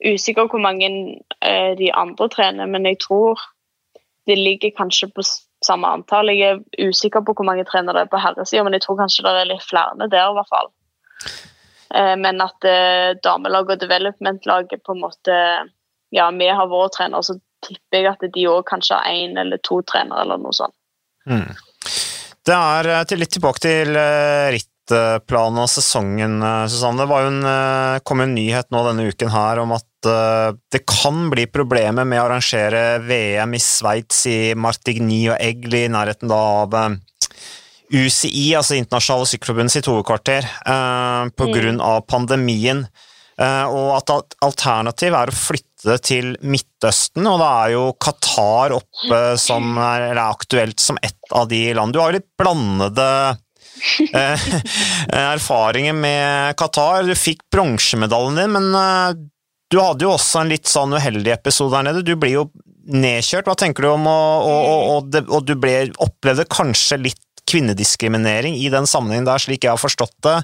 usikker 0.00 0.48
hvor 0.48 0.62
mange 0.62 0.88
eh, 1.44 1.72
de 1.78 1.90
andre 1.92 2.28
trener, 2.32 2.70
men 2.70 2.86
jeg 2.88 3.00
tror 3.04 3.40
det 4.28 4.38
ligger 4.38 4.76
kanskje 4.76 5.10
på 5.14 5.24
samme 5.64 5.88
antall. 5.90 6.32
Jeg 6.32 6.60
er 6.60 6.88
usikker 6.88 7.24
på 7.24 7.34
hvor 7.36 7.48
mange 7.48 7.66
trenere 7.68 7.98
det 7.98 8.06
er 8.06 8.12
på 8.12 8.22
herresida, 8.22 8.64
men 8.64 8.76
jeg 8.76 8.86
tror 8.86 9.00
kanskje 9.02 9.26
det 9.26 9.34
er 9.36 9.50
litt 9.50 9.66
flere 9.66 10.08
der, 10.08 10.30
i 10.30 10.38
hvert 10.38 10.52
fall. 10.54 10.72
Eh, 11.94 12.16
men 12.20 12.40
at 12.44 12.68
eh, 12.68 13.16
damelaget 13.24 13.76
og 13.76 13.84
development-laget 13.84 14.84
på 14.86 14.96
en 14.96 15.04
måte 15.06 15.36
Ja, 16.10 16.24
vi 16.34 16.46
har 16.50 16.66
våre 16.66 16.90
trenere, 16.90 17.22
så 17.22 17.36
tipper 17.62 18.00
jeg 18.00 18.06
at 18.10 18.22
de 18.34 18.46
òg 18.50 18.64
kanskje 18.66 18.96
har 18.98 19.12
én 19.14 19.38
eller 19.38 19.60
to 19.62 19.78
trenere, 19.86 20.24
eller 20.24 20.40
noe 20.42 20.56
sånt. 20.56 20.74
Mm. 21.28 21.52
Det 22.46 22.56
er 22.56 22.90
eh, 22.94 23.04
til 23.08 23.22
litt 23.22 23.34
tilbake 23.36 23.62
til 23.64 24.00
rittplanen 24.56 25.60
og 25.62 25.70
sesongen, 25.70 26.40
Susanne. 26.70 27.06
Det 27.06 27.20
en, 27.20 27.44
kom 28.06 28.24
en 28.24 28.34
nyhet 28.34 28.72
nå 28.74 28.82
denne 28.88 29.06
uken 29.10 29.30
her 29.30 29.60
om 29.62 29.76
at 29.76 29.86
det 30.00 30.80
kan 30.88 31.26
bli 31.28 31.44
problemer 31.52 32.06
med 32.08 32.18
å 32.18 32.24
arrangere 32.24 33.02
VM 33.04 33.52
i 33.54 33.60
Sveits, 33.60 34.24
i 34.26 34.38
Martigny 34.56 35.26
og 35.28 35.36
Egli, 35.36 35.84
i 35.84 35.92
nærheten 35.92 36.32
da 36.32 36.40
av 36.64 36.78
UCI, 37.90 38.52
altså 38.54 38.76
Internasjonale 38.78 39.26
Sykkelforbund 39.26 39.72
sitt 39.72 39.88
hovedkvarter, 39.90 40.46
eh, 40.46 41.30
pga. 41.34 41.62
Mm. 41.70 41.80
Av 41.80 42.00
pandemien. 42.06 42.86
Eh, 43.40 43.66
og 43.66 43.96
at 43.96 44.36
alternativ 44.44 45.14
er 45.14 45.30
å 45.30 45.34
flytte 45.34 45.69
til 46.04 46.34
Midtøsten, 46.44 47.26
og 47.28 47.40
da 47.40 47.50
er 47.64 47.74
jo 47.74 47.84
Qatar 48.00 48.74
oppe 48.76 49.20
som 49.40 49.72
er, 49.80 50.10
er 50.12 50.20
aktuelt 50.22 50.80
som 50.82 50.98
ett 51.02 51.32
av 51.32 51.48
de 51.50 51.62
land. 51.76 51.94
Du 51.94 52.00
har 52.02 52.12
jo 52.12 52.18
litt 52.18 52.30
blandede 52.40 53.08
eh, 54.22 54.48
erfaringer 55.20 55.96
med 55.96 56.56
Qatar. 56.60 57.04
Du 57.08 57.14
fikk 57.18 57.46
bronsemedaljen 57.52 58.42
din, 58.42 58.56
men 58.58 58.80
eh, 58.82 59.20
du 59.70 59.78
hadde 59.78 60.06
jo 60.06 60.16
også 60.16 60.42
en 60.42 60.50
litt 60.50 60.68
sånn 60.68 60.96
uheldig 60.98 61.32
episode 61.36 61.76
der 61.76 61.88
nede. 61.88 62.04
Du 62.06 62.16
blir 62.18 62.40
jo 62.40 62.46
nedkjørt. 62.90 63.46
Hva 63.46 63.56
tenker 63.58 63.86
du 63.86 63.92
om 63.92 64.08
og, 64.10 64.48
og, 64.50 65.10
og, 65.14 65.20
og 65.30 65.46
du 65.46 65.54
ble, 65.60 65.76
opplevde 66.02 66.48
kanskje 66.50 66.98
litt 67.06 67.26
kvinnediskriminering 67.50 68.56
i 68.58 68.68
den 68.72 68.86
sammenhengen 68.86 69.28
der, 69.28 69.42
slik 69.42 69.64
jeg 69.64 69.72
har 69.74 69.80
forstått 69.80 70.16
det, 70.26 70.36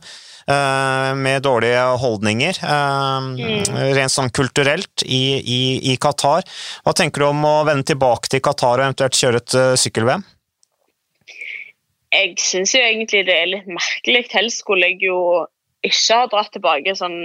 med 0.46 1.42
dårlige 1.42 1.82
holdninger, 1.98 2.58
eh, 2.62 3.26
mm. 3.34 3.78
rent 3.96 4.12
sånn 4.14 4.30
kulturelt, 4.30 5.02
i, 5.02 5.40
i, 5.42 5.60
i, 5.92 5.96
Qatar. 5.98 6.46
Hva 6.86 6.94
tenker 6.94 7.24
du 7.24 7.28
om 7.32 7.42
å 7.48 7.56
vende 7.66 7.88
tilbake 7.90 8.30
til 8.30 8.42
Qatar 8.44 8.78
og 8.78 8.86
eventuelt 8.86 9.18
kjøre 9.18 9.42
et 9.42 9.56
eh, 9.58 9.74
sykkel-VM? 9.82 10.22
Jeg 12.14 12.38
syns 12.38 12.76
jo 12.76 12.84
egentlig 12.84 13.26
det 13.26 13.34
er 13.34 13.50
litt 13.50 13.66
merkelig. 13.66 14.22
Helst 14.32 14.62
skulle 14.62 14.92
jeg 14.92 15.02
jo 15.08 15.18
ikke 15.84 16.22
ha 16.22 16.30
dratt 16.30 16.54
tilbake 16.54 16.94
sånn 16.96 17.18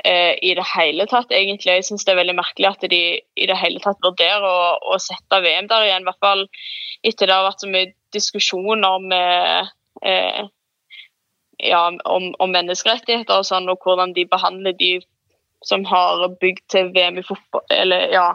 i 0.00 0.52
det 0.56 0.64
hele 0.64 1.04
tatt, 1.04 1.28
egentlig. 1.28 1.74
Jeg 1.74 1.84
syns 1.84 2.06
det 2.08 2.14
er 2.14 2.20
veldig 2.22 2.34
merkelig 2.38 2.70
at 2.70 2.84
de 2.88 3.00
i 3.20 3.48
det 3.50 3.56
hele 3.60 3.82
tatt 3.84 3.98
vurderer 4.00 4.46
å, 4.48 4.78
å 4.80 4.96
sette 4.96 5.42
VM 5.44 5.68
der 5.68 5.84
igjen. 5.84 6.06
I 6.06 6.08
hvert 6.08 6.24
fall 6.24 6.46
etter 7.04 7.28
det 7.28 7.36
har 7.36 7.44
vært 7.44 7.64
så 7.64 7.68
mye 7.68 7.90
diskusjoner 8.16 9.04
med 9.04 9.68
eh, 10.08 10.48
ja, 11.64 11.80
om, 12.04 12.30
om, 12.38 12.52
menneskerettigheter 12.54 13.40
og 13.42 13.48
sånn, 13.48 13.68
og 13.72 13.82
hvordan 13.84 14.14
de 14.16 14.26
behandler 14.28 14.76
de 14.78 14.92
som 15.66 15.84
har 15.84 16.24
bygd 16.40 16.62
til 16.72 16.92
VM 16.94 17.20
i 17.20 17.26
fotball, 17.26 17.64
eller 17.74 18.08
ja, 18.14 18.28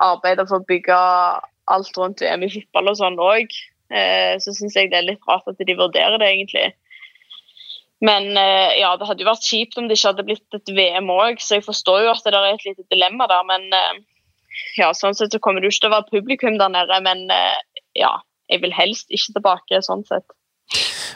arbeider 0.00 0.48
for 0.48 0.62
å 0.62 0.68
bygge 0.68 0.98
alt 1.72 1.98
rundt 1.98 2.22
VM 2.24 2.46
i 2.46 2.52
fotball 2.52 2.92
og 2.92 2.98
sånn 3.00 3.18
òg. 3.22 3.52
Eh, 3.92 4.38
så 4.40 4.54
syns 4.56 4.76
jeg 4.78 4.88
det 4.92 5.02
er 5.02 5.10
litt 5.10 5.28
rart 5.28 5.48
at 5.50 5.60
de 5.60 5.76
vurderer 5.76 6.16
det, 6.20 6.30
egentlig. 6.32 6.70
Men 8.02 8.32
eh, 8.34 8.80
ja, 8.80 8.94
det 8.98 9.06
hadde 9.06 9.22
jo 9.22 9.28
vært 9.28 9.46
kjipt 9.46 9.76
om 9.78 9.86
det 9.86 9.98
ikke 9.98 10.10
hadde 10.10 10.26
blitt 10.26 10.56
et 10.56 10.72
VM 10.74 11.12
òg, 11.12 11.38
så 11.38 11.60
jeg 11.60 11.66
forstår 11.68 12.06
jo 12.06 12.14
at 12.14 12.24
det 12.26 12.34
er 12.34 12.48
et 12.50 12.66
lite 12.66 12.86
dilemma 12.90 13.28
der. 13.30 13.44
Men 13.46 13.68
eh, 13.78 14.00
ja, 14.80 14.90
sånn 14.96 15.14
sett 15.14 15.34
så 15.34 15.40
kommer 15.42 15.62
det 15.62 15.70
jo 15.70 15.76
ikke 15.76 15.84
til 15.84 15.92
å 15.92 15.96
være 15.98 16.10
publikum 16.10 16.58
der 16.58 16.72
nede. 16.72 16.98
Men 17.04 17.28
eh, 17.30 17.84
ja, 18.00 18.16
jeg 18.50 18.64
vil 18.64 18.74
helst 18.74 19.12
ikke 19.14 19.36
tilbake, 19.36 19.82
sånn 19.86 20.02
sett. 20.08 20.26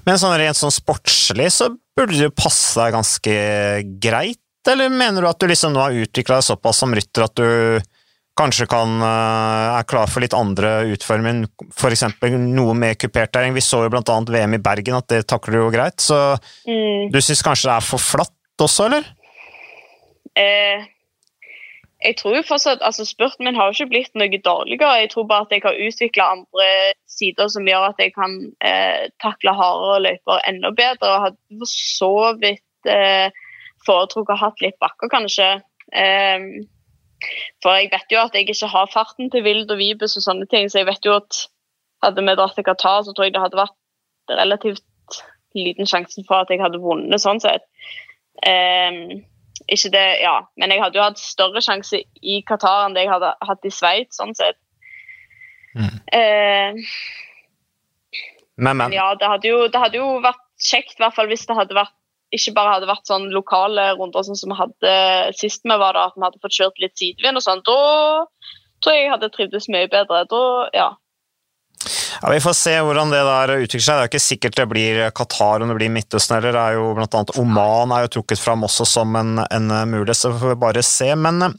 Men 0.06 0.20
sånn 0.20 0.36
rent 0.38 0.58
sånn 0.58 0.74
sportslig 0.74 1.50
så 1.54 1.70
burde 1.96 2.28
jo 2.28 2.34
passe 2.34 2.78
deg 2.78 2.94
ganske 2.96 3.36
greit, 4.02 4.42
eller 4.68 4.90
mener 4.92 5.22
du 5.22 5.30
at 5.30 5.40
du 5.40 5.48
liksom 5.50 5.74
nå 5.74 5.82
har 5.82 5.94
utvikla 5.96 6.40
deg 6.40 6.48
såpass 6.48 6.82
som 6.82 6.94
rytter 6.94 7.26
at 7.26 7.38
du 7.38 7.48
kanskje 8.36 8.66
kan, 8.68 8.98
er 9.00 9.86
klar 9.88 10.10
for 10.12 10.20
litt 10.20 10.34
andre 10.36 10.82
utforming, 10.92 11.46
f.eks. 11.72 12.04
noe 12.36 12.74
med 12.76 12.98
kupert 13.00 13.32
terreng. 13.32 13.54
Vi 13.56 13.64
så 13.64 13.80
jo 13.86 13.92
blant 13.94 14.10
annet 14.12 14.32
VM 14.34 14.56
i 14.58 14.60
Bergen, 14.60 14.98
at 14.98 15.08
det 15.08 15.22
takler 15.30 15.56
du 15.56 15.62
jo 15.62 15.70
greit. 15.72 15.96
Så 16.04 16.18
mm. 16.68 17.08
du 17.14 17.20
syns 17.24 17.40
kanskje 17.46 17.70
det 17.70 17.78
er 17.78 17.86
for 17.86 18.02
flatt 18.02 18.66
også, 18.66 18.90
eller? 18.90 19.08
Eh, 20.36 20.84
jeg 22.06 22.16
tror 22.20 22.36
jo 22.36 22.42
fortsatt, 22.46 22.84
altså 22.86 23.04
Spurten 23.08 23.46
min 23.46 23.56
har 23.58 23.68
jo 23.68 23.74
ikke 23.74 23.92
blitt 23.92 24.14
noe 24.18 24.38
dårligere. 24.44 25.00
Jeg 25.02 25.10
tror 25.12 25.26
bare 25.30 25.46
at 25.46 25.54
jeg 25.54 25.64
har 25.64 25.80
utvikla 25.86 26.28
andre 26.36 26.68
sider 27.10 27.50
som 27.52 27.66
gjør 27.68 27.88
at 27.88 28.02
jeg 28.02 28.14
kan 28.14 28.36
eh, 28.64 29.08
takle 29.22 29.54
hardere 29.58 30.04
løyper 30.06 30.44
enda 30.50 30.70
bedre. 30.76 31.10
og 31.10 31.24
Hadde 31.26 31.60
for 31.60 31.72
så 31.72 32.12
vidt 32.42 32.90
eh, 32.92 33.28
foretrukket 33.86 34.36
å 34.36 34.40
ha 34.44 34.52
litt 34.62 34.78
bakker, 34.82 35.10
kanskje. 35.12 35.50
Eh, 35.92 36.48
for 37.64 37.78
jeg 37.78 37.90
vet 37.92 38.12
jo 38.12 38.22
at 38.22 38.34
jeg 38.36 38.48
ikke 38.48 38.70
har 38.70 38.92
farten 38.92 39.30
til 39.32 39.44
Vild 39.46 39.70
og 39.72 39.80
Vibus 39.80 40.18
og 40.18 40.26
sånne 40.26 40.48
ting, 40.52 40.70
så 40.70 40.82
jeg 40.82 40.90
vet 40.90 41.08
jo 41.08 41.16
at 41.18 41.46
hadde 42.04 42.22
vi 42.22 42.36
dratt 42.38 42.54
til 42.58 42.66
Qatar, 42.66 43.02
så 43.02 43.14
tror 43.14 43.26
jeg 43.26 43.34
det 43.34 43.42
hadde 43.42 43.58
vært 43.58 44.36
relativt 44.36 44.84
liten 45.56 45.88
sjanse 45.88 46.22
for 46.28 46.44
at 46.44 46.52
jeg 46.52 46.60
hadde 46.60 46.82
vunnet 46.82 47.22
sånn 47.22 47.40
sett. 47.40 47.64
Um, 48.44 49.24
ikke 49.64 49.90
det, 49.94 50.06
ja, 50.22 50.36
men 50.60 50.72
jeg 50.72 50.82
hadde 50.82 50.98
jo 50.98 51.04
hatt 51.04 51.20
større 51.20 51.62
sjanse 51.64 52.02
i 52.22 52.40
Qatar 52.46 52.86
enn 52.86 52.96
det 52.96 53.06
jeg 53.06 53.12
hadde 53.14 53.34
hatt 53.48 53.68
i 53.68 53.72
Sveits, 53.72 54.18
sånn 54.20 54.34
sett. 54.36 54.58
Mm. 55.76 55.96
Uh, 56.12 56.72
men, 58.56 58.76
men. 58.80 58.94
Ja, 58.96 59.10
det 59.18 59.28
hadde, 59.28 59.48
jo, 59.50 59.66
det 59.72 59.80
hadde 59.80 60.00
jo 60.00 60.08
vært 60.24 60.42
kjekt, 60.62 60.96
i 60.96 61.04
hvert 61.04 61.16
fall 61.16 61.28
hvis 61.30 61.44
det 61.48 61.56
hadde 61.58 61.76
vært 61.76 61.94
ikke 62.34 62.56
bare 62.56 62.72
hadde 62.74 62.88
vært 62.90 63.06
sånn 63.06 63.28
lokale 63.30 63.92
runder 63.94 64.24
sånn 64.26 64.38
som 64.38 64.50
vi 64.50 64.58
hadde 64.58 64.94
sist 65.38 65.62
vi 65.62 65.76
var 65.78 65.94
der, 65.94 66.10
at 66.10 66.16
vi 66.16 66.24
hadde 66.24 66.40
fått 66.42 66.56
kjørt 66.56 66.80
litt 66.82 66.96
sidevind 66.98 67.38
og 67.38 67.44
sånn, 67.44 67.62
da 67.66 67.76
tror 68.82 68.96
jeg 68.96 69.04
jeg 69.04 69.12
hadde 69.12 69.32
trivdes 69.34 69.68
mye 69.72 69.88
bedre. 69.92 70.24
Da, 70.30 70.40
ja. 70.76 70.88
Ja, 72.22 72.30
Vi 72.32 72.40
får 72.44 72.56
se 72.58 72.74
hvordan 72.80 73.12
det 73.12 73.22
der 73.26 73.54
utvikler 73.56 73.84
seg. 73.86 73.96
Det 73.96 73.98
er 73.98 74.06
jo 74.06 74.12
ikke 74.12 74.24
sikkert 74.26 74.58
det 74.60 74.68
blir 74.70 75.02
Qatar 75.16 75.62
om 75.64 75.72
det 75.72 75.78
blir 75.78 75.92
Midtøsten 75.92 76.36
heller. 76.36 76.56
Det 76.56 76.62
er 76.62 76.78
jo 76.78 76.92
blant 76.96 77.16
annet 77.18 77.34
Oman 77.40 77.94
er 77.94 78.06
jo 78.06 78.12
trukket 78.18 78.42
fram 78.42 78.64
også 78.66 78.86
som 78.88 79.16
en, 79.18 79.42
en 79.44 79.74
mulighet, 79.90 80.18
så 80.18 80.32
får 80.34 80.54
vi 80.54 80.60
bare 80.66 80.84
se. 80.86 81.10
Men 81.16 81.42
eh, 81.42 81.56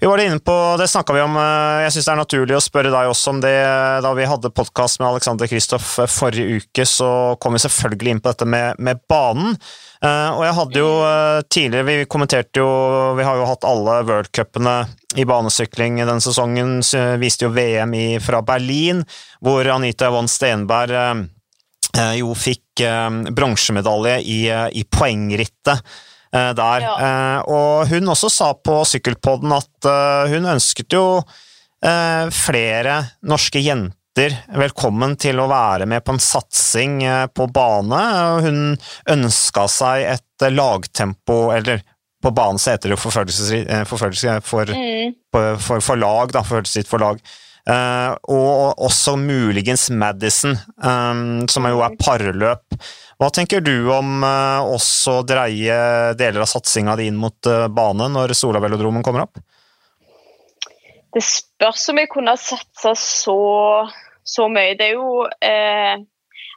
vi 0.00 0.10
var 0.10 0.22
inne 0.22 0.40
på, 0.44 0.56
det 0.80 0.90
snakka 0.90 1.16
vi 1.16 1.24
om, 1.24 1.38
eh, 1.40 1.84
jeg 1.86 1.96
syns 1.96 2.10
det 2.10 2.14
er 2.14 2.22
naturlig 2.22 2.58
å 2.58 2.64
spørre 2.64 2.92
deg 2.94 3.10
også 3.12 3.34
om 3.34 3.42
det. 3.44 3.56
Da 4.04 4.14
vi 4.16 4.28
hadde 4.28 4.52
podkast 4.54 5.00
med 5.00 5.10
Alexander 5.12 5.50
Kristoff 5.50 5.96
eh, 6.02 6.10
forrige 6.10 6.60
uke, 6.60 6.86
så 6.88 7.10
kom 7.40 7.56
vi 7.56 7.64
selvfølgelig 7.64 8.16
inn 8.16 8.24
på 8.24 8.32
dette 8.32 8.48
med, 8.48 8.80
med 8.82 9.02
banen. 9.10 9.58
Uh, 10.04 10.36
og 10.36 10.42
jeg 10.44 10.54
hadde 10.58 10.80
jo 10.82 10.88
uh, 11.00 11.42
tidligere 11.48 11.84
Vi 11.88 12.08
kommenterte 12.12 12.60
jo 12.60 12.68
Vi 13.16 13.24
har 13.24 13.38
jo 13.40 13.46
hatt 13.48 13.64
alle 13.64 14.02
worldcupene 14.04 14.74
i 15.14 15.24
banesykling 15.30 16.00
denne 16.00 16.18
sesongen. 16.18 16.80
Viste 17.22 17.46
jo 17.46 17.52
VM 17.54 17.92
i, 17.94 18.06
fra 18.18 18.40
Berlin, 18.42 19.04
hvor 19.38 19.68
Anita 19.70 20.08
Yvonne 20.10 20.28
Stenberg 20.32 20.90
uh, 20.98 22.16
jo 22.18 22.34
fikk 22.34 22.82
bronsemedalje 23.30 24.16
i, 24.26 24.38
i, 24.74 24.82
poengrittet 24.90 25.94
der. 26.34 26.82
Ja. 26.82 27.42
og 27.46 27.86
hun 27.92 28.10
også 28.10 28.26
sa 28.34 28.48
på 28.58 28.80
Sykkelpodden 28.90 29.54
at 29.54 29.86
hun 30.32 30.48
ønsket 30.50 30.96
jo 30.98 31.04
flere 32.34 32.96
norske 33.22 33.62
jenter 33.62 33.94
velkommen 34.14 35.16
til 35.18 35.40
å 35.42 35.48
være 35.50 35.88
med 35.90 36.04
på 36.04 36.14
en 36.14 36.22
satsing 36.22 37.00
eh, 37.02 37.26
på 37.34 37.48
bane. 37.50 38.02
Hun 38.44 38.60
ønska 39.10 39.66
seg 39.70 40.04
et 40.12 40.44
lagtempo, 40.54 41.48
eller 41.54 41.82
på 42.22 42.30
banen 42.30 42.60
så 42.62 42.74
heter 42.74 42.92
det 42.92 42.96
jo 42.96 43.02
forfølgelse, 43.02 43.62
eh, 43.64 43.82
for, 43.88 44.70
mm. 44.70 45.16
for, 45.32 45.80
for, 45.82 45.98
lag, 45.98 46.30
da, 46.30 46.44
forfølgelsesritt 46.46 46.90
for 46.90 47.02
lag. 47.02 47.18
Uh, 47.64 48.12
og 48.28 48.82
også 48.84 49.14
muligens 49.16 49.86
Madison, 49.88 50.52
um, 50.84 51.46
som 51.48 51.64
jo 51.64 51.80
er 51.80 51.94
parløp. 51.96 52.76
Hva 53.16 53.30
tenker 53.32 53.64
du 53.64 53.88
om 53.88 54.20
uh, 54.20 54.60
også 54.68 55.22
dreie 55.24 55.78
deler 56.20 56.44
av 56.44 56.50
satsinga 56.50 56.98
di 57.00 57.08
inn 57.08 57.16
mot 57.16 57.48
uh, 57.48 57.64
bane 57.72 58.10
når 58.12 58.36
Solavelodromen 58.36 59.06
kommer 59.06 59.24
opp? 59.24 59.40
Det 61.14 61.22
spørs 61.24 61.88
om 61.88 62.02
jeg 62.02 62.10
kunne 62.12 62.36
satsa 62.36 62.92
så 62.98 63.38
så 64.24 64.48
mye. 64.48 64.74
Det 64.78 64.90
er 64.90 64.98
jo 64.98 65.24
eh, 65.44 65.96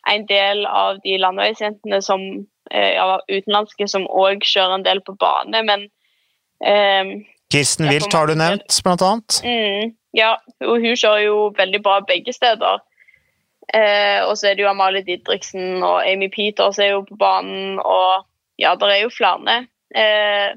en 0.07 0.27
del 0.29 0.65
av 0.65 1.01
de 1.03 1.17
landeveisjentene 1.21 2.01
som 2.03 2.23
eh, 2.71 2.93
ja, 2.95 3.19
utenlandske 3.29 3.87
som 3.91 4.07
òg 4.07 4.45
kjører 4.47 4.79
en 4.79 4.87
del 4.87 5.03
på 5.05 5.17
bane, 5.19 5.63
men 5.67 5.87
eh, 6.63 7.17
Kirsten 7.53 7.87
Wilt 7.87 8.11
har 8.13 8.27
du 8.27 8.35
nevnt, 8.35 8.81
blant 8.83 9.03
annet. 9.05 9.39
Mm, 9.45 9.95
ja, 10.17 10.35
og 10.65 10.83
hun 10.83 10.99
kjører 10.99 11.23
jo 11.27 11.37
veldig 11.57 11.81
bra 11.83 12.01
begge 12.07 12.33
steder. 12.35 12.81
Eh, 13.75 14.23
og 14.23 14.37
så 14.39 14.49
er 14.49 14.55
det 14.55 14.63
jo 14.63 14.71
Amalie 14.71 15.03
Didriksen 15.03 15.83
og 15.83 16.03
Amy 16.07 16.29
Peters 16.31 16.79
er 16.79 16.93
jo 16.95 17.03
på 17.07 17.17
banen, 17.19 17.79
og 17.79 18.27
ja, 18.59 18.75
det 18.79 18.91
er 18.91 19.01
jo 19.03 19.11
flere. 19.13 19.61
Eh, 19.95 20.51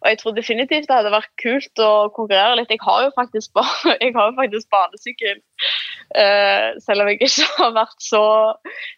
og 0.00 0.06
jeg 0.08 0.18
tror 0.20 0.32
definitivt 0.36 0.88
det 0.88 0.96
hadde 0.96 1.12
vært 1.12 1.32
kult 1.42 1.82
å 1.84 2.08
konkurrere 2.16 2.56
litt. 2.56 2.72
Jeg 2.72 2.80
har 2.84 3.04
jo 3.04 3.12
faktisk, 3.16 3.52
banesykkel, 4.74 5.40
eh, 6.16 6.68
selv 6.80 7.04
om 7.04 7.10
jeg 7.10 7.20
ikke 7.20 7.48
har 7.60 7.74
vært 7.76 8.00
så, 8.04 8.24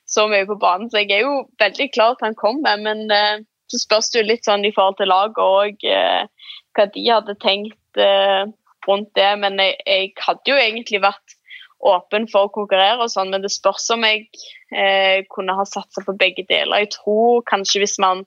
så, 0.07 0.29
mye 0.31 0.47
på 0.47 0.59
banen. 0.63 0.91
Så 0.91 1.03
jeg 1.03 1.17
er 1.19 1.27
jo 1.27 1.43
veldig 1.63 1.91
klar 1.97 2.17
til 2.17 2.31
han 2.31 2.39
kommer, 2.39 2.79
men 2.79 3.11
eh, 3.11 3.43
så 3.73 3.81
spørs 3.81 4.13
det 4.13 4.23
jo 4.23 4.31
litt 4.31 4.49
sånn 4.49 4.67
i 4.69 4.75
forhold 4.75 4.99
til 5.01 5.11
laget 5.11 5.43
og 5.43 5.87
eh, 5.89 6.51
hva 6.77 6.89
de 6.93 7.07
hadde 7.09 7.39
tenkt 7.43 8.01
eh, 8.01 8.45
rundt 8.89 9.15
det. 9.19 9.31
Men 9.43 9.61
jeg, 9.63 9.79
jeg, 9.87 10.11
hadde 10.23 10.53
jo 10.53 10.59
egentlig 10.61 11.03
vært 11.05 11.39
åpen 11.83 12.29
for 12.31 12.47
å 12.47 12.53
konkurrere 12.55 13.03
og 13.03 13.11
sånn, 13.11 13.33
men 13.35 13.43
det 13.43 13.51
spørs 13.51 13.89
om 13.91 14.05
jeg 14.07 14.29
eh, 14.71 15.25
kunne 15.33 15.57
ha 15.59 15.67
satsa 15.67 16.05
på 16.07 16.15
begge 16.21 16.45
deler. 16.47 16.85
Jeg 16.85 16.93
tror 16.95 17.43
kanskje 17.49 17.83
hvis 17.83 17.97
man 18.03 18.23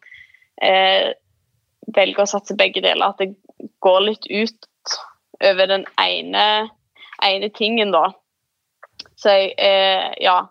eh, 0.60 1.14
velger 1.96 2.24
å 2.26 2.30
satse 2.30 2.58
begge 2.60 2.84
deler, 2.84 3.14
at 3.14 3.22
det 3.22 3.34
går 3.84 4.00
litt 4.10 4.28
ut 4.30 4.70
over 5.44 5.68
den 5.70 5.86
ene, 6.02 6.46
ene 7.24 7.50
tingen, 7.56 7.92
da. 7.96 8.10
Så 9.20 9.36
jeg, 9.36 9.56
eh, 9.58 10.12
ja. 10.24 10.46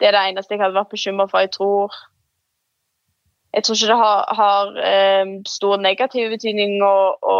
Det 0.00 0.08
er 0.08 0.16
det 0.16 0.20
eneste 0.30 0.54
jeg 0.54 0.62
hadde 0.62 0.78
vært 0.78 0.94
bekymra 0.94 1.26
for. 1.28 1.42
Jeg 1.44 1.52
tror 1.52 1.92
jeg 3.52 3.64
tror 3.64 3.76
ikke 3.76 3.90
det 3.90 3.98
har, 3.98 4.34
har 4.38 4.68
eh, 4.86 5.30
stor 5.48 5.80
negativ 5.82 6.30
betydning 6.30 6.76
å, 6.86 6.94
å, 7.18 7.38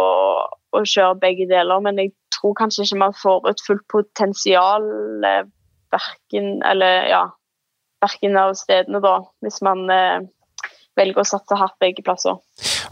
å, 0.75 0.81
kjøre 0.83 1.19
begge 1.21 1.47
deler, 1.47 1.79
men 1.83 2.01
jeg 2.01 2.11
tror 2.35 2.57
kanskje 2.59 2.83
ikke 2.83 2.99
man 2.99 3.15
får 3.15 3.47
et 3.47 3.63
fullt 3.67 3.85
potensial 3.91 4.89
eh, 5.27 5.45
verken, 5.95 6.57
eller, 6.67 7.07
ja, 7.07 7.21
verken 8.03 8.35
av 8.39 8.57
stedene, 8.59 8.99
da, 9.03 9.21
hvis 9.45 9.61
man 9.63 9.85
eh, 9.93 10.27
velger 10.99 11.23
å 11.23 11.29
satse 11.31 11.59
hardt 11.61 11.79
begge 11.79 12.03
plasser. 12.03 12.41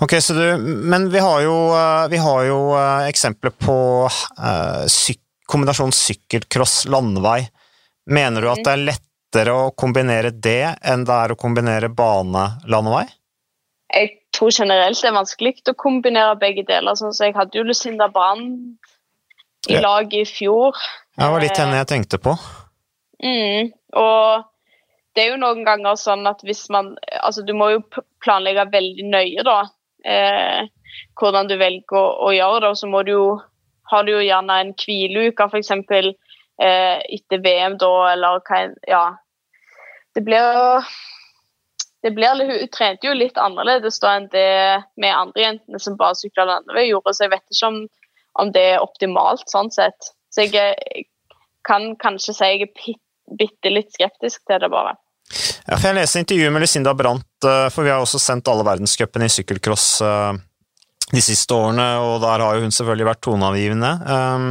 Ok, 0.01 0.13
du, 0.29 0.57
Men 0.57 1.09
vi 1.09 1.19
har 1.19 1.41
jo, 1.41 1.55
eh, 1.75 2.07
vi 2.09 2.17
har 2.17 2.43
jo 2.47 2.59
eh, 2.77 3.07
eksempler 3.09 3.51
på 3.51 4.07
uh, 4.07 4.85
syk, 4.87 5.19
kombinasjon 5.49 5.91
sykkelcross-landevei. 5.91 7.41
Mener 8.09 8.41
du 8.41 8.49
at 8.51 8.61
det 8.63 8.73
er 8.73 8.85
lettere 8.93 9.55
å 9.55 9.71
kombinere 9.75 10.31
det 10.31 10.75
enn 10.87 11.03
det 11.05 11.17
er 11.25 11.33
å 11.33 11.37
kombinere 11.39 11.89
bane-landevei? 11.91 13.07
Jeg 13.89 14.13
tror 14.37 14.53
generelt 14.53 15.01
det 15.01 15.09
er 15.09 15.17
vanskelig 15.17 15.53
å 15.67 15.75
kombinere 15.77 16.37
begge 16.39 16.63
deler. 16.63 16.95
sånn 16.95 17.13
så 17.13 17.27
Jeg 17.27 17.35
hadde 17.35 17.59
jo 17.59 17.65
Lucinda 17.67 18.07
Brand 18.13 18.77
i 19.67 19.75
ja. 19.75 19.81
lag 19.83 20.13
i 20.13 20.23
fjor. 20.25 20.77
Det 21.17 21.27
var 21.33 21.43
litt 21.43 21.59
henne 21.59 21.81
jeg 21.81 21.89
tenkte 21.89 22.21
på. 22.23 22.37
Mm, 23.19 23.73
og 23.99 24.47
det 25.15 25.25
er 25.25 25.33
jo 25.33 25.41
noen 25.41 25.65
ganger 25.67 25.99
sånn 25.99 26.23
at 26.29 26.39
hvis 26.47 26.69
man 26.71 26.93
Altså, 27.19 27.43
du 27.43 27.51
må 27.57 27.67
jo 27.73 27.81
planlegge 28.23 28.63
veldig 28.71 29.09
nøye, 29.09 29.43
da. 29.43 29.57
Eh, 30.05 30.67
hvordan 31.19 31.49
du 31.49 31.57
velger 31.59 31.97
å, 31.97 32.05
å, 32.27 32.31
gjøre 32.33 32.63
det. 32.63 32.71
Og 32.73 32.81
så 32.81 32.89
må 32.89 33.03
du 33.03 33.15
jo 33.15 33.27
Har 33.89 34.03
du 34.05 34.11
jo 34.11 34.21
gjerne 34.21 34.55
en 34.61 34.73
hvileuke, 34.77 35.47
f.eks. 35.49 35.71
Eh, 36.61 36.97
etter 37.15 37.41
VM, 37.41 37.77
da, 37.81 37.93
eller 38.13 38.43
hva 38.45 38.59
Ja. 38.87 39.05
Det 40.13 40.21
blir 40.25 40.43
jo 40.43 40.67
det 42.03 42.11
blir, 42.15 42.45
Hun 42.47 42.67
trente 42.71 43.07
jo 43.07 43.13
litt 43.13 43.37
annerledes 43.37 43.99
da 43.99 44.15
enn 44.17 44.29
det 44.31 44.83
med 44.95 45.15
andre 45.15 45.41
jentene 45.41 45.79
som 45.83 45.97
bare 45.99 46.15
sykla 46.15 46.45
landevei 46.47 46.85
gjorde, 46.87 47.13
så 47.13 47.25
jeg 47.25 47.33
vet 47.33 47.43
ikke 47.51 47.71
om, 47.73 47.79
om, 48.39 48.51
det 48.55 48.63
er 48.69 48.83
optimalt 48.85 49.43
sånn 49.51 49.71
sett. 49.73 50.13
Så 50.31 50.45
jeg 50.45 51.09
kan 51.67 51.91
kanskje 51.99 52.37
si 52.37 52.51
jeg 52.53 52.69
er 52.69 52.95
bitte 53.39 53.73
litt 53.73 53.91
skeptisk 53.91 54.45
til 54.47 54.61
det, 54.63 54.71
bare. 54.71 54.95
Ja, 55.69 55.77
for 55.77 55.91
Jeg 55.91 55.99
leste 55.99 56.21
intervjuet 56.23 56.53
med 56.53 56.63
Lucinda 56.63 56.95
Brandt, 56.97 57.45
eh, 57.45 57.67
for 57.69 57.85
vi 57.85 57.91
har 57.93 58.01
også 58.01 58.17
sendt 58.21 58.47
alle 58.49 58.65
verdenscupene 58.65 59.27
i 59.29 59.33
sykkelcross 59.33 59.87
eh, 60.01 60.31
de 61.11 61.21
siste 61.21 61.53
årene, 61.53 61.85
og 62.01 62.21
der 62.23 62.41
har 62.41 62.57
jo 62.57 62.63
hun 62.65 62.73
selvfølgelig 62.73 63.05
vært 63.05 63.21
toneavgivende. 63.25 63.91
Um, 64.09 64.47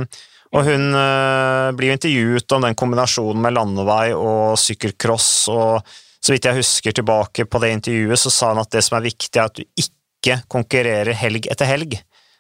og 0.55 0.65
hun 0.67 0.85
eh, 0.97 1.71
blir 1.77 1.91
jo 1.91 1.97
intervjuet 1.99 2.55
om 2.57 2.67
den 2.69 2.79
kombinasjonen 2.79 3.43
med 3.45 3.57
landevei 3.59 4.13
og 4.15 4.55
sykkelcross, 4.63 5.29
og 5.55 5.83
så 6.23 6.35
vidt 6.35 6.49
jeg 6.49 6.59
husker 6.61 6.95
tilbake 6.99 7.47
på 7.51 7.63
det 7.63 7.73
intervjuet, 7.77 8.23
så 8.23 8.33
sa 8.35 8.53
hun 8.55 8.63
at 8.63 8.71
det 8.75 8.85
som 8.87 8.99
er 8.99 9.07
viktig, 9.11 9.35
er 9.35 9.51
at 9.51 9.59
du 9.59 9.65
ikke 9.79 10.39
konkurrerer 10.51 11.19
helg 11.19 11.51
etter 11.51 11.69
helg. 11.69 11.99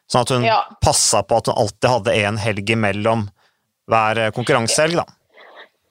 Sånn 0.09 0.23
at 0.23 0.35
hun 0.35 0.47
Ja. 0.47 0.63
passa 0.83 1.23
på 1.27 1.37
at 1.37 1.51
hun 1.51 1.59
alltid 1.59 1.91
hadde 1.91 2.17
en 2.23 2.39
helg 2.43 2.71
imellom 2.79 3.27
hver 3.91 4.23
eh, 4.23 4.31
konkurransehelg, 4.35 5.03
da. 5.03 5.07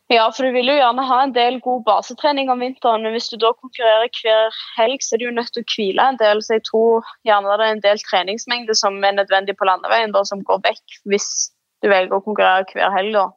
Ja, 0.08 0.30
for 0.32 0.48
du 0.48 0.54
vil 0.56 0.70
jo 0.72 0.78
gjerne 0.78 1.04
ha 1.04 1.18
en 1.24 1.34
del 1.36 1.58
god 1.64 1.82
basetrening 1.84 2.48
om 2.50 2.62
vinteren. 2.64 3.04
men 3.04 3.12
Hvis 3.12 3.28
du 3.28 3.36
da 3.42 3.52
konkurrerer 3.52 4.08
hver 4.08 4.56
helg, 4.78 5.04
så 5.04 5.16
er 5.16 5.20
du 5.20 5.26
jo 5.28 5.36
nødt 5.36 5.52
til 5.52 5.66
å 5.66 5.72
hvile 5.74 6.06
en 6.14 6.20
del. 6.22 6.40
Så 6.44 6.56
jeg 6.56 6.64
tror 6.70 7.10
gjerne 7.28 7.58
det 7.60 7.66
er 7.66 7.76
en 7.76 7.84
del 7.84 8.00
treningsmengde 8.06 8.78
som 8.80 9.02
er 9.04 9.18
nødvendig 9.18 9.58
på 9.60 9.68
landeveien, 9.68 10.16
da, 10.16 10.24
som 10.24 10.46
går 10.48 10.64
vekk 10.64 11.02
hvis 11.12 11.28
du 11.84 11.92
velger 11.92 12.16
å 12.16 12.24
konkurrere 12.24 12.64
hver 12.72 12.96
helg. 12.96 13.20
da. 13.20 13.28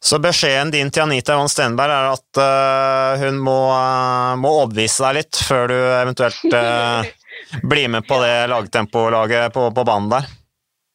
Så 0.00 0.20
beskjeden 0.22 0.70
din 0.72 0.88
til 0.94 1.02
Anita 1.02 1.34
Johan 1.34 1.50
Stenberg 1.50 1.92
er 1.92 2.12
at 2.14 2.38
uh, 2.40 3.20
hun 3.20 3.42
må, 3.42 3.58
uh, 3.74 4.38
må 4.40 4.54
overbevise 4.62 5.02
deg 5.04 5.18
litt 5.18 5.40
før 5.50 5.66
du 5.68 5.76
eventuelt 5.76 6.54
uh, 6.54 7.02
blir 7.72 7.90
med 7.92 8.06
på 8.08 8.22
det 8.22 8.46
lagtempolaget 8.54 9.52
på, 9.52 9.66
på 9.74 9.84
banen 9.84 10.14
der. 10.14 10.30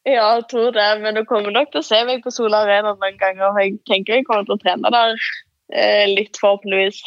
Ja, 0.05 0.25
jeg 0.37 0.45
tror 0.51 0.73
det, 0.75 0.85
men 1.01 1.17
du 1.17 1.23
kommer 1.25 1.53
nok 1.53 1.71
til 1.73 1.81
å 1.81 1.85
se 1.85 1.97
meg 2.05 2.21
på 2.21 2.33
Sola 2.33 2.61
Arena 2.61 2.93
noen 2.93 3.17
ganger. 3.17 3.47
og 3.49 3.57
Jeg 3.57 3.79
tenker 3.89 4.19
jeg 4.19 4.27
kommer 4.27 4.45
til 4.45 4.53
å 4.53 4.61
trene 4.61 4.91
der 4.93 5.15
eh, 5.73 6.05
litt, 6.11 6.37
forhåpentligvis. 6.37 6.99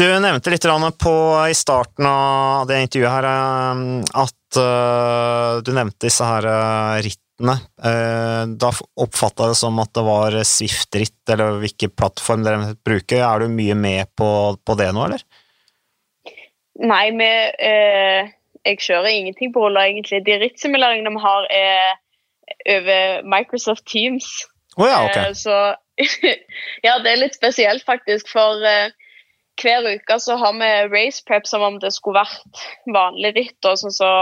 Du 0.00 0.06
nevnte 0.24 0.50
litt 0.50 0.66
på, 0.98 1.14
i 1.46 1.54
starten 1.54 2.08
av 2.08 2.66
det 2.66 2.80
intervjuet 2.82 3.14
her 3.14 3.28
eh, 3.30 3.84
at 4.24 4.58
eh, 4.58 5.60
du 5.62 5.70
nevnte 5.76 6.08
disse 6.08 6.26
her 6.26 6.48
rittene. 7.06 7.56
Da 7.80 8.68
oppfatta 9.00 9.46
jeg 9.46 9.54
det 9.54 9.60
som 9.62 9.78
at 9.80 9.94
det 9.96 10.02
var 10.04 10.34
Swift-ritt, 10.44 11.22
eller 11.32 11.62
hvilken 11.62 11.94
plattform 11.94 12.42
dere 12.44 12.74
bruker. 12.84 13.22
Er 13.22 13.46
du 13.46 13.54
mye 13.54 13.78
med 13.78 14.10
på, 14.18 14.28
på 14.60 14.76
det 14.76 14.90
nå, 14.92 15.06
eller? 15.06 15.22
Nei, 16.90 17.06
vi, 17.16 17.30
jeg 18.66 18.80
kjører 18.84 19.10
ingenting 19.10 19.52
på 19.54 19.64
ruller, 19.64 19.88
egentlig. 19.88 20.22
De 20.26 20.38
rittsimuleringene 20.42 21.12
vi 21.14 21.22
har, 21.24 21.46
er 21.50 21.98
over 22.76 23.22
Microsoft 23.36 23.86
Teams. 23.88 24.28
Oh, 24.76 24.86
ja, 24.88 25.04
ok. 25.04 25.16
Eh, 25.16 25.32
Så 25.34 25.56
ja, 26.86 26.98
det 27.02 27.12
er 27.12 27.22
litt 27.22 27.36
spesielt, 27.36 27.84
faktisk. 27.86 28.28
For 28.32 28.64
eh, 28.66 28.92
hver 29.60 29.88
uke 29.88 30.18
så 30.20 30.36
har 30.40 30.56
vi 30.58 30.70
race 30.92 31.24
prep 31.26 31.48
som 31.48 31.64
om 31.64 31.78
det 31.80 31.92
skulle 31.94 32.22
vært 32.22 32.64
vanlig 32.92 33.34
ritt. 33.36 33.58
Og 33.64 33.80
sånn 33.80 33.96
så 33.96 34.12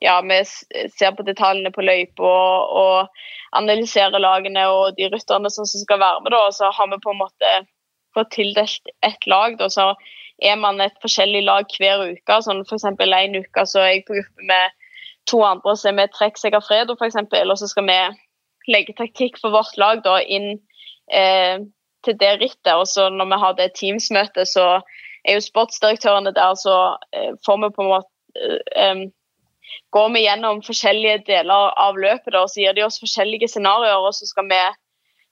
ja, 0.00 0.16
vi 0.24 0.38
ser 0.44 1.12
på 1.16 1.26
detaljene 1.26 1.72
på 1.74 1.84
løypa 1.84 2.24
og, 2.24 2.78
og 2.80 3.58
analyserer 3.58 4.22
lagene 4.22 4.64
og 4.72 4.96
de 4.96 5.10
rytterne 5.12 5.50
som 5.52 5.66
skal 5.68 6.00
være 6.00 6.24
med. 6.24 6.32
Da, 6.34 6.46
så 6.56 6.70
har 6.74 6.88
vi 6.90 7.02
på 7.02 7.12
en 7.12 7.20
måte 7.20 7.52
fått 8.16 8.32
tildelt 8.34 8.94
et 9.06 9.28
lag. 9.30 9.58
Da, 9.60 9.68
så 9.68 9.92
er 10.42 10.56
man 10.56 10.80
et 10.80 10.96
forskjellig 11.02 11.42
lag 11.44 11.68
hver 11.78 12.04
uke. 12.10 12.38
Sånn 12.44 12.62
eksempel 12.64 13.12
en 13.16 13.40
uke 13.42 13.66
så 13.68 13.82
er 13.84 13.92
jeg 13.94 14.06
på 14.08 14.16
gruppe 14.18 14.48
med 14.48 14.76
to 15.28 15.42
andre, 15.44 15.76
så 15.76 15.90
er 15.90 15.98
vi 15.98 16.08
Trekk 16.14 16.40
seg 16.40 16.56
for 16.64 17.06
eksempel, 17.06 17.50
og 17.50 17.58
så 17.60 17.68
skal 17.70 17.86
vi 17.88 17.98
legge 18.72 18.96
taktikk 18.96 19.38
for 19.40 19.54
vårt 19.54 19.76
lag 19.80 20.02
da 20.04 20.18
inn 20.22 20.58
eh, 21.12 21.60
til 22.04 22.18
det 22.20 22.34
rittet. 22.40 22.74
Og 22.74 22.86
så 22.88 23.08
når 23.12 23.30
vi 23.32 23.40
har 23.44 23.56
det 23.58 23.70
Teams-møtet, 23.78 24.48
så 24.48 24.80
er 25.24 25.36
jo 25.36 25.44
sportsdirektørene 25.44 26.32
der, 26.36 26.54
så 26.56 26.76
eh, 27.12 27.32
får 27.46 27.64
vi 27.64 27.72
på 27.76 27.86
en 27.86 27.94
måte 27.94 28.52
eh, 28.76 29.08
Går 29.94 30.08
vi 30.14 30.20
gjennom 30.24 30.60
forskjellige 30.66 31.24
deler 31.26 31.72
av 31.78 31.98
løpet, 31.98 32.32
da, 32.34 32.40
og 32.42 32.50
så 32.50 32.60
gir 32.62 32.74
de 32.74 32.82
oss 32.82 32.98
forskjellige 33.02 33.48
scenarioer, 33.50 34.02
og 34.02 34.14
så 34.14 34.26
skal 34.26 34.48
vi 34.50 34.58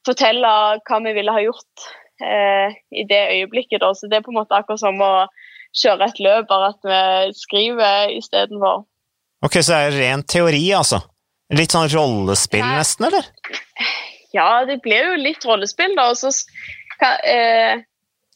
fortelle 0.07 0.51
hva 0.87 0.99
vi 1.03 1.15
ville 1.17 1.35
ha 1.35 1.43
gjort 1.43 1.87
i 2.19 3.05
det 3.09 3.21
øyeblikket. 3.35 3.81
Da. 3.83 3.93
Så 3.95 4.09
det 4.11 4.19
er 4.19 4.25
på 4.27 4.33
en 4.33 4.41
måte 4.41 4.57
akkurat 4.57 4.81
som 4.83 4.99
å 5.05 5.29
kjøre 5.77 6.09
et 6.09 6.21
løp, 6.23 6.49
bare 6.51 6.73
at 6.73 6.89
vi 6.89 7.35
skriver 7.39 8.15
istedenfor. 8.17 8.87
Ok, 9.45 9.61
så 9.63 9.75
det 9.75 9.79
er 9.79 9.99
ren 10.01 10.25
teori, 10.27 10.65
altså? 10.75 11.01
Litt 11.55 11.73
sånn 11.73 11.89
rollespill 11.93 12.65
nesten, 12.67 13.09
eller? 13.09 13.29
Ja, 14.35 14.65
det 14.69 14.81
blir 14.85 15.13
jo 15.13 15.21
litt 15.23 15.47
rollespill, 15.47 15.95
da. 15.97 16.11
Og 16.13 16.19
så 16.21 16.33
kan 17.01 17.23
eh, 17.25 17.85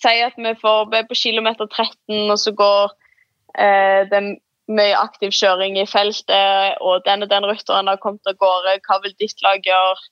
si 0.02 0.14
at 0.24 0.38
vi 0.38 0.54
får 0.60 0.86
be 0.92 1.02
er 1.02 1.08
på 1.08 1.18
kilometer 1.18 1.68
13, 1.68 2.30
og 2.30 2.38
så 2.40 2.54
går 2.56 2.94
eh, 3.58 4.00
det 4.10 4.22
mye 4.72 4.96
aktiv 4.96 5.34
kjøring 5.36 5.76
i 5.80 5.88
feltet, 5.90 6.78
og 6.80 7.02
den 7.06 7.26
og 7.26 7.32
den 7.32 7.48
rytteren 7.50 7.90
har 7.90 8.00
kommet 8.00 8.30
av 8.30 8.38
gårde, 8.40 8.78
hva 8.86 9.00
vil 9.04 9.16
ditt 9.20 9.42
lag 9.44 9.66
gjøre? 9.66 10.08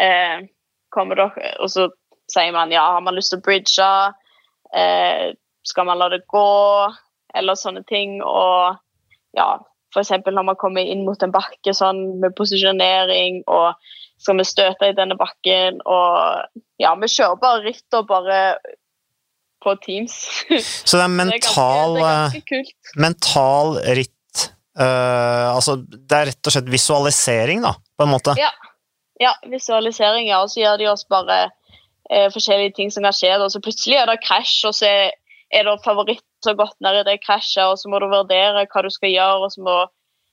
Eh, 0.00 0.48
kommer 0.92 1.20
dere, 1.20 1.52
og 1.62 1.70
så 1.72 1.86
sier 2.32 2.52
man 2.54 2.72
ja, 2.74 2.84
har 2.96 3.04
man 3.04 3.16
lyst 3.16 3.34
til 3.34 3.40
å 3.42 3.46
bridge? 3.46 3.90
Eh, 4.72 5.32
skal 5.68 5.88
man 5.88 6.00
la 6.00 6.08
det 6.12 6.24
gå? 6.30 6.48
Eller 7.36 7.58
sånne 7.58 7.84
ting. 7.88 8.18
Og 8.24 8.78
ja, 9.36 9.48
f.eks. 9.92 10.14
når 10.26 10.46
man 10.50 10.58
kommer 10.60 10.84
inn 10.84 11.04
mot 11.06 11.22
en 11.22 11.34
bakke 11.34 11.74
sånn 11.76 12.20
med 12.22 12.36
posisjonering 12.38 13.42
og 13.46 13.74
skal 14.22 14.38
vi 14.38 14.46
støte 14.46 14.86
i 14.86 14.94
denne 14.94 15.16
bakken, 15.18 15.80
og 15.82 16.60
ja, 16.78 16.92
vi 16.94 17.08
kjører 17.10 17.40
bare 17.42 17.64
ritt 17.64 17.96
og 17.98 18.06
bare 18.06 18.38
på 19.62 19.74
Teams. 19.82 20.14
Så 20.88 20.98
det 20.98 21.04
er 21.04 21.08
Det 21.08 21.08
er 21.08 21.16
mental, 21.18 21.96
ganske, 21.98 21.98
det 21.98 22.06
er 22.06 22.26
eh, 22.26 22.44
ganske 22.52 23.02
mental 23.02 23.72
ritt 23.98 24.44
uh, 24.78 25.48
Altså, 25.56 25.76
det 25.82 26.18
er 26.18 26.30
rett 26.30 26.50
og 26.50 26.54
slett 26.54 26.70
visualisering, 26.70 27.64
da, 27.66 27.74
på 27.74 28.06
en 28.06 28.14
måte? 28.14 28.36
Ja. 28.40 28.52
Ja, 29.20 29.36
visualisering, 29.46 30.26
ja. 30.30 30.40
Og 30.42 30.50
så 30.50 30.62
gjør 30.64 30.80
de 30.80 30.88
oss 30.90 31.04
bare 31.06 31.44
eh, 32.12 32.28
forskjellige 32.32 32.76
ting 32.76 32.92
som 32.94 33.06
kan 33.06 33.16
skje. 33.16 33.32
Og 33.40 33.50
så 33.54 33.62
plutselig 33.64 33.98
er 34.00 34.10
det 34.10 34.20
krasj, 34.26 34.60
og 34.68 34.76
så 34.76 34.88
er, 34.88 35.16
det 35.52 35.74
favoritt 35.84 36.24
som 36.44 36.52
har 36.52 36.62
gått 36.64 36.78
ned 36.84 37.00
i 37.00 37.08
det 37.10 37.18
krasjet, 37.24 37.64
og 37.66 37.80
så 37.80 37.90
må 37.90 38.00
du 38.02 38.08
vurdere 38.12 38.66
hva 38.66 38.84
du 38.84 38.90
skal 38.92 39.12
gjøre, 39.12 39.42
og 39.48 39.52
så 39.54 39.66
må 39.66 39.80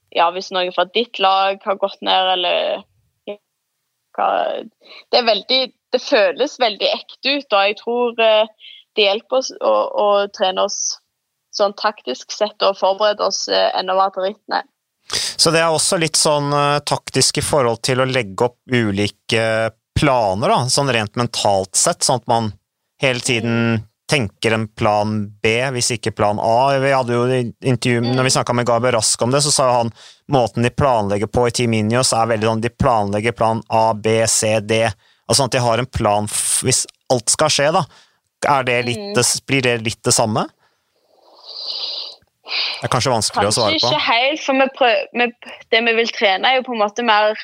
Ja, 0.10 0.32
hvis 0.34 0.48
noen 0.50 0.72
fra 0.74 0.88
ditt 0.90 1.20
lag 1.22 1.60
har 1.62 1.76
gått 1.78 2.00
ned, 2.02 2.32
eller 2.32 2.80
hva 4.18 4.30
Det 5.14 5.22
veldig 5.22 5.60
Det 5.94 6.02
føles 6.02 6.58
veldig 6.62 6.90
ekte 6.90 7.36
ut, 7.38 7.54
og 7.54 7.62
jeg 7.68 7.78
tror 7.84 8.24
eh, 8.26 8.50
det 8.98 9.06
hjelper 9.06 9.38
oss 9.38 9.52
å, 9.62 9.74
å 9.90 10.08
trene 10.34 10.66
oss 10.66 10.98
sånn 11.56 11.74
taktisk 11.78 12.34
sett 12.34 12.62
og 12.66 12.78
forberede 12.78 13.26
oss 13.26 13.48
eh, 13.50 13.70
enda 13.78 13.96
mer 13.98 14.12
til 14.14 14.28
rittene. 14.28 14.62
Så 15.10 15.54
det 15.56 15.64
er 15.64 15.74
også 15.74 15.98
litt 16.02 16.20
sånn 16.20 16.54
eh, 16.54 16.82
taktisk 16.86 17.40
i 17.42 17.46
forhold 17.46 17.82
til 17.86 18.04
å 18.04 18.10
legge 18.10 18.50
opp 18.50 18.60
ulike 18.70 19.44
planer, 20.00 20.52
da, 20.56 20.64
sånn 20.72 20.92
rent 20.96 21.20
mentalt 21.20 21.76
sett, 21.78 22.06
sånn 22.08 22.22
at 22.24 22.28
man 22.32 22.52
hele 23.04 23.20
tiden 23.24 23.86
tenker 24.10 24.56
en 24.56 24.66
plan 24.74 25.12
B, 25.44 25.52
hvis 25.76 25.92
ikke 25.94 26.16
plan 26.18 26.40
A. 26.42 26.80
Vi 26.82 26.92
hadde 26.92 27.14
jo 27.14 27.28
intervju, 27.70 28.02
når 28.02 28.26
vi 28.26 28.32
snakka 28.34 28.56
med 28.58 28.66
Gaber 28.66 28.96
Rask 28.98 29.22
om 29.22 29.32
det, 29.36 29.44
så 29.46 29.52
sa 29.54 29.68
han 29.78 29.92
måten 30.34 30.66
de 30.66 30.72
planlegger 30.74 31.30
på 31.30 31.46
i 31.48 31.54
Team 31.54 31.76
Inios 31.78 32.10
er 32.18 32.32
veldig 32.32 32.50
sånn, 32.50 32.64
de 32.64 32.72
planlegger 32.74 33.38
plan 33.38 33.62
A, 33.70 33.92
B, 33.94 34.16
C, 34.28 34.56
D. 34.66 34.82
Altså 35.30 35.46
at 35.46 35.54
de 35.54 35.62
har 35.62 35.78
en 35.84 35.90
plan 36.00 36.26
hvis 36.66 36.88
alt 37.14 37.30
skal 37.30 37.54
skje, 37.54 37.70
da. 37.76 37.86
Det 38.66 38.80
litt, 38.88 38.98
Mm. 38.98 39.46
blir 39.46 39.62
det 39.62 39.82
litt 39.84 40.02
det 40.04 40.14
samme? 40.16 40.48
Det 42.50 42.88
er 42.88 42.92
kanskje 42.94 43.12
vanskelig 43.14 43.50
å 43.50 43.54
svare 43.54 43.76
på. 43.76 43.80
Kanskje 43.84 43.94
ikke 43.94 44.06
helt, 44.10 44.42
for 44.42 44.54
vi 44.58 44.68
prøver, 44.78 45.08
vi, 45.14 45.26
det 45.70 45.82
vi 45.86 45.94
vil 46.00 46.08
trene, 46.16 46.50
er 46.50 46.56
jo 46.58 46.64
på 46.66 46.74
en 46.74 46.82
måte 46.82 47.06
mer 47.06 47.38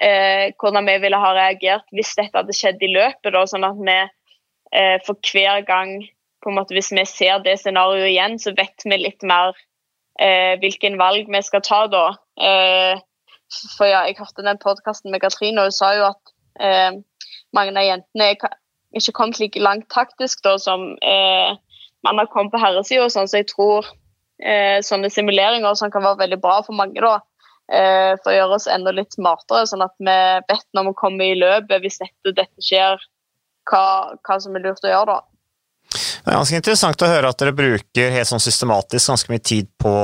eh, 0.00 0.52
hvordan 0.60 0.88
vi 0.88 0.96
ville 1.02 1.20
ha 1.20 1.34
reagert 1.36 1.86
hvis 1.94 2.14
dette 2.18 2.36
hadde 2.36 2.56
skjedd 2.56 2.80
i 2.82 2.92
løpet. 2.94 3.32
Da, 3.34 3.44
sånn 3.48 3.66
at 3.68 3.78
vi 3.78 3.98
eh, 4.00 4.96
for 5.06 5.18
hver 5.32 5.66
gang 5.68 6.00
måte, 6.48 6.72
Hvis 6.72 6.88
vi 6.92 7.04
ser 7.04 7.42
det 7.44 7.58
scenarioet 7.60 8.14
igjen, 8.14 8.38
så 8.40 8.54
vet 8.56 8.86
vi 8.86 8.96
litt 8.96 9.22
mer 9.22 9.52
eh, 10.16 10.56
hvilken 10.62 10.96
valg 10.96 11.28
vi 11.28 11.42
skal 11.44 11.60
ta 11.60 11.84
da. 11.92 12.06
Eh, 12.40 12.96
for 13.76 13.84
ja, 13.84 14.06
Jeg 14.08 14.16
hørte 14.18 14.46
den 14.46 14.58
podkasten 14.62 15.10
med 15.12 15.20
Katrine, 15.20 15.60
og 15.60 15.68
hun 15.68 15.76
sa 15.76 15.92
jo 15.98 16.06
at 16.08 16.32
eh, 16.60 16.96
mange 17.52 17.76
av 17.76 17.84
jentene 17.84 18.30
er 18.30 18.38
ikke 18.96 19.12
kommet 19.12 19.40
like 19.40 19.60
langt 19.60 19.90
taktisk 19.92 20.40
da, 20.42 20.56
som 20.56 20.96
eh, 21.04 21.52
man 22.06 22.18
har 22.18 22.30
kommet 22.32 22.54
på 22.54 22.62
herresida. 22.62 23.10
Sånn, 23.12 23.28
så 23.28 23.42
jeg 23.42 23.52
tror 23.52 23.84
sånne 24.40 25.10
simuleringer 25.12 25.74
sånn 25.76 25.90
kan 25.92 26.00
være 26.00 26.22
veldig 26.22 26.38
bra 26.40 26.62
for 26.64 26.72
mange. 26.72 26.96
da, 26.96 27.18
For 27.70 28.32
å 28.32 28.34
gjøre 28.34 28.56
oss 28.56 28.66
enda 28.66 28.90
litt 28.90 29.14
smartere, 29.14 29.62
sånn 29.70 29.84
at 29.84 29.92
vi 30.02 30.14
vet 30.50 30.64
når 30.74 30.88
vi 30.88 30.94
kommer 30.98 31.24
i 31.24 31.36
løpet, 31.38 31.76
hvis 31.84 32.00
dette, 32.00 32.32
dette 32.34 32.64
skjer, 32.66 32.98
hva, 33.70 33.84
hva 34.26 34.38
som 34.42 34.56
er 34.58 34.64
lurt 34.64 34.82
å 34.82 34.90
gjøre 34.90 35.12
da. 35.12 35.20
Det 35.90 36.28
er 36.28 36.36
ganske 36.36 36.58
interessant 36.58 37.02
å 37.02 37.10
høre 37.10 37.30
at 37.30 37.38
dere 37.40 37.54
bruker 37.56 38.12
helt 38.14 38.28
sånn 38.28 38.42
systematisk 38.42 39.12
ganske 39.12 39.32
mye 39.32 39.42
tid 39.42 39.70
på, 39.80 39.94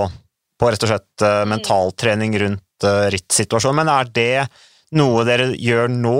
på 0.59 0.71
rett 0.71 0.87
og 0.87 0.93
slett 0.93 1.27
eh, 1.27 1.43
mentaltrening 1.51 2.39
rundt 2.43 2.87
uh, 2.87 3.07
rittsituasjonen, 3.13 3.83
men 3.83 3.93
er 3.93 4.11
det 4.15 4.47
noe 4.97 5.27
dere 5.27 5.51
gjør 5.59 5.91
nå 5.93 6.17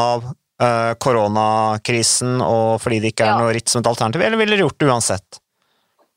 av 0.00 0.28
eh, 0.62 0.94
koronakrisen 1.00 2.40
og 2.42 2.80
fordi 2.82 3.00
det 3.02 3.12
ikke 3.12 3.26
er 3.26 3.34
Ja. 3.34 3.38
noe 3.42 3.52
ritt 3.54 3.68
som 3.68 3.82
et 3.82 3.90
alternativ, 3.90 4.24
eller 4.24 4.40
ville 4.40 4.56
dere 4.56 4.64
gjort 4.66 4.78
det 4.80 4.88
uansett? 4.88 5.40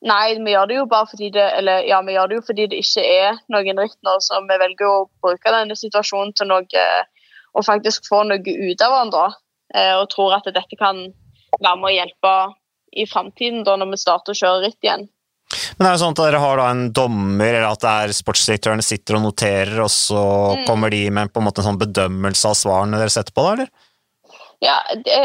Nei, 0.02 0.34
vi 0.42 0.50
gjør 0.50 0.66
det 0.66 0.76
jo 0.80 0.86
bare 0.90 1.06
fordi 1.06 1.28
det 1.30 1.44
eller 1.60 1.84
ja, 1.86 2.00
vi 2.02 2.16
gjør 2.16 2.30
det 2.30 2.38
jo 2.40 2.44
fordi 2.48 2.66
det 2.72 2.80
ikke 2.82 3.02
er 3.06 3.36
noen 3.54 3.78
ritt 3.78 4.10
så 4.24 4.40
vi 4.48 4.58
velger 4.58 4.88
å 4.88 5.04
bruke 5.22 5.52
denne 5.54 5.76
situasjonen 5.78 6.32
til 6.34 6.50
noe 6.50 6.86
og 7.52 7.66
faktisk 7.66 8.08
få 8.08 8.22
noe 8.26 8.40
ut 8.40 8.82
av 8.82 8.92
hverandre. 8.94 9.26
eh, 9.74 9.94
Og 10.00 10.08
tror 10.10 10.34
at 10.38 10.48
dette 10.48 10.78
kan 10.78 11.04
være 11.60 11.76
med 11.78 11.90
å 11.90 11.94
hjelpe 11.94 12.34
i 12.92 13.06
framtiden, 13.08 13.64
da 13.64 13.76
når 13.76 13.92
vi 13.92 14.00
starter 14.00 14.34
å 14.34 14.40
kjøre 14.40 14.64
ritt 14.66 14.84
igjen. 14.84 15.06
Men 15.76 15.84
det 15.84 15.88
er 15.88 15.94
jo 15.96 16.02
sånn 16.02 16.14
at 16.16 16.22
dere 16.22 16.40
har 16.40 16.60
da 16.60 16.66
en 16.72 16.84
dommer, 16.96 17.54
eller 17.54 17.68
at 17.68 17.82
det 17.84 17.92
er 17.92 18.14
sportsdirektørene 18.16 18.84
sitter 18.84 19.18
og 19.18 19.24
noterer, 19.26 19.80
og 19.84 19.90
så 19.92 20.22
mm. 20.56 20.64
kommer 20.68 20.92
de 20.92 21.02
med 21.12 21.32
på 21.32 21.40
en 21.40 21.48
måte 21.48 21.60
en 21.62 21.70
sånn 21.70 21.80
bedømmelse 21.80 22.48
av 22.48 22.56
svarene 22.56 23.00
dere 23.00 23.12
setter 23.12 23.36
på, 23.36 23.44
da, 23.44 23.52
eller? 23.56 23.72
Ja, 24.62 24.76
det, 24.96 25.18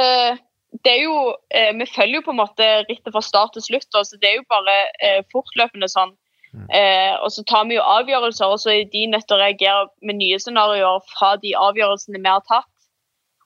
det 0.84 0.94
er 0.94 1.04
jo 1.04 1.18
eh, 1.50 1.74
Vi 1.78 1.86
følger 1.96 2.20
jo 2.20 2.26
på 2.26 2.34
en 2.34 2.42
måte 2.42 2.66
rittet 2.90 3.14
fra 3.14 3.22
start 3.24 3.54
til 3.56 3.66
slutt, 3.66 3.88
så 3.92 4.20
det 4.22 4.30
er 4.30 4.40
jo 4.40 4.48
bare 4.52 4.78
eh, 5.04 5.22
fortløpende 5.34 5.90
sånn. 5.92 6.14
Mm. 6.54 6.66
Eh, 6.74 7.14
og 7.22 7.32
så 7.34 7.44
tar 7.48 7.68
vi 7.70 7.78
jo 7.78 7.86
avgjørelser, 7.86 8.52
og 8.52 8.60
så 8.62 8.74
er 8.74 8.90
de 8.92 9.06
nødt 9.12 9.28
til 9.28 9.38
å 9.38 9.42
reagere 9.42 9.88
med 10.02 10.20
nye 10.22 10.40
scenarioer 10.42 11.04
fra 11.14 11.36
de 11.42 11.54
avgjørelsene 11.60 12.22
vi 12.22 12.32
har 12.32 12.44
tatt. 12.50 12.70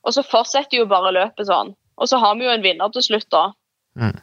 Og 0.02 0.16
så 0.16 0.26
fortsetter 0.26 0.82
jo 0.82 0.90
bare 0.90 1.14
løpet 1.14 1.50
sånn. 1.50 1.76
Og 2.02 2.10
så 2.10 2.18
har 2.22 2.38
vi 2.38 2.48
jo 2.48 2.54
en 2.54 2.66
vinner 2.66 2.94
til 2.94 3.06
slutt, 3.06 3.28
da. 3.34 3.52
Mm. 4.00 4.18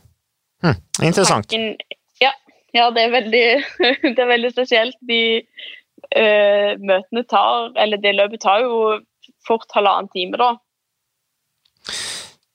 Hm, 0.64 0.78
interessant. 1.06 1.46
Tanken, 1.52 1.98
ja, 2.22 2.32
ja, 2.74 2.88
det 2.94 3.04
er 3.04 3.12
veldig, 3.14 3.44
det 4.16 4.24
er 4.24 4.32
veldig 4.32 4.50
spesielt. 4.50 4.98
De 5.06 5.20
uh, 5.38 6.72
møtene 6.82 7.22
tar 7.30 7.76
Eller 7.78 8.00
det 8.02 8.16
løpet 8.16 8.42
tar 8.42 8.64
jo 8.64 8.98
fort 9.46 9.70
halvannen 9.76 10.10
time, 10.14 10.40
da. 10.40 10.56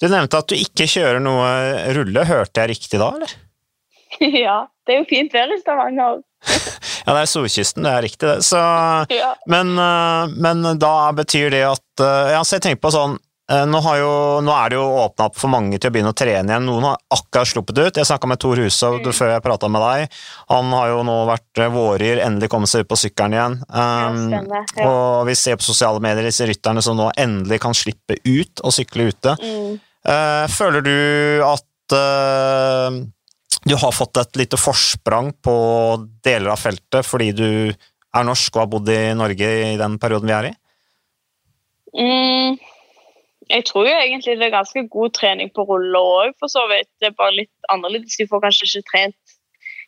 Du 0.04 0.10
nevnte 0.12 0.43
at 0.43 0.51
du 0.51 0.60
ikke 0.60 0.88
kjører 0.91 1.24
noe 1.24 1.47
rulle. 1.95 2.28
Hørte 2.28 2.64
jeg 2.64 2.74
riktig 2.76 2.99
da, 2.99 3.10
eller? 3.16 3.36
ja. 4.45 4.60
Det 4.84 4.97
er 4.97 4.99
jo 4.99 5.08
fint 5.08 5.32
vær 5.32 5.47
i 5.47 5.58
Stavanger. 5.62 6.18
ja, 7.06 7.14
det 7.14 7.20
er 7.22 7.30
solkysten, 7.32 7.86
det 7.88 7.91
er 7.93 8.04
riktig, 8.04 8.28
det. 8.28 8.41
Så, 8.43 8.60
ja. 9.22 9.30
men, 9.47 9.78
eh, 9.80 10.34
men, 10.43 10.66
da 10.76 10.95
betyr 11.16 11.54
det 11.56 11.62
at 11.70 12.04
eh, 12.04 12.34
Ja, 12.36 12.41
så 12.43 12.58
jeg 12.58 12.66
tenker 12.68 12.84
på 12.84 12.91
sånn 12.91 13.16
Eh, 13.51 13.66
nå, 13.68 13.80
jo, 13.99 14.12
nå, 14.39 14.51
er 14.56 14.72
det 14.72 14.78
jo 14.78 14.84
åpna 15.01 15.26
opp 15.28 15.36
for 15.36 15.51
mange 15.51 15.76
til 15.76 15.89
å 15.89 15.93
begynne 15.93 16.14
å 16.14 16.16
trene 16.16 16.47
igjen. 16.47 16.64
Noen 16.64 16.86
har 16.88 17.01
akkurat 17.12 17.49
sluppet 17.49 17.82
ut. 17.82 17.97
Jeg 17.99 18.08
snakka 18.08 18.30
med 18.32 18.39
Tor 18.39 18.62
Hushovd 18.64 19.04
mm. 19.04 19.16
før 19.18 19.34
jeg 19.34 19.43
prata 19.43 19.70
med 19.72 19.84
deg. 19.84 20.20
Han 20.54 20.72
har 20.72 20.93
jo 20.93 21.01
nå 21.10 21.18
vært 21.28 21.64
våryr, 21.74 22.22
endelig 22.24 22.49
kommet 22.54 22.72
seg 22.72 22.86
ut 22.86 22.91
på 22.93 22.99
sykkelen 23.04 23.36
igjen. 23.36 23.58
Um, 23.68 24.22
ja, 24.32 24.43
ja. 24.80 24.88
Og 24.88 25.28
vi 25.28 25.36
ser 25.38 25.60
på 25.60 25.68
sosiale 25.68 25.99
medier 26.04 26.24
disse 26.30 26.47
rytterne 26.47 26.84
som 26.86 26.95
nå 26.97 27.10
endelig 27.20 27.60
kan 27.66 27.76
slippe 27.76 28.16
ut 28.24 28.64
og 28.64 28.76
sykle 28.76 29.10
ute. 29.12 29.36
Mm. 29.43 29.76
Uh, 30.04 30.45
føler 30.51 30.84
du 30.84 30.97
at 31.47 31.95
uh, 31.95 32.97
du 33.64 33.76
har 33.80 33.95
fått 33.95 34.20
et 34.20 34.41
lite 34.41 34.60
forsprang 34.60 35.32
på 35.43 35.56
deler 36.26 36.51
av 36.51 36.60
feltet 36.60 37.08
fordi 37.08 37.32
du 37.38 37.49
er 37.72 38.28
norsk 38.28 38.56
og 38.58 38.66
har 38.66 38.70
bodd 38.74 38.91
i 38.91 39.01
Norge 39.18 39.49
i 39.72 39.78
den 39.80 39.95
perioden 40.01 40.30
vi 40.30 40.36
er 40.36 40.49
i? 40.49 40.54
Mm. 41.93 42.60
Jeg 43.54 43.66
tror 43.70 43.88
jo 43.88 43.93
egentlig 43.93 44.38
det 44.39 44.47
er 44.47 44.56
ganske 44.56 44.86
god 44.91 45.14
trening 45.18 45.51
på 45.54 45.66
rulle 45.70 45.99
òg, 45.99 46.36
for 46.39 46.51
så 46.51 46.64
vidt. 46.72 46.89
Det 47.01 47.12
er 47.12 47.18
bare 47.18 47.36
litt 47.38 47.72
annerledes. 47.74 48.18
De 48.18 48.28
får 48.30 48.41
kanskje 48.45 48.70
ikke 48.70 48.89
trent 48.91 49.34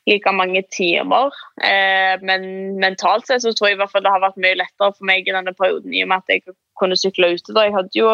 like 0.05 0.33
mange 0.37 0.61
timer. 0.75 1.33
Eh, 1.63 2.15
men 2.21 2.75
mentalt 2.81 3.27
sett 3.27 3.41
så 3.41 3.53
tror 3.55 3.71
jeg 3.71 3.77
i 3.77 3.81
hvert 3.81 3.93
fall 3.93 4.05
det 4.05 4.13
har 4.13 4.23
vært 4.23 4.41
mye 4.41 4.59
lettere 4.59 4.91
for 4.93 5.07
meg 5.09 5.25
i 5.25 5.33
denne 5.33 5.55
perioden, 5.57 5.93
i 5.93 6.03
og 6.05 6.11
med 6.11 6.21
at 6.21 6.35
jeg 6.35 6.57
kunne 6.79 6.99
sykle 6.99 7.33
ute. 7.33 7.55
da. 7.55 7.65
Jeg 7.65 7.77
hadde 7.77 7.97
jo, 7.97 8.11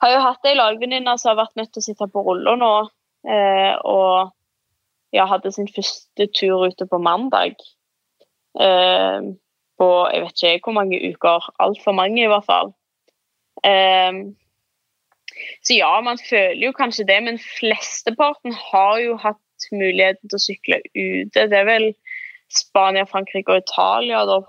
har 0.00 0.14
jo 0.14 0.24
hatt 0.24 0.48
ei 0.48 0.56
lagvenninne 0.56 1.16
som 1.20 1.32
har 1.32 1.42
vært 1.44 1.60
nødt 1.60 1.72
til 1.74 1.82
å 1.82 1.86
sitte 1.86 2.08
på 2.12 2.24
rulla 2.26 2.56
nå. 2.58 2.72
Eh, 3.28 3.74
og 3.84 4.32
ja, 5.12 5.26
hadde 5.28 5.52
sin 5.52 5.68
første 5.68 6.26
tur 6.36 6.66
ute 6.70 6.86
på 6.88 7.00
mandag. 7.02 7.60
Eh, 8.60 9.30
på 9.80 9.88
jeg 10.12 10.24
vet 10.24 10.44
ikke 10.44 10.70
hvor 10.70 10.78
mange 10.80 11.00
uker. 11.00 11.50
Altfor 11.62 11.96
mange, 11.96 12.22
i 12.24 12.30
hvert 12.30 12.48
fall. 12.48 12.72
Eh, 13.66 14.24
så 15.64 15.76
ja, 15.76 15.92
man 16.04 16.20
føler 16.20 16.66
jo 16.66 16.76
kanskje 16.76 17.06
det, 17.08 17.20
men 17.24 17.40
flesteparten 17.40 18.56
har 18.56 18.98
jo 19.04 19.16
hatt 19.20 19.68
muligheten 19.72 20.28
til 20.28 20.36
å 20.38 20.42
sykle 20.42 20.80
ute. 20.96 21.46
Det 21.52 21.56
er 21.56 21.68
vel 21.68 21.90
Spania, 22.50 23.06
Frankrike 23.08 23.54
og 23.54 23.62
Italia, 23.62 24.24
da, 24.28 24.40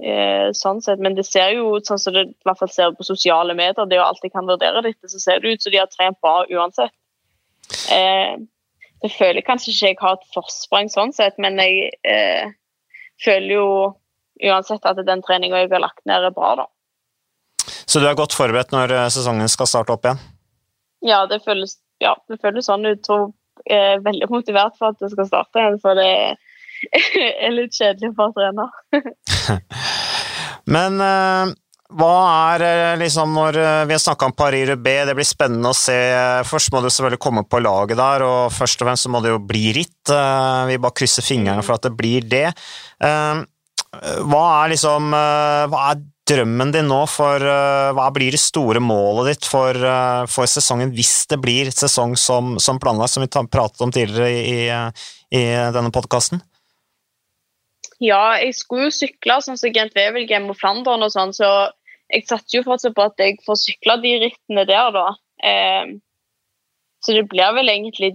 eh, 0.00 0.48
sånn 0.56 0.80
sett. 0.84 1.02
Men 1.02 1.16
det 1.18 1.26
ser 1.28 1.54
jo 1.56 1.76
sånn 1.84 2.00
som 2.00 2.16
det 2.16 2.26
i 2.30 2.46
hvert 2.46 2.60
fall 2.60 2.72
ser 2.72 2.96
på 2.96 3.06
sosiale 3.06 3.56
medier, 3.58 3.86
det 3.86 3.98
er 3.98 4.02
jo 4.02 4.08
alt 4.08 4.24
jeg 4.24 4.34
kan 4.34 4.48
vurdere 4.48 4.84
dette, 4.84 5.10
så 5.10 5.20
ser 5.20 5.42
det 5.42 5.54
ut 5.54 5.64
som 5.64 5.74
de 5.74 5.80
har 5.82 5.90
trent 5.92 6.20
bra 6.24 6.42
uansett. 6.48 6.94
Eh, 7.92 8.36
jeg 9.02 9.14
føler 9.16 9.44
kanskje 9.44 9.72
ikke 9.72 9.88
jeg 9.90 9.98
har 10.00 10.18
et 10.18 10.34
forsprang 10.34 10.90
sånn 10.92 11.14
sett, 11.14 11.38
men 11.42 11.58
jeg 11.58 11.90
eh, 12.06 12.52
føler 13.22 13.56
jo 13.56 13.66
uansett 14.42 14.86
at 14.86 15.00
den 15.06 15.22
treninga 15.24 15.64
jeg 15.64 15.72
har 15.72 15.82
lagt 15.82 16.04
ned, 16.08 16.24
er 16.24 16.34
bra, 16.34 16.54
da. 16.62 16.68
Så 17.86 18.00
du 18.00 18.06
er 18.08 18.18
godt 18.18 18.34
forberedt 18.36 18.72
når 18.74 18.94
eh, 18.94 19.10
sesongen 19.12 19.50
skal 19.50 19.70
starte 19.70 19.94
opp 19.94 20.06
igjen? 20.06 20.22
Ja, 21.02 21.24
det 21.26 21.42
føles, 21.44 21.76
ja, 22.02 22.14
det 22.30 22.38
føles 22.42 22.68
sånn 22.70 22.86
ut. 22.86 23.10
Jeg 23.66 23.96
er 23.96 24.04
veldig 24.04 24.28
motivert 24.30 24.78
for 24.78 24.94
at 24.94 25.02
det 25.02 25.10
skal 25.12 25.28
starte 25.28 25.60
igjen, 25.60 25.80
for 25.82 25.98
det 25.98 26.06
er 26.08 26.38
litt 27.58 27.76
kjedelig 27.76 28.12
for 28.18 28.30
å 28.30 28.36
trene. 28.36 28.68
Men 30.74 31.00
uh, 31.02 31.52
hva 31.92 32.12
er 32.54 32.64
eh, 32.64 32.98
liksom 33.02 33.34
når 33.36 33.58
Vi 33.88 33.94
har 33.94 34.00
snakka 34.00 34.30
om 34.30 34.36
Paris-Roubais, 34.36 35.04
det 35.08 35.16
blir 35.18 35.28
spennende 35.28 35.72
å 35.72 35.76
se. 35.76 35.96
Først 36.48 36.72
må 36.72 36.80
du 36.80 36.88
selvfølgelig 36.88 37.20
komme 37.20 37.42
på 37.44 37.60
laget 37.60 38.00
der, 38.00 38.24
og 38.24 38.54
først 38.54 38.80
og 38.80 38.88
fremst 38.88 39.06
så 39.06 39.12
må 39.12 39.20
det 39.24 39.34
jo 39.34 39.42
bli 39.44 39.74
ritt. 39.76 40.00
Vi 40.08 40.78
bare 40.80 40.96
krysser 40.96 41.26
fingrene 41.26 41.64
for 41.64 41.76
at 41.76 41.84
det 41.84 41.92
blir 41.98 42.24
det. 42.24 42.46
Hva 43.02 44.42
er 44.62 44.72
liksom 44.72 45.12
Hva 45.12 45.82
er 45.90 46.00
drømmen 46.32 46.72
din 46.72 46.88
nå 46.88 47.02
for 47.12 47.44
Hva 47.44 48.06
blir 48.14 48.32
det 48.32 48.40
store 48.40 48.80
målet 48.80 49.34
ditt 49.34 49.50
for, 49.52 49.76
for 50.32 50.48
sesongen, 50.48 50.94
hvis 50.96 51.26
det 51.28 51.42
blir 51.44 51.68
sesong 51.74 52.16
som, 52.16 52.56
som 52.62 52.80
planlagt, 52.80 53.12
som 53.12 53.26
vi 53.26 53.28
pratet 53.28 53.84
om 53.84 53.92
tidligere 53.92 54.32
i, 54.32 54.56
i, 54.64 55.42
i 55.42 55.44
denne 55.76 55.92
podkasten? 55.92 56.40
Ja, 58.02 58.34
jeg 58.42 58.56
skulle 58.58 58.88
jo 58.88 58.94
sykle 58.96 59.38
sånn 59.44 59.58
som 59.60 59.74
Gent 59.74 59.94
Wevelgem 59.94 60.48
og 60.50 60.58
Flandern 60.58 61.04
og 61.06 61.12
sånn, 61.14 61.34
så 61.36 61.48
jeg 62.12 62.26
satser 62.26 62.58
jo 62.58 62.64
fortsatt 62.66 62.96
på 62.96 63.04
at 63.06 63.20
jeg 63.22 63.38
får 63.46 63.60
sykle 63.60 63.98
de 64.02 64.16
rittene 64.24 64.64
der, 64.68 64.88
da. 64.96 65.04
Eh, 65.42 65.92
så 67.02 67.14
det 67.16 67.28
blir 67.30 67.54
vel 67.56 67.70
egentlig 67.70 68.12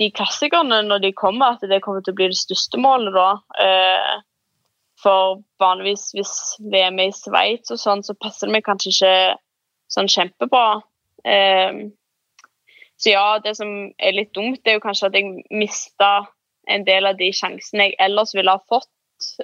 de 0.00 0.08
klassikerne 0.12 0.82
når 0.88 1.04
de 1.04 1.12
kommer, 1.16 1.54
at 1.54 1.68
det 1.68 1.82
kommer 1.84 2.04
til 2.04 2.14
å 2.14 2.18
bli 2.18 2.30
det 2.32 2.40
største 2.40 2.80
målet, 2.80 3.12
da. 3.16 3.28
Eh, 3.64 4.14
for 5.04 5.42
vanligvis 5.60 6.10
hvis 6.16 6.34
VM 6.72 7.00
er 7.02 7.10
i 7.10 7.16
Sveits 7.16 7.74
og 7.74 7.80
sånn, 7.80 8.04
så 8.06 8.16
passer 8.16 8.48
det 8.48 8.56
meg 8.56 8.64
kanskje 8.66 8.92
ikke 8.94 9.14
sånn 9.92 10.08
kjempebra. 10.10 10.80
Um, 11.24 11.80
så 13.00 13.12
ja, 13.12 13.26
det 13.44 13.56
som 13.58 13.70
er 13.98 14.16
litt 14.16 14.32
dumt, 14.36 14.62
det 14.62 14.72
er 14.72 14.78
jo 14.78 14.84
kanskje 14.84 15.10
at 15.10 15.18
jeg 15.18 15.44
mista 15.52 16.12
en 16.70 16.86
del 16.86 17.08
av 17.10 17.18
de 17.18 17.28
sjansene 17.36 17.90
jeg 17.90 17.98
ellers 18.06 18.32
ville 18.36 18.54
ha 18.54 18.62
fått 18.70 18.88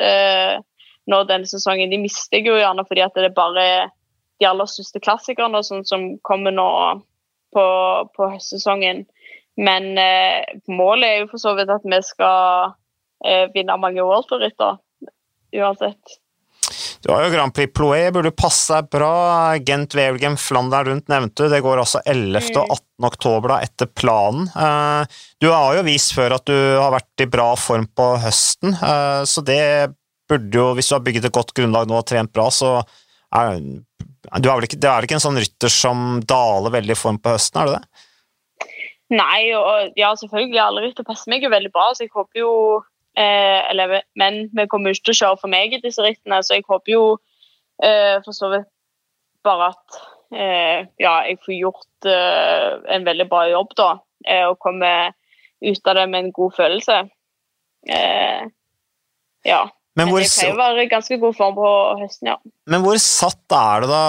uh, 0.01 0.59
nå 1.11 1.23
denne 1.29 1.49
sesongen. 1.49 1.91
De 1.93 2.01
mister 2.01 2.41
jeg 2.41 2.51
jo 2.51 2.59
gjerne 2.59 2.85
fordi 2.89 3.05
at 3.05 3.17
det 3.17 3.31
er 3.31 3.37
bare 3.37 3.67
de 4.41 4.49
aller 4.49 4.69
største 4.71 5.03
klassikerne 5.05 5.61
sånn 5.67 5.85
som 5.89 6.07
kommer 6.27 6.55
nå 6.55 6.69
på, 7.55 7.65
på 8.17 8.29
høstsesongen. 8.35 9.05
Men 9.61 9.99
eh, 10.01 10.47
målet 10.71 11.09
er 11.09 11.19
jo 11.21 11.31
for 11.35 11.43
så 11.43 11.53
vidt 11.59 11.73
at 11.73 11.85
vi 11.85 11.99
skal 12.07 12.73
eh, 13.27 13.51
vinne 13.53 13.77
mange 13.81 14.05
World 14.07 14.31
Tour-ritter 14.31 14.79
uansett. 15.61 16.21
Du 17.01 17.09
har 17.13 17.25
jo 17.25 17.31
Grand 17.33 17.55
Prix 17.57 17.73
Ploé, 17.73 18.11
burde 18.13 18.33
passe 18.37 18.77
deg 18.77 18.91
bra. 18.93 19.57
Gent 19.65 19.95
Wevelgem 19.97 20.37
Flandern 20.37 20.89
rundt 20.91 21.09
nevnte 21.09 21.47
du. 21.47 21.53
Det 21.53 21.63
går 21.65 21.81
altså 21.81 22.03
11. 22.05 22.37
Mm. 22.37 22.59
og 22.61 22.75
18. 22.77 23.07
oktober 23.09 23.55
da, 23.55 23.61
etter 23.65 23.89
planen. 23.89 24.51
Eh, 24.53 25.21
du 25.41 25.49
har 25.49 25.79
jo 25.79 25.87
vist 25.87 26.13
før 26.17 26.37
at 26.37 26.45
du 26.51 26.57
har 26.57 26.93
vært 26.93 27.25
i 27.25 27.29
bra 27.33 27.55
form 27.57 27.89
på 27.97 28.11
høsten, 28.21 28.77
eh, 28.77 29.23
så 29.25 29.45
det 29.47 29.63
burde 30.31 30.61
jo, 30.61 30.67
hvis 30.77 30.91
du 30.91 30.95
har 30.99 31.07
bygget 31.07 31.31
et 31.31 31.35
godt 31.35 31.55
grunnlag 31.57 31.89
nå 31.89 31.97
og 31.99 32.07
trent 32.07 32.33
bra, 32.37 32.51
så 32.53 32.77
er 33.35 33.57
du 34.31 34.47
er 34.47 34.59
vel 34.59 34.67
ikke, 34.69 34.79
det 34.79 34.91
er 34.91 35.07
ikke 35.07 35.17
en 35.17 35.25
sånn 35.25 35.41
rytter 35.41 35.73
som 35.73 36.21
daler 36.29 36.75
veldig 36.75 36.95
i 36.95 36.99
form 36.99 37.19
på 37.23 37.33
høsten, 37.33 37.63
er 37.63 37.71
det 37.71 37.79
det? 37.81 38.07
Nei, 39.11 39.41
og 39.59 39.99
ja, 39.99 40.13
selvfølgelig. 40.15 40.61
Alle 40.63 40.85
rytter 40.85 41.07
passer 41.07 41.33
meg 41.33 41.43
jo 41.43 41.51
veldig 41.51 41.73
bra, 41.75 41.89
så 41.97 42.05
jeg 42.05 42.13
håper 42.15 42.45
jo 42.45 42.53
eller, 43.21 44.03
men 44.19 44.45
vi 44.57 44.67
kommer 44.71 44.95
ikke 44.95 45.11
til 45.11 45.17
å 45.17 45.21
kjøre 45.21 45.41
for 45.43 45.53
meg 45.53 45.75
i 45.77 45.83
disse 45.83 46.05
rittene, 46.05 46.41
så 46.45 46.57
jeg 46.57 46.67
håper 46.69 46.95
jo 46.95 47.05
eh, 47.83 48.19
for 48.25 48.37
så 48.37 48.51
vidt 48.53 48.69
bare 49.47 49.71
at 49.73 50.01
eh, 50.35 50.87
ja, 51.01 51.15
jeg 51.29 51.41
får 51.45 51.57
gjort 51.57 52.09
eh, 52.11 52.79
en 52.97 53.07
veldig 53.09 53.27
bra 53.31 53.47
jobb 53.51 53.75
da, 53.79 53.91
eh, 54.27 54.47
og 54.49 54.61
kommer 54.63 55.13
ut 55.61 55.91
av 55.93 55.99
det 55.99 56.07
med 56.13 56.25
en 56.25 56.33
god 56.37 56.57
følelse. 56.57 57.03
Eh, 57.89 58.49
ja. 59.49 59.61
Men 59.99 60.09
hvor, 60.09 60.23
jeg 60.23 60.31
pleier 60.31 60.55
å 60.55 60.61
være 60.61 60.85
i 60.85 60.91
ganske 60.91 61.19
god 61.21 61.37
form 61.37 61.57
på 61.59 61.71
høsten, 62.01 62.31
ja. 62.31 62.37
Men 62.71 62.85
hvor 62.85 62.99
satt 63.03 63.57
er 63.57 63.85
det 63.85 63.91
da, 63.91 64.05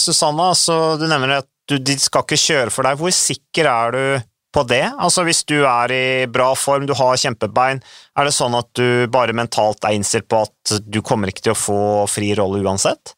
Susanne? 0.00 0.50
Altså, 0.54 0.96
du 1.00 1.08
nevner 1.10 1.40
at 1.40 1.48
du, 1.68 1.76
de 1.82 1.98
skal 2.00 2.24
ikke 2.24 2.40
kjøre 2.40 2.72
for 2.72 2.86
deg. 2.86 3.00
Hvor 3.00 3.12
sikker 3.12 3.68
er 3.68 3.96
du 3.96 4.04
på 4.54 4.64
det? 4.68 4.84
Altså 4.96 5.24
Hvis 5.26 5.44
du 5.48 5.58
er 5.60 5.92
i 5.92 6.26
bra 6.30 6.52
form, 6.56 6.86
du 6.88 6.94
har 6.96 7.20
kjempebein, 7.20 7.82
er 8.16 8.28
det 8.28 8.34
sånn 8.36 8.56
at 8.58 8.70
du 8.78 9.06
bare 9.12 9.36
mentalt 9.36 9.84
er 9.84 9.96
innstilt 9.96 10.28
på 10.30 10.44
at 10.46 10.78
du 10.84 11.00
kommer 11.04 11.32
ikke 11.32 11.48
til 11.48 11.54
å 11.54 11.62
få 11.62 11.80
fri 12.10 12.32
rolle 12.38 12.62
uansett? 12.64 13.14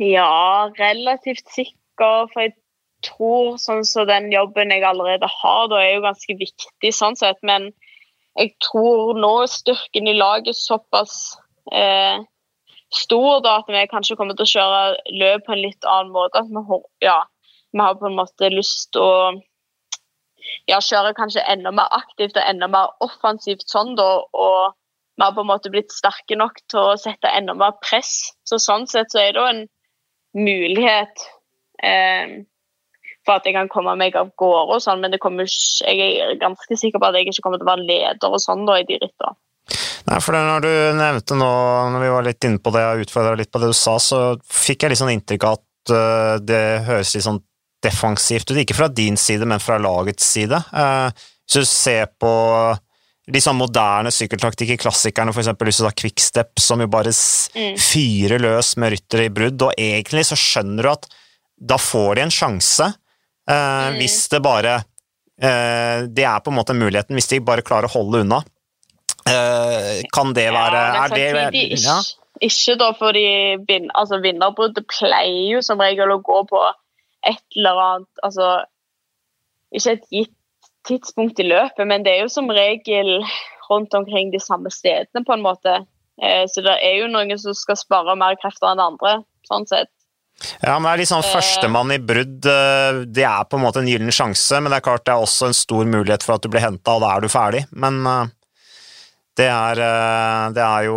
Ja, 0.00 0.70
relativt 0.78 1.46
sikker. 1.52 2.26
For 2.32 2.46
jeg 2.46 2.56
tror 3.04 3.56
sånn 3.60 3.84
som 3.88 4.08
den 4.08 4.30
jobben 4.32 4.72
jeg 4.72 4.84
allerede 4.86 5.28
har, 5.28 5.68
da 5.72 5.80
er 5.82 5.94
jo 5.94 6.06
ganske 6.08 6.36
viktig 6.40 6.92
sånn 6.96 7.18
sett. 7.20 7.40
Men 7.46 7.70
jeg 8.38 8.54
tror 8.64 9.18
nå 9.20 9.32
er 9.42 9.52
styrken 9.52 10.08
i 10.08 10.16
laget 10.16 10.56
såpass 10.56 11.36
eh, 11.74 12.22
stor 12.94 13.42
da, 13.44 13.58
at 13.60 13.68
vi 13.70 13.84
kanskje 13.90 14.16
kommer 14.18 14.38
til 14.38 14.48
å 14.48 14.54
kjøre 14.54 14.80
løp 15.20 15.46
på 15.46 15.54
en 15.54 15.62
litt 15.64 15.88
annen 15.88 16.14
måte. 16.14 16.42
At 16.42 16.48
vi, 16.48 16.80
ja, 17.04 17.20
vi 17.72 17.80
har 17.80 17.96
på 18.00 18.08
en 18.08 18.18
måte 18.18 18.50
lyst 18.52 18.90
til 18.94 19.04
å 19.04 19.14
ja, 20.70 20.80
kjøre 20.80 21.14
kanskje 21.18 21.44
enda 21.52 21.72
mer 21.74 21.90
aktivt 21.94 22.38
og 22.38 22.44
enda 22.46 22.68
mer 22.70 22.94
offensivt 23.04 23.66
sånn, 23.70 23.94
da. 23.98 24.08
Og 24.32 24.76
vi 25.16 25.26
har 25.26 25.34
på 25.36 25.44
en 25.44 25.50
måte 25.50 25.72
blitt 25.72 25.92
sterke 25.94 26.38
nok 26.38 26.62
til 26.70 26.80
å 26.80 27.00
sette 27.00 27.30
enda 27.36 27.54
mer 27.58 27.76
press. 27.84 28.32
Så 28.48 28.60
sånn 28.62 28.88
sett 28.90 29.12
så 29.12 29.22
er 29.22 29.34
det 29.34 29.42
jo 29.42 29.50
en 29.50 29.66
mulighet 30.36 31.26
eh, 31.84 32.40
for 33.26 33.36
at 33.36 33.46
jeg 33.46 33.56
kan 33.56 33.70
komme 33.70 33.96
meg 34.00 34.16
av 34.18 34.32
gårde 34.40 34.78
og 34.78 34.82
sånn, 34.82 35.02
men 35.02 35.18
kommer, 35.22 35.46
jeg 35.46 36.10
er 36.24 36.34
ganske 36.40 36.78
sikker 36.78 37.02
på 37.02 37.10
at 37.10 37.18
jeg 37.18 37.28
ikke 37.28 37.44
kommer 37.44 37.60
til 37.60 37.68
å 37.68 37.72
være 37.74 37.86
leder 37.88 38.32
og 38.32 38.42
sånn 38.42 38.66
da 38.68 38.80
i 38.80 38.86
de 38.88 39.00
rittene. 39.02 39.36
Nei, 40.08 40.16
for 40.24 40.34
Når 40.34 40.64
du 40.64 40.72
nevnte 40.96 41.36
nå, 41.36 41.50
når 41.92 42.02
vi 42.02 42.14
var 42.14 42.24
litt 42.26 42.46
inne 42.48 42.62
på 42.62 42.72
det 42.74 42.86
og 42.88 43.02
utfordra 43.04 43.36
litt 43.38 43.50
på 43.52 43.60
det 43.62 43.68
du 43.70 43.76
sa, 43.76 43.98
så 44.00 44.20
fikk 44.40 44.82
jeg 44.86 44.94
litt 44.94 45.02
sånn 45.02 45.12
inntrykk 45.12 45.46
av 45.46 45.58
at 45.58 45.92
uh, 45.92 46.34
det 46.42 46.62
høres 46.88 47.12
litt 47.14 47.26
sånn 47.26 47.42
defensivt 47.84 48.52
ut. 48.52 48.60
Ikke 48.62 48.76
fra 48.78 48.90
din 48.92 49.18
side, 49.20 49.48
men 49.48 49.62
fra 49.62 49.78
lagets 49.80 50.26
side. 50.36 50.60
Uh, 50.74 51.10
hvis 51.44 51.60
du 51.60 51.68
ser 51.68 52.10
på 52.20 52.32
de 53.30 53.40
sånn 53.42 53.58
moderne 53.58 54.10
sykkeltaktikk 54.14 54.74
i 54.74 54.80
klassikerne, 54.80 55.30
f.eks. 55.30 55.52
hvis 55.54 55.80
du 55.80 55.84
tar 55.84 55.98
Quickstep, 55.98 56.62
som 56.62 56.82
jo 56.82 56.88
bare 56.90 57.12
mm. 57.14 57.76
fyrer 57.78 58.42
løs 58.42 58.74
med 58.80 58.96
ryttere 58.96 59.28
i 59.28 59.34
brudd, 59.34 59.68
og 59.68 59.76
egentlig 59.78 60.24
så 60.26 60.38
skjønner 60.38 60.86
du 60.86 60.92
at 60.94 61.06
da 61.60 61.76
får 61.78 62.16
de 62.16 62.24
en 62.24 62.34
sjanse 62.34 62.88
Eh, 63.50 63.88
mm. 63.88 63.98
Hvis 63.98 64.28
det 64.28 64.40
bare 64.40 64.74
eh, 65.42 66.06
Det 66.08 66.24
er 66.24 66.40
på 66.40 66.52
en 66.52 66.58
måte 66.60 66.76
muligheten, 66.76 67.16
hvis 67.16 67.30
de 67.32 67.42
bare 67.44 67.66
klarer 67.66 67.90
å 67.90 67.94
holde 67.94 68.24
unna. 68.24 68.40
Eh, 69.28 70.00
kan 70.14 70.34
det 70.36 70.48
være 70.54 70.80
ja, 70.80 71.06
det 71.12 71.24
er, 71.26 71.38
er 71.46 71.54
det, 71.54 71.66
ja? 71.82 71.98
Ikke 72.40 72.76
da 72.80 72.92
fordi 72.96 73.24
vin, 73.68 73.90
altså 73.92 74.20
vinnerbruddet 74.22 74.86
pleier 74.88 75.56
jo 75.56 75.64
som 75.64 75.80
regel 75.82 76.14
å 76.14 76.22
gå 76.24 76.38
på 76.48 76.62
et 77.26 77.56
eller 77.56 77.80
annet 77.84 78.26
Altså 78.26 78.50
ikke 79.70 79.96
et 79.96 80.06
gitt 80.10 80.36
tidspunkt 80.88 81.38
i 81.38 81.46
løpet, 81.46 81.86
men 81.86 82.02
det 82.04 82.16
er 82.16 82.24
jo 82.24 82.32
som 82.32 82.50
regel 82.50 83.20
rundt 83.70 83.94
omkring 83.94 84.32
de 84.32 84.40
samme 84.42 84.72
stedene, 84.74 85.22
på 85.22 85.36
en 85.36 85.44
måte. 85.44 85.76
Så 86.50 86.64
det 86.64 86.72
er 86.82 86.96
jo 86.98 87.10
noen 87.12 87.38
som 87.38 87.54
skal 87.54 87.78
spare 87.78 88.16
mer 88.18 88.34
krefter 88.40 88.72
enn 88.72 88.82
andre, 88.82 89.20
sånn 89.46 89.68
sett. 89.70 89.92
Ja, 90.60 90.78
men 90.78 90.88
det 90.88 90.92
er 90.92 91.00
litt 91.02 91.10
sånn 91.10 91.26
Førstemann 91.26 91.92
i 91.92 92.00
brudd, 92.02 92.46
eh, 92.48 93.02
det 93.12 93.24
er 93.28 93.46
på 93.48 93.58
en 93.58 93.64
måte 93.66 93.82
en 93.82 93.90
gyllen 93.90 94.12
sjanse, 94.14 94.60
men 94.60 94.72
det 94.72 94.80
er 94.80 94.86
klart 94.86 95.04
det 95.06 95.14
er 95.14 95.24
også 95.24 95.50
en 95.50 95.56
stor 95.56 95.88
mulighet 95.88 96.24
for 96.24 96.36
at 96.36 96.44
du 96.44 96.50
blir 96.52 96.64
henta, 96.64 96.96
og 96.96 97.04
da 97.04 97.12
er 97.12 97.24
du 97.24 97.32
ferdig. 97.32 97.62
Men 97.76 98.00
eh, 98.08 98.32
det 99.40 99.48
er, 99.52 99.82
eh, 99.84 100.46
det 100.56 100.64
er 100.64 100.88
jo 100.88 100.96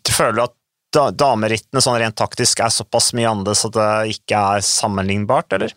Du 0.00 0.12
føler 0.12 0.44
damerittene 0.92 1.82
sånn 1.84 1.98
rent 2.00 2.18
taktisk 2.18 2.60
er 2.60 2.72
såpass 2.72 3.12
mye 3.16 3.30
annerledes 3.30 3.64
at 3.68 3.76
det 3.76 4.16
ikke 4.16 4.42
er 4.56 4.66
sammenlignbart, 4.66 5.56
eller? 5.56 5.74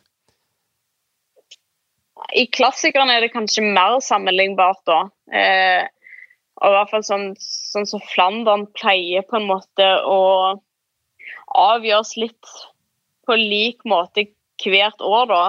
I 2.36 2.48
klassikerne 2.52 3.16
er 3.16 3.24
det 3.24 3.34
kanskje 3.34 3.64
mer 3.64 4.00
sammenlignbart, 4.04 4.82
da. 4.88 5.00
Eh, 5.32 5.86
og 6.64 6.72
i 6.72 6.76
hvert 6.78 6.92
fall 6.92 7.06
sånn, 7.06 7.28
sånn 7.40 7.88
som 7.88 8.04
Flandern 8.14 8.66
pleier 8.76 9.26
på 9.28 9.40
en 9.40 9.48
måte 9.50 9.88
å 10.08 10.22
avgjøres 11.56 12.16
litt 12.20 12.56
på 13.26 13.38
lik 13.40 13.86
måte 13.88 14.28
hvert 14.64 15.02
år, 15.04 15.26
da. 15.30 15.44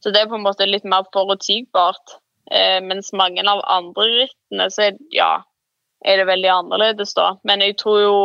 Så 0.00 0.12
det 0.12 0.22
er 0.22 0.30
på 0.30 0.38
en 0.38 0.44
måte 0.44 0.68
litt 0.68 0.86
mer 0.88 1.06
forutsigbart. 1.14 2.18
Eh, 2.50 2.78
mens 2.84 3.12
mange 3.16 3.44
av 3.48 3.62
andre 3.70 4.06
rittene, 4.22 4.68
så 4.72 4.88
er, 4.88 4.98
ja, 5.14 5.32
er 6.04 6.20
det 6.20 6.28
veldig 6.28 6.50
annerledes, 6.54 7.14
da. 7.16 7.34
Men 7.46 7.64
jeg 7.64 7.78
tror 7.80 8.00
jo, 8.02 8.16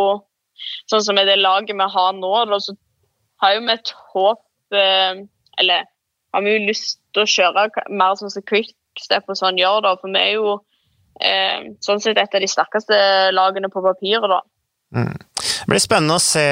sånn 0.91 1.03
som 1.05 1.17
med 1.17 1.29
det 1.29 1.37
laget 1.41 1.75
vi 1.75 1.89
har 1.95 2.15
nå, 2.17 2.33
da, 2.49 2.59
så 2.61 2.75
har 3.43 3.55
jo 3.55 3.65
vi 3.65 3.73
et 3.75 3.91
håp 4.13 4.41
eh, 4.75 5.23
Eller 5.61 5.87
har 6.35 6.43
vi 6.43 6.55
jo 6.55 6.67
lyst 6.67 6.99
til 7.15 7.23
å 7.23 7.29
kjøre 7.31 7.85
mer 7.95 8.17
sånn 8.19 8.33
som 8.33 8.43
Quickstep 8.47 9.29
og 9.31 9.37
sånn 9.39 9.59
gjør, 9.59 9.81
da. 9.85 9.93
For 10.01 10.11
vi 10.11 10.19
er 10.19 10.33
jo 10.35 10.57
eh, 11.23 11.71
sånn 11.85 12.01
sett 12.03 12.19
et 12.19 12.35
av 12.35 12.43
de 12.43 12.49
sterkeste 12.51 12.97
lagene 13.35 13.71
på 13.71 13.83
papiret, 13.85 14.27
da. 14.31 14.41
Mm. 14.95 15.15
Det 15.15 15.71
blir 15.71 15.81
spennende 15.81 16.19
å 16.19 16.23
se. 16.23 16.45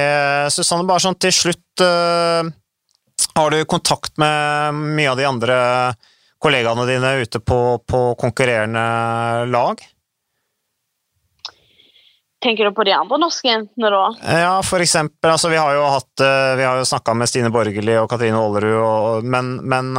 Susanne, 0.56 0.88
bare 0.88 1.04
sånn 1.04 1.20
til 1.20 1.36
slutt. 1.36 1.84
Uh, 1.84 2.48
har 3.36 3.54
du 3.54 3.60
kontakt 3.70 4.18
med 4.22 4.80
mye 4.96 5.12
av 5.12 5.20
de 5.20 5.28
andre 5.28 5.58
kollegaene 6.44 6.86
dine 6.90 7.12
ute 7.24 7.40
på, 7.44 7.60
på 7.88 8.02
konkurrerende 8.20 9.46
lag? 9.52 9.84
Tenker 12.44 12.68
du 12.68 12.76
på 12.76 12.84
de 12.84 12.92
andre 12.92 13.18
norske 13.22 13.48
jentene, 13.48 13.90
da? 13.94 14.04
Ja, 14.44 14.56
for 14.68 14.84
eksempel. 14.84 15.32
Altså, 15.32 15.48
vi 15.54 15.60
har 15.62 15.76
jo, 15.78 15.84
hatt, 15.94 16.12
eh, 16.20 16.54
vi 16.60 16.66
har 16.68 16.82
jo 16.82 16.88
snakka 16.90 17.16
med 17.16 17.32
Stine 17.32 17.52
Borgerli 17.54 17.96
og 18.02 18.10
Katrine 18.12 18.40
Aalerud, 18.42 18.80
og, 18.84 19.28
men, 19.32 19.56
men 19.64 19.94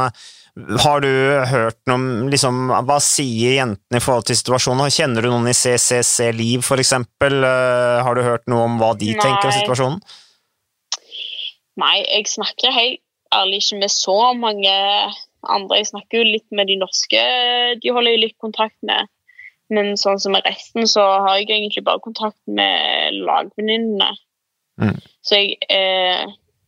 har 0.55 1.01
du 1.03 1.09
hørt 1.51 1.81
noe 1.89 2.29
liksom, 2.31 2.69
Hva 2.87 2.95
sier 3.03 3.57
jentene 3.57 3.99
i 3.99 4.03
forhold 4.03 4.27
til 4.29 4.37
situasjonen? 4.39 4.93
Kjenner 4.93 5.25
du 5.25 5.31
noen 5.33 5.49
i 5.51 5.55
CCC 5.57 6.29
Liv, 6.37 6.63
for 6.63 6.79
eksempel? 6.79 7.41
Eh, 7.43 8.03
har 8.05 8.15
du 8.15 8.23
hørt 8.23 8.45
noe 8.51 8.69
om 8.69 8.77
hva 8.79 8.93
de 8.99 9.11
Nei. 9.11 9.19
tenker 9.19 9.49
om 9.49 9.57
situasjonen? 9.57 9.99
Nei, 11.81 11.97
jeg 12.05 12.29
snakker 12.31 12.71
helt 12.71 13.01
ærlig 13.35 13.59
ikke 13.65 13.81
med 13.81 13.91
så 13.91 14.15
mange 14.37 14.71
andre. 15.43 15.81
Jeg 15.81 15.89
snakker 15.91 16.21
jo 16.21 16.29
litt 16.29 16.47
med 16.55 16.71
de 16.71 16.79
norske, 16.79 17.25
de 17.81 17.91
holder 17.91 18.15
jo 18.15 18.23
litt 18.23 18.37
kontakt 18.39 18.77
med. 18.87 19.11
Men 19.73 19.95
sånn 19.97 20.19
som 20.21 20.35
med 20.35 20.45
resten, 20.45 20.85
så 20.89 21.03
har 21.25 21.39
jeg 21.39 21.49
egentlig 21.49 21.85
bare 21.87 22.03
kontakt 22.03 22.37
med 22.45 23.17
lagvenninnene. 23.25 24.11
Mm. 24.81 24.99
Så 25.25 25.39
jeg 25.39 25.57
eh, 25.71 26.25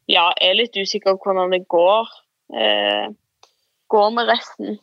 ja, 0.09 0.31
er 0.41 0.57
litt 0.57 0.77
usikker 0.77 1.17
på 1.17 1.29
hvordan 1.29 1.53
det 1.53 1.65
går. 1.69 2.11
Eh, 2.57 3.07
går 3.91 4.11
med 4.15 4.31
resten. 4.31 4.77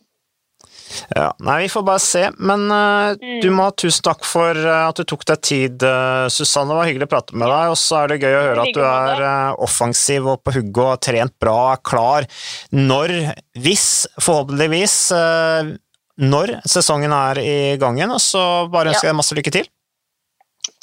Ja, 1.14 1.28
nei, 1.44 1.64
vi 1.64 1.68
får 1.68 1.82
bare 1.86 2.02
se. 2.02 2.22
Men 2.36 2.66
uh, 2.70 3.14
mm. 3.20 3.40
du 3.42 3.48
må 3.54 3.68
ha 3.68 3.74
tusen 3.76 4.04
takk 4.06 4.24
for 4.26 4.56
uh, 4.56 4.88
at 4.88 4.98
du 4.98 5.04
tok 5.08 5.24
deg 5.28 5.42
tid, 5.44 5.84
uh, 5.84 6.26
Susanne. 6.32 6.70
Det 6.70 6.78
var 6.78 6.88
hyggelig 6.88 7.08
å 7.08 7.12
prate 7.14 7.38
med 7.38 7.50
deg. 7.50 7.72
Og 7.72 7.78
så 7.80 8.00
er 8.00 8.12
det 8.12 8.20
gøy 8.22 8.36
å 8.36 8.44
høre 8.48 8.66
at 8.66 8.76
du 8.76 8.82
er 8.88 9.24
offensiv 9.64 10.28
og 10.32 10.42
på 10.44 10.56
hugget 10.58 10.82
og 10.84 10.92
har 10.92 11.02
trent 11.08 11.36
bra 11.42 11.58
klar 11.84 12.28
når, 12.74 13.14
hvis, 13.64 13.88
forhåpentligvis, 14.20 14.96
når 16.20 16.58
sesongen 16.68 17.12
er 17.14 17.40
i 17.42 17.56
gang 17.80 17.98
igjen. 17.98 18.14
Og 18.14 18.22
så 18.22 18.44
bare 18.72 18.92
ønsker 18.92 19.10
jeg 19.10 19.14
ja. 19.14 19.20
masse 19.22 19.38
lykke 19.38 19.54
til. 19.54 19.68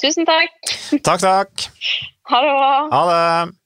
Tusen 0.01 0.27
takk. 0.27 0.75
Takk, 1.05 1.23
takk. 1.23 1.67
Ha 2.31 2.45
det 2.45 2.53
bra. 2.59 2.75
Ha 2.91 3.01
det. 3.11 3.57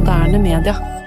moderne 0.00 0.38
media. 0.38 0.99